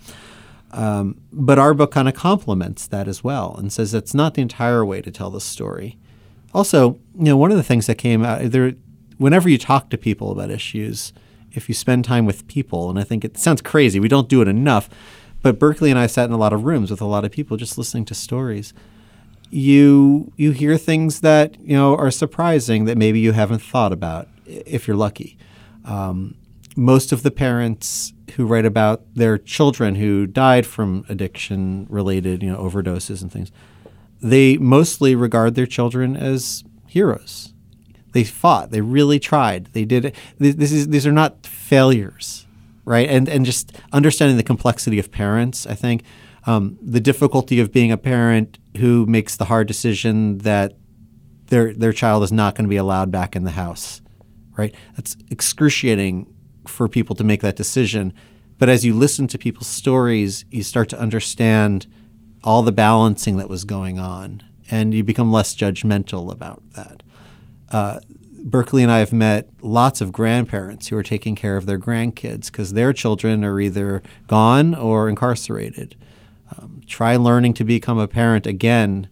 um, 0.73 1.21
but 1.33 1.59
our 1.59 1.75
book 1.75 1.93
kind 1.93 2.09
of 2.09 2.15
complements 2.15 2.87
that 2.89 3.09
as 3.09 3.23
well 3.23 3.55
and 3.59 3.73
says 3.73 3.93
that's 3.93 4.15
not 4.15 4.35
the 4.35 4.43
entire 4.43 4.85
way 4.85 5.01
to 5.01 5.11
tell 5.11 5.31
the 5.31 5.41
story. 5.41 5.99
Also, 6.53 6.99
you 7.17 7.25
know, 7.25 7.37
one 7.37 7.51
of 7.51 7.57
the 7.57 7.63
things 7.63 7.87
that 7.87 7.97
came 7.97 8.25
out 8.25 8.51
there, 8.51 8.75
whenever 9.19 9.49
you 9.49 9.59
talk 9.59 9.91
to 9.91 9.99
people 9.99 10.33
about 10.33 10.51
issues, 10.51 11.13
if 11.53 11.69
you 11.69 11.75
spend 11.75 12.05
time 12.05 12.27
with 12.27 12.47
people, 12.49 12.91
and 12.91 12.99
I 12.99 13.05
think 13.05 13.25
it 13.25 13.39
sounds 13.39 13.63
crazy, 13.63 14.01
we 14.01 14.09
don't 14.09 14.29
do 14.29 14.43
it 14.43 14.49
enough, 14.49 14.89
but 15.43 15.59
Berkeley 15.59 15.91
and 15.91 15.99
I 15.99 16.07
sat 16.07 16.27
in 16.27 16.33
a 16.33 16.39
lot 16.39 16.53
of 16.53 16.65
rooms 16.65 16.91
with 16.91 17.01
a 17.01 17.07
lot 17.07 17.25
of 17.25 17.31
people 17.31 17.57
just 17.57 17.79
listening 17.79 18.05
to 18.07 18.15
stories. 18.15 18.75
You 19.49 20.33
you 20.37 20.51
hear 20.51 20.77
things 20.77 21.21
that 21.21 21.59
you 21.61 21.77
know 21.77 21.95
are 21.97 22.11
surprising 22.11 22.85
that 22.87 22.99
maybe 22.99 23.21
you 23.21 23.31
haven't 23.31 23.63
thought 23.63 23.93
about 23.93 24.29
if 24.45 24.89
you're 24.89 24.97
lucky. 24.97 25.39
Um, 25.85 26.35
most 26.77 27.11
of 27.11 27.23
the 27.23 27.31
parents 27.31 28.13
who 28.35 28.47
write 28.47 28.67
about 28.67 29.03
their 29.15 29.39
children 29.39 29.95
who 29.95 30.27
died 30.27 30.67
from 30.67 31.05
addiction 31.09 31.87
related, 31.89 32.43
you 32.43 32.53
know, 32.53 32.59
overdoses 32.59 33.23
and 33.23 33.33
things, 33.33 33.51
they 34.21 34.59
mostly 34.59 35.15
regard 35.15 35.55
their 35.55 35.67
children 35.67 36.17
as 36.17 36.65
heroes. 36.87 37.55
They 38.13 38.25
fought. 38.25 38.71
They 38.71 38.81
really 38.81 39.19
tried. 39.19 39.67
They 39.73 39.85
did. 39.85 40.15
This 40.39 40.73
is, 40.73 40.89
these 40.89 41.07
are 41.07 41.13
not 41.13 41.47
failures, 41.47 42.47
right? 42.85 43.09
And 43.09 43.29
and 43.29 43.45
just 43.45 43.73
understanding 43.93 44.37
the 44.37 44.43
complexity 44.43 44.99
of 44.99 45.11
parents, 45.11 45.67
I 45.67 45.75
think, 45.75 46.03
um, 46.47 46.79
the 46.81 47.01
difficulty 47.01 47.61
of 47.61 47.73
being 47.73 47.93
a 47.93 47.99
parent 47.99 48.59
who 48.79 49.05
makes 49.07 49.37
the 49.37 49.47
hard 49.47 49.67
decision 49.67 50.39
that 50.39 50.75
their 51.47 51.75
their 51.75 51.93
child 51.93 52.23
is 52.23 52.33
not 52.33 52.55
going 52.55 52.65
to 52.65 52.71
be 52.71 52.77
allowed 52.77 53.11
back 53.11 53.37
in 53.37 53.45
the 53.45 53.51
house, 53.51 54.01
right? 54.57 54.75
That's 54.95 55.17
excruciating 55.31 56.33
for 56.69 56.89
people 56.89 57.17
to 57.17 57.25
make 57.25 57.41
that 57.43 57.57
decision. 57.57 58.13
But 58.59 58.69
as 58.69 58.85
you 58.85 58.95
listen 58.95 59.27
to 59.29 59.39
people's 59.39 59.67
stories, 59.67 60.45
you 60.51 60.63
start 60.63 60.89
to 60.91 60.99
understand 60.99 61.87
all 62.43 62.63
the 62.63 62.73
balancing 62.73 63.37
that 63.37 63.49
was 63.49 63.65
going 63.65 63.99
on, 63.99 64.43
and 64.71 64.95
you 64.95 65.03
become 65.03 65.33
less 65.33 65.55
judgmental 65.55 66.33
about 66.33 66.63
that. 66.73 67.03
Uh, 67.71 68.01
Berkeley 68.47 68.85
and 68.85 68.93
I 68.93 69.01
have 69.01 69.13
met 69.13 69.51
lots 69.61 70.01
of 70.01 70.13
grandparents 70.13 70.87
who 70.87 70.97
are 70.97 71.03
taking 71.03 71.35
care 71.35 71.57
of 71.57 71.67
their 71.67 71.79
grandkids 71.79 72.47
because 72.47 72.73
their 72.73 72.93
children 72.93 73.45
are 73.45 73.61
either 73.61 74.03
gone 74.29 74.75
or 74.75 75.09
incarcerated. 75.09 75.97
Um, 76.57 76.81
try 76.87 77.17
learning 77.17 77.55
to 77.55 77.65
become 77.65 77.99
a 77.99 78.07
parent 78.07 78.47
again 78.47 79.09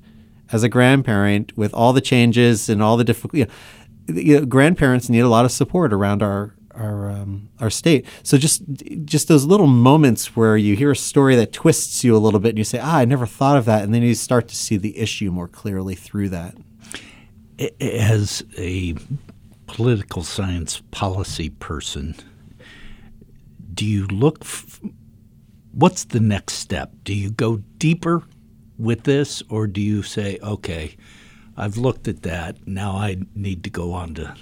as 0.52 0.62
a 0.62 0.68
grandparent 0.68 1.56
with 1.58 1.74
all 1.74 1.92
the 1.92 2.00
changes 2.00 2.68
and 2.68 2.80
all 2.80 2.96
the 2.96 3.02
difficult. 3.02 3.34
You 3.34 3.46
know, 3.46 4.20
you 4.20 4.40
know, 4.40 4.46
grandparents 4.46 5.08
need 5.08 5.20
a 5.20 5.28
lot 5.28 5.44
of 5.44 5.50
support 5.50 5.92
around 5.92 6.22
our 6.22 6.54
our 6.76 7.10
um, 7.10 7.48
our 7.60 7.70
state. 7.70 8.06
So 8.22 8.36
just 8.38 8.62
just 9.04 9.28
those 9.28 9.44
little 9.44 9.66
moments 9.66 10.36
where 10.36 10.56
you 10.56 10.76
hear 10.76 10.90
a 10.90 10.96
story 10.96 11.36
that 11.36 11.52
twists 11.52 12.04
you 12.04 12.16
a 12.16 12.18
little 12.18 12.40
bit, 12.40 12.50
and 12.50 12.58
you 12.58 12.64
say, 12.64 12.78
"Ah, 12.82 12.98
I 12.98 13.04
never 13.04 13.26
thought 13.26 13.56
of 13.56 13.64
that," 13.66 13.82
and 13.82 13.94
then 13.94 14.02
you 14.02 14.14
start 14.14 14.48
to 14.48 14.56
see 14.56 14.76
the 14.76 14.98
issue 14.98 15.30
more 15.30 15.48
clearly 15.48 15.94
through 15.94 16.28
that. 16.30 16.56
As 17.80 18.44
a 18.58 18.94
political 19.66 20.22
science 20.22 20.82
policy 20.90 21.50
person, 21.50 22.16
do 23.72 23.86
you 23.86 24.06
look? 24.06 24.38
F- 24.42 24.80
what's 25.72 26.04
the 26.04 26.20
next 26.20 26.54
step? 26.54 26.92
Do 27.04 27.14
you 27.14 27.30
go 27.30 27.58
deeper 27.78 28.22
with 28.78 29.04
this, 29.04 29.42
or 29.48 29.66
do 29.66 29.80
you 29.80 30.02
say, 30.02 30.38
"Okay, 30.42 30.96
I've 31.56 31.76
looked 31.76 32.08
at 32.08 32.22
that. 32.22 32.66
Now 32.66 32.96
I 32.96 33.18
need 33.34 33.62
to 33.64 33.70
go 33.70 33.92
on 33.92 34.14
to 34.14 34.34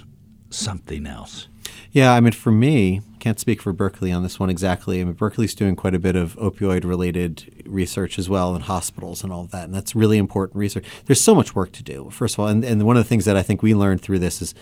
something 0.49 1.05
else"? 1.05 1.47
Yeah, 1.93 2.11
I 2.13 2.21
mean, 2.21 2.33
for 2.33 2.51
me, 2.51 3.01
can't 3.19 3.39
speak 3.39 3.61
for 3.61 3.71
Berkeley 3.71 4.11
on 4.11 4.23
this 4.23 4.39
one 4.39 4.49
exactly. 4.49 4.99
I 4.99 5.03
mean, 5.03 5.13
Berkeley's 5.13 5.53
doing 5.53 5.75
quite 5.75 5.93
a 5.93 5.99
bit 5.99 6.15
of 6.15 6.35
opioid 6.37 6.83
related 6.85 7.63
research 7.67 8.17
as 8.17 8.27
well 8.27 8.55
in 8.55 8.63
hospitals 8.63 9.23
and 9.23 9.31
all 9.31 9.41
of 9.41 9.51
that. 9.51 9.65
And 9.65 9.75
that's 9.75 9.95
really 9.95 10.17
important 10.17 10.57
research. 10.57 10.85
There's 11.05 11.21
so 11.21 11.35
much 11.35 11.53
work 11.53 11.71
to 11.73 11.83
do, 11.83 12.09
first 12.09 12.33
of 12.33 12.39
all. 12.39 12.47
And, 12.47 12.65
and 12.65 12.81
one 12.81 12.97
of 12.97 13.03
the 13.03 13.07
things 13.07 13.25
that 13.25 13.37
I 13.37 13.43
think 13.43 13.61
we 13.61 13.75
learned 13.75 14.01
through 14.01 14.19
this 14.19 14.41
is 14.41 14.55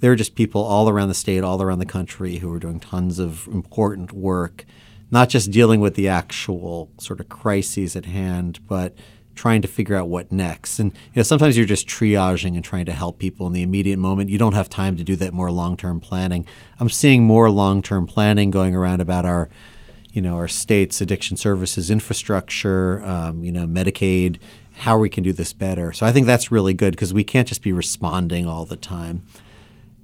there 0.00 0.12
are 0.12 0.16
just 0.16 0.34
people 0.34 0.62
all 0.62 0.90
around 0.90 1.08
the 1.08 1.14
state, 1.14 1.42
all 1.42 1.62
around 1.62 1.78
the 1.78 1.86
country 1.86 2.36
who 2.36 2.52
are 2.52 2.58
doing 2.58 2.80
tons 2.80 3.18
of 3.18 3.48
important 3.48 4.12
work, 4.12 4.66
not 5.10 5.30
just 5.30 5.50
dealing 5.50 5.80
with 5.80 5.94
the 5.94 6.08
actual 6.08 6.90
sort 7.00 7.18
of 7.18 7.30
crises 7.30 7.96
at 7.96 8.04
hand, 8.04 8.60
but 8.68 8.94
trying 9.38 9.62
to 9.62 9.68
figure 9.68 9.94
out 9.94 10.08
what 10.08 10.32
next. 10.32 10.80
And 10.80 10.92
you 10.92 11.16
know, 11.16 11.22
sometimes 11.22 11.56
you're 11.56 11.64
just 11.64 11.86
triaging 11.86 12.56
and 12.56 12.64
trying 12.64 12.86
to 12.86 12.92
help 12.92 13.18
people 13.18 13.46
in 13.46 13.52
the 13.52 13.62
immediate 13.62 13.98
moment. 13.98 14.30
You 14.30 14.36
don't 14.36 14.54
have 14.54 14.68
time 14.68 14.96
to 14.96 15.04
do 15.04 15.14
that 15.16 15.32
more 15.32 15.50
long-term 15.50 16.00
planning. 16.00 16.44
I'm 16.80 16.88
seeing 16.88 17.22
more 17.22 17.48
long-term 17.48 18.08
planning 18.08 18.50
going 18.50 18.74
around 18.74 19.00
about 19.00 19.24
our, 19.24 19.48
you 20.12 20.20
know, 20.20 20.34
our 20.34 20.48
state's 20.48 21.00
addiction 21.00 21.36
services 21.36 21.88
infrastructure, 21.88 23.00
um, 23.04 23.44
you 23.44 23.52
know, 23.52 23.66
Medicaid, 23.66 24.38
how 24.78 24.98
we 24.98 25.08
can 25.08 25.22
do 25.22 25.32
this 25.32 25.52
better. 25.52 25.92
So 25.92 26.04
I 26.04 26.10
think 26.10 26.26
that's 26.26 26.50
really 26.50 26.74
good 26.74 26.90
because 26.90 27.14
we 27.14 27.22
can't 27.22 27.46
just 27.46 27.62
be 27.62 27.72
responding 27.72 28.44
all 28.44 28.64
the 28.64 28.76
time. 28.76 29.22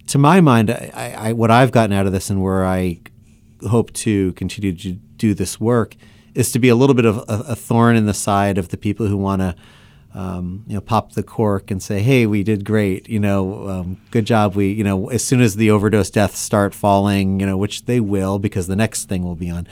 To 0.08 0.18
my 0.18 0.40
mind, 0.40 0.70
I, 0.70 1.16
I, 1.18 1.32
what 1.32 1.50
I've 1.50 1.72
gotten 1.72 1.92
out 1.92 2.06
of 2.06 2.12
this 2.12 2.30
and 2.30 2.40
where 2.40 2.64
I 2.64 3.00
hope 3.68 3.92
to 3.94 4.32
continue 4.34 4.72
to 4.76 4.92
do 4.92 5.34
this 5.34 5.58
work– 5.58 5.96
is 6.34 6.52
to 6.52 6.58
be 6.58 6.68
a 6.68 6.74
little 6.74 6.94
bit 6.94 7.04
of 7.04 7.18
a, 7.18 7.52
a 7.52 7.56
thorn 7.56 7.96
in 7.96 8.06
the 8.06 8.14
side 8.14 8.58
of 8.58 8.68
the 8.68 8.76
people 8.76 9.06
who 9.06 9.16
want 9.16 9.40
to, 9.40 9.54
um, 10.12 10.64
you 10.66 10.74
know, 10.74 10.80
pop 10.80 11.12
the 11.12 11.22
cork 11.22 11.70
and 11.70 11.82
say, 11.82 12.00
"Hey, 12.00 12.26
we 12.26 12.42
did 12.42 12.64
great. 12.64 13.08
You 13.08 13.20
know, 13.20 13.68
um, 13.68 14.00
good 14.10 14.24
job. 14.24 14.54
We, 14.54 14.72
you 14.72 14.84
know, 14.84 15.08
as 15.08 15.24
soon 15.24 15.40
as 15.40 15.56
the 15.56 15.70
overdose 15.70 16.10
deaths 16.10 16.38
start 16.38 16.74
falling, 16.74 17.40
you 17.40 17.46
know, 17.46 17.56
which 17.56 17.86
they 17.86 18.00
will 18.00 18.38
because 18.38 18.66
the 18.66 18.76
next 18.76 19.08
thing 19.08 19.22
will 19.22 19.36
be 19.36 19.50
on. 19.50 19.66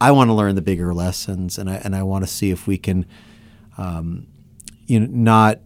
I 0.00 0.12
want 0.12 0.28
to 0.28 0.34
learn 0.34 0.54
the 0.54 0.62
bigger 0.62 0.94
lessons, 0.94 1.58
and 1.58 1.68
I 1.68 1.76
and 1.76 1.94
I 1.94 2.02
want 2.02 2.24
to 2.24 2.30
see 2.30 2.50
if 2.50 2.66
we 2.66 2.78
can, 2.78 3.06
um, 3.76 4.26
you 4.86 5.00
know, 5.00 5.08
not 5.10 5.60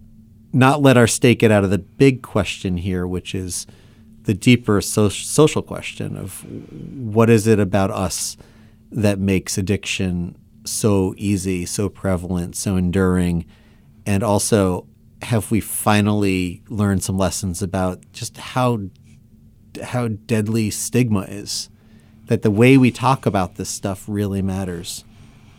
not 0.53 0.83
let 0.83 0.97
our 0.97 1.07
state 1.07 1.39
get 1.39 1.51
out 1.51 1.65
of 1.65 1.71
the 1.71 1.79
big 1.79 2.23
question 2.23 2.77
here, 2.77 3.07
which 3.07 3.35
is 3.35 3.67
the 4.25 4.35
deeper 4.35 4.81
so- 4.81 5.09
social 5.09 5.63
question 5.63 6.17
of 6.17 6.45
what 6.95 7.29
is 7.29 7.47
it 7.47 7.59
about 7.59 7.91
us 7.91 8.37
that 8.91 9.19
makes 9.19 9.57
addiction 9.59 10.37
so 10.65 11.15
easy, 11.17 11.67
so 11.67 11.89
prevalent, 11.89 12.57
so 12.57 12.77
enduring, 12.77 13.45
and 14.07 14.23
also 14.23 14.87
have 15.23 15.51
we 15.51 15.61
finally 15.61 16.63
learned 16.69 17.03
some 17.03 17.17
lessons 17.17 17.63
about 17.63 18.01
just 18.13 18.37
how 18.37 18.81
how 19.83 20.09
deadly 20.09 20.71
stigma 20.71 21.21
is? 21.23 21.71
That 22.27 22.43
the 22.43 22.51
way 22.51 22.77
we 22.77 22.91
talk 22.91 23.27
about 23.27 23.57
this 23.57 23.69
stuff 23.69 24.05
really 24.07 24.43
matters. 24.43 25.05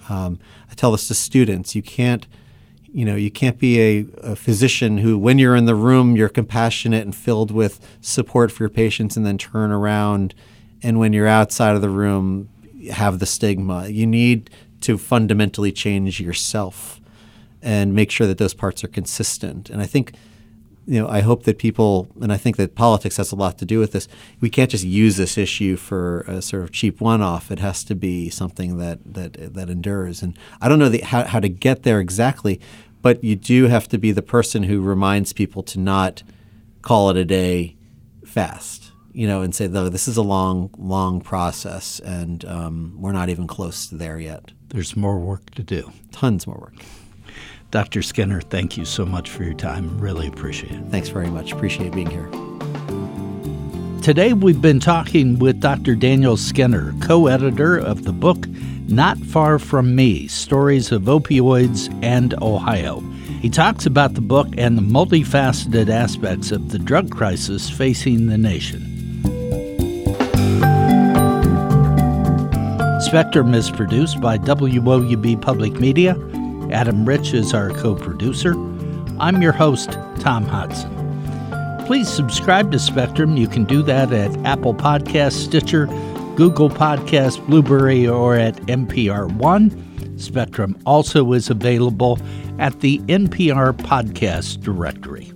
Um, 0.09 0.39
I 0.69 0.73
tell 0.73 0.91
this 0.91 1.07
to 1.07 1.13
students: 1.13 1.75
you 1.75 1.81
can't, 1.81 2.27
you 2.91 3.05
know, 3.05 3.15
you 3.15 3.31
can't 3.31 3.57
be 3.57 3.79
a, 3.81 4.05
a 4.21 4.35
physician 4.35 4.99
who, 4.99 5.17
when 5.17 5.39
you're 5.39 5.55
in 5.55 5.65
the 5.65 5.75
room, 5.75 6.15
you're 6.15 6.29
compassionate 6.29 7.03
and 7.03 7.15
filled 7.15 7.51
with 7.51 7.85
support 8.01 8.51
for 8.51 8.63
your 8.63 8.69
patients, 8.69 9.17
and 9.17 9.25
then 9.25 9.37
turn 9.37 9.71
around, 9.71 10.33
and 10.81 10.99
when 10.99 11.13
you're 11.13 11.27
outside 11.27 11.75
of 11.75 11.81
the 11.81 11.89
room, 11.89 12.49
have 12.91 13.19
the 13.19 13.25
stigma. 13.25 13.87
You 13.87 14.07
need 14.07 14.49
to 14.83 14.97
fundamentally 14.97 15.71
change 15.71 16.19
yourself 16.19 17.01
and 17.61 17.93
make 17.93 18.11
sure 18.11 18.27
that 18.27 18.37
those 18.37 18.53
parts 18.53 18.83
are 18.83 18.89
consistent. 18.89 19.69
And 19.69 19.81
I 19.81 19.85
think 19.85 20.13
you 20.85 20.99
know, 20.99 21.07
I 21.07 21.21
hope 21.21 21.43
that 21.43 21.57
people, 21.57 22.09
and 22.21 22.31
I 22.33 22.37
think 22.37 22.57
that 22.57 22.75
politics 22.75 23.17
has 23.17 23.31
a 23.31 23.35
lot 23.35 23.57
to 23.59 23.65
do 23.65 23.79
with 23.79 23.93
this. 23.93 24.07
We 24.41 24.49
can't 24.49 24.69
just 24.69 24.83
use 24.83 25.15
this 25.15 25.37
issue 25.37 25.77
for 25.77 26.21
a 26.21 26.41
sort 26.41 26.63
of 26.63 26.71
cheap 26.71 26.99
one-off. 26.99 27.51
It 27.51 27.59
has 27.59 27.83
to 27.85 27.95
be 27.95 28.29
something 28.29 28.77
that 28.77 28.99
that 29.05 29.53
that 29.53 29.69
endures. 29.69 30.21
And 30.21 30.37
I 30.61 30.67
don't 30.67 30.79
know 30.79 30.89
the, 30.89 30.99
how 31.01 31.23
how 31.23 31.39
to 31.39 31.49
get 31.49 31.83
there 31.83 31.99
exactly, 31.99 32.59
but 33.01 33.23
you 33.23 33.35
do 33.35 33.67
have 33.67 33.87
to 33.89 33.97
be 33.97 34.11
the 34.11 34.21
person 34.21 34.63
who 34.63 34.81
reminds 34.81 35.31
people 35.31 35.63
to 35.63 35.79
not 35.79 36.23
call 36.81 37.09
it 37.09 37.17
a 37.17 37.25
day 37.25 37.77
fast. 38.25 38.82
You 39.13 39.27
know, 39.27 39.41
and 39.41 39.53
say 39.53 39.67
though 39.67 39.89
this 39.89 40.07
is 40.07 40.17
a 40.17 40.23
long, 40.23 40.71
long 40.77 41.21
process, 41.21 41.99
and 41.99 42.43
um, 42.45 42.95
we're 42.99 43.11
not 43.11 43.29
even 43.29 43.45
close 43.45 43.87
to 43.87 43.95
there 43.95 44.19
yet. 44.19 44.51
There's 44.69 44.95
more 44.95 45.19
work 45.19 45.51
to 45.51 45.63
do. 45.63 45.91
Tons 46.11 46.47
more 46.47 46.57
work. 46.57 46.73
Dr. 47.69 48.01
Skinner, 48.01 48.41
thank 48.41 48.77
you 48.77 48.85
so 48.85 49.05
much 49.05 49.29
for 49.29 49.43
your 49.43 49.53
time. 49.53 49.99
Really 49.99 50.27
appreciate 50.27 50.73
it. 50.73 50.83
Thanks 50.89 51.09
very 51.09 51.29
much. 51.29 51.51
Appreciate 51.51 51.91
being 51.93 52.09
here. 52.09 52.29
Today, 54.03 54.33
we've 54.33 54.61
been 54.61 54.79
talking 54.79 55.39
with 55.39 55.59
Dr. 55.61 55.95
Daniel 55.95 56.35
Skinner, 56.35 56.93
co 57.01 57.27
editor 57.27 57.77
of 57.77 58.03
the 58.03 58.11
book 58.11 58.47
Not 58.87 59.17
Far 59.17 59.59
From 59.59 59.95
Me 59.95 60.27
Stories 60.27 60.91
of 60.91 61.03
Opioids 61.03 61.91
and 62.03 62.33
Ohio. 62.41 62.99
He 63.41 63.49
talks 63.49 63.85
about 63.85 64.13
the 64.13 64.21
book 64.21 64.47
and 64.57 64.77
the 64.77 64.81
multifaceted 64.81 65.89
aspects 65.89 66.51
of 66.51 66.69
the 66.69 66.79
drug 66.79 67.09
crisis 67.11 67.69
facing 67.69 68.27
the 68.27 68.37
nation. 68.37 68.92
Spectrum 73.13 73.53
is 73.53 73.69
produced 73.69 74.19
by 74.21 74.39
WOUB 74.39 75.39
Public 75.39 75.73
Media 75.73 76.17
Adam 76.71 77.05
Rich 77.05 77.35
is 77.35 77.53
our 77.53 77.69
co 77.69 77.93
producer. 77.93 78.55
I'm 79.19 79.39
your 79.39 79.51
host, 79.51 79.91
Tom 80.19 80.45
Hodson. 80.45 80.89
Please 81.85 82.11
subscribe 82.11 82.71
to 82.71 82.79
Spectrum. 82.79 83.37
You 83.37 83.47
can 83.47 83.65
do 83.65 83.83
that 83.83 84.11
at 84.11 84.35
Apple 84.47 84.73
Podcast, 84.73 85.33
Stitcher, 85.33 85.85
Google 86.35 86.71
Podcast, 86.71 87.45
Blubrry, 87.45 88.07
or 88.07 88.35
at 88.35 88.55
NPR 88.63 89.31
One. 89.35 90.17
Spectrum 90.17 90.75
also 90.87 91.33
is 91.33 91.51
available 91.51 92.17
at 92.57 92.79
the 92.79 92.97
NPR 93.01 93.73
Podcast 93.73 94.61
Directory. 94.61 95.31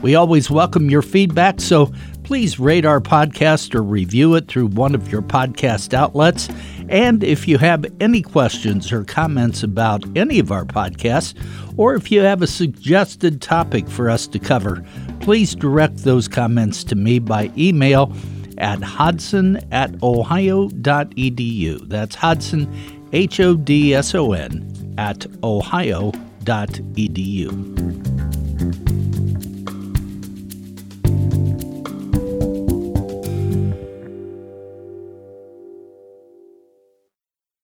We 0.00 0.14
always 0.14 0.48
welcome 0.48 0.88
your 0.88 1.02
feedback, 1.02 1.60
so 1.60 1.92
please 2.22 2.60
rate 2.60 2.84
our 2.84 3.00
podcast 3.00 3.74
or 3.74 3.82
review 3.82 4.36
it 4.36 4.46
through 4.46 4.68
one 4.68 4.94
of 4.94 5.10
your 5.10 5.20
podcast 5.20 5.92
outlets. 5.92 6.48
And 6.90 7.22
if 7.22 7.46
you 7.46 7.56
have 7.58 7.86
any 8.00 8.20
questions 8.20 8.90
or 8.92 9.04
comments 9.04 9.62
about 9.62 10.04
any 10.16 10.40
of 10.40 10.50
our 10.50 10.64
podcasts, 10.64 11.34
or 11.76 11.94
if 11.94 12.10
you 12.10 12.20
have 12.20 12.42
a 12.42 12.48
suggested 12.48 13.40
topic 13.40 13.88
for 13.88 14.10
us 14.10 14.26
to 14.26 14.40
cover, 14.40 14.84
please 15.20 15.54
direct 15.54 15.98
those 15.98 16.26
comments 16.26 16.82
to 16.84 16.96
me 16.96 17.20
by 17.20 17.52
email 17.56 18.12
at 18.58 18.82
hodson 18.82 19.60
at 19.70 20.02
ohio.edu. 20.02 21.88
That's 21.88 22.16
Hodson, 22.16 22.68
H 23.12 23.38
O 23.40 23.54
D 23.56 23.94
S 23.94 24.14
O 24.14 24.32
N, 24.32 24.94
at 24.98 25.26
ohio.edu. 25.42 26.10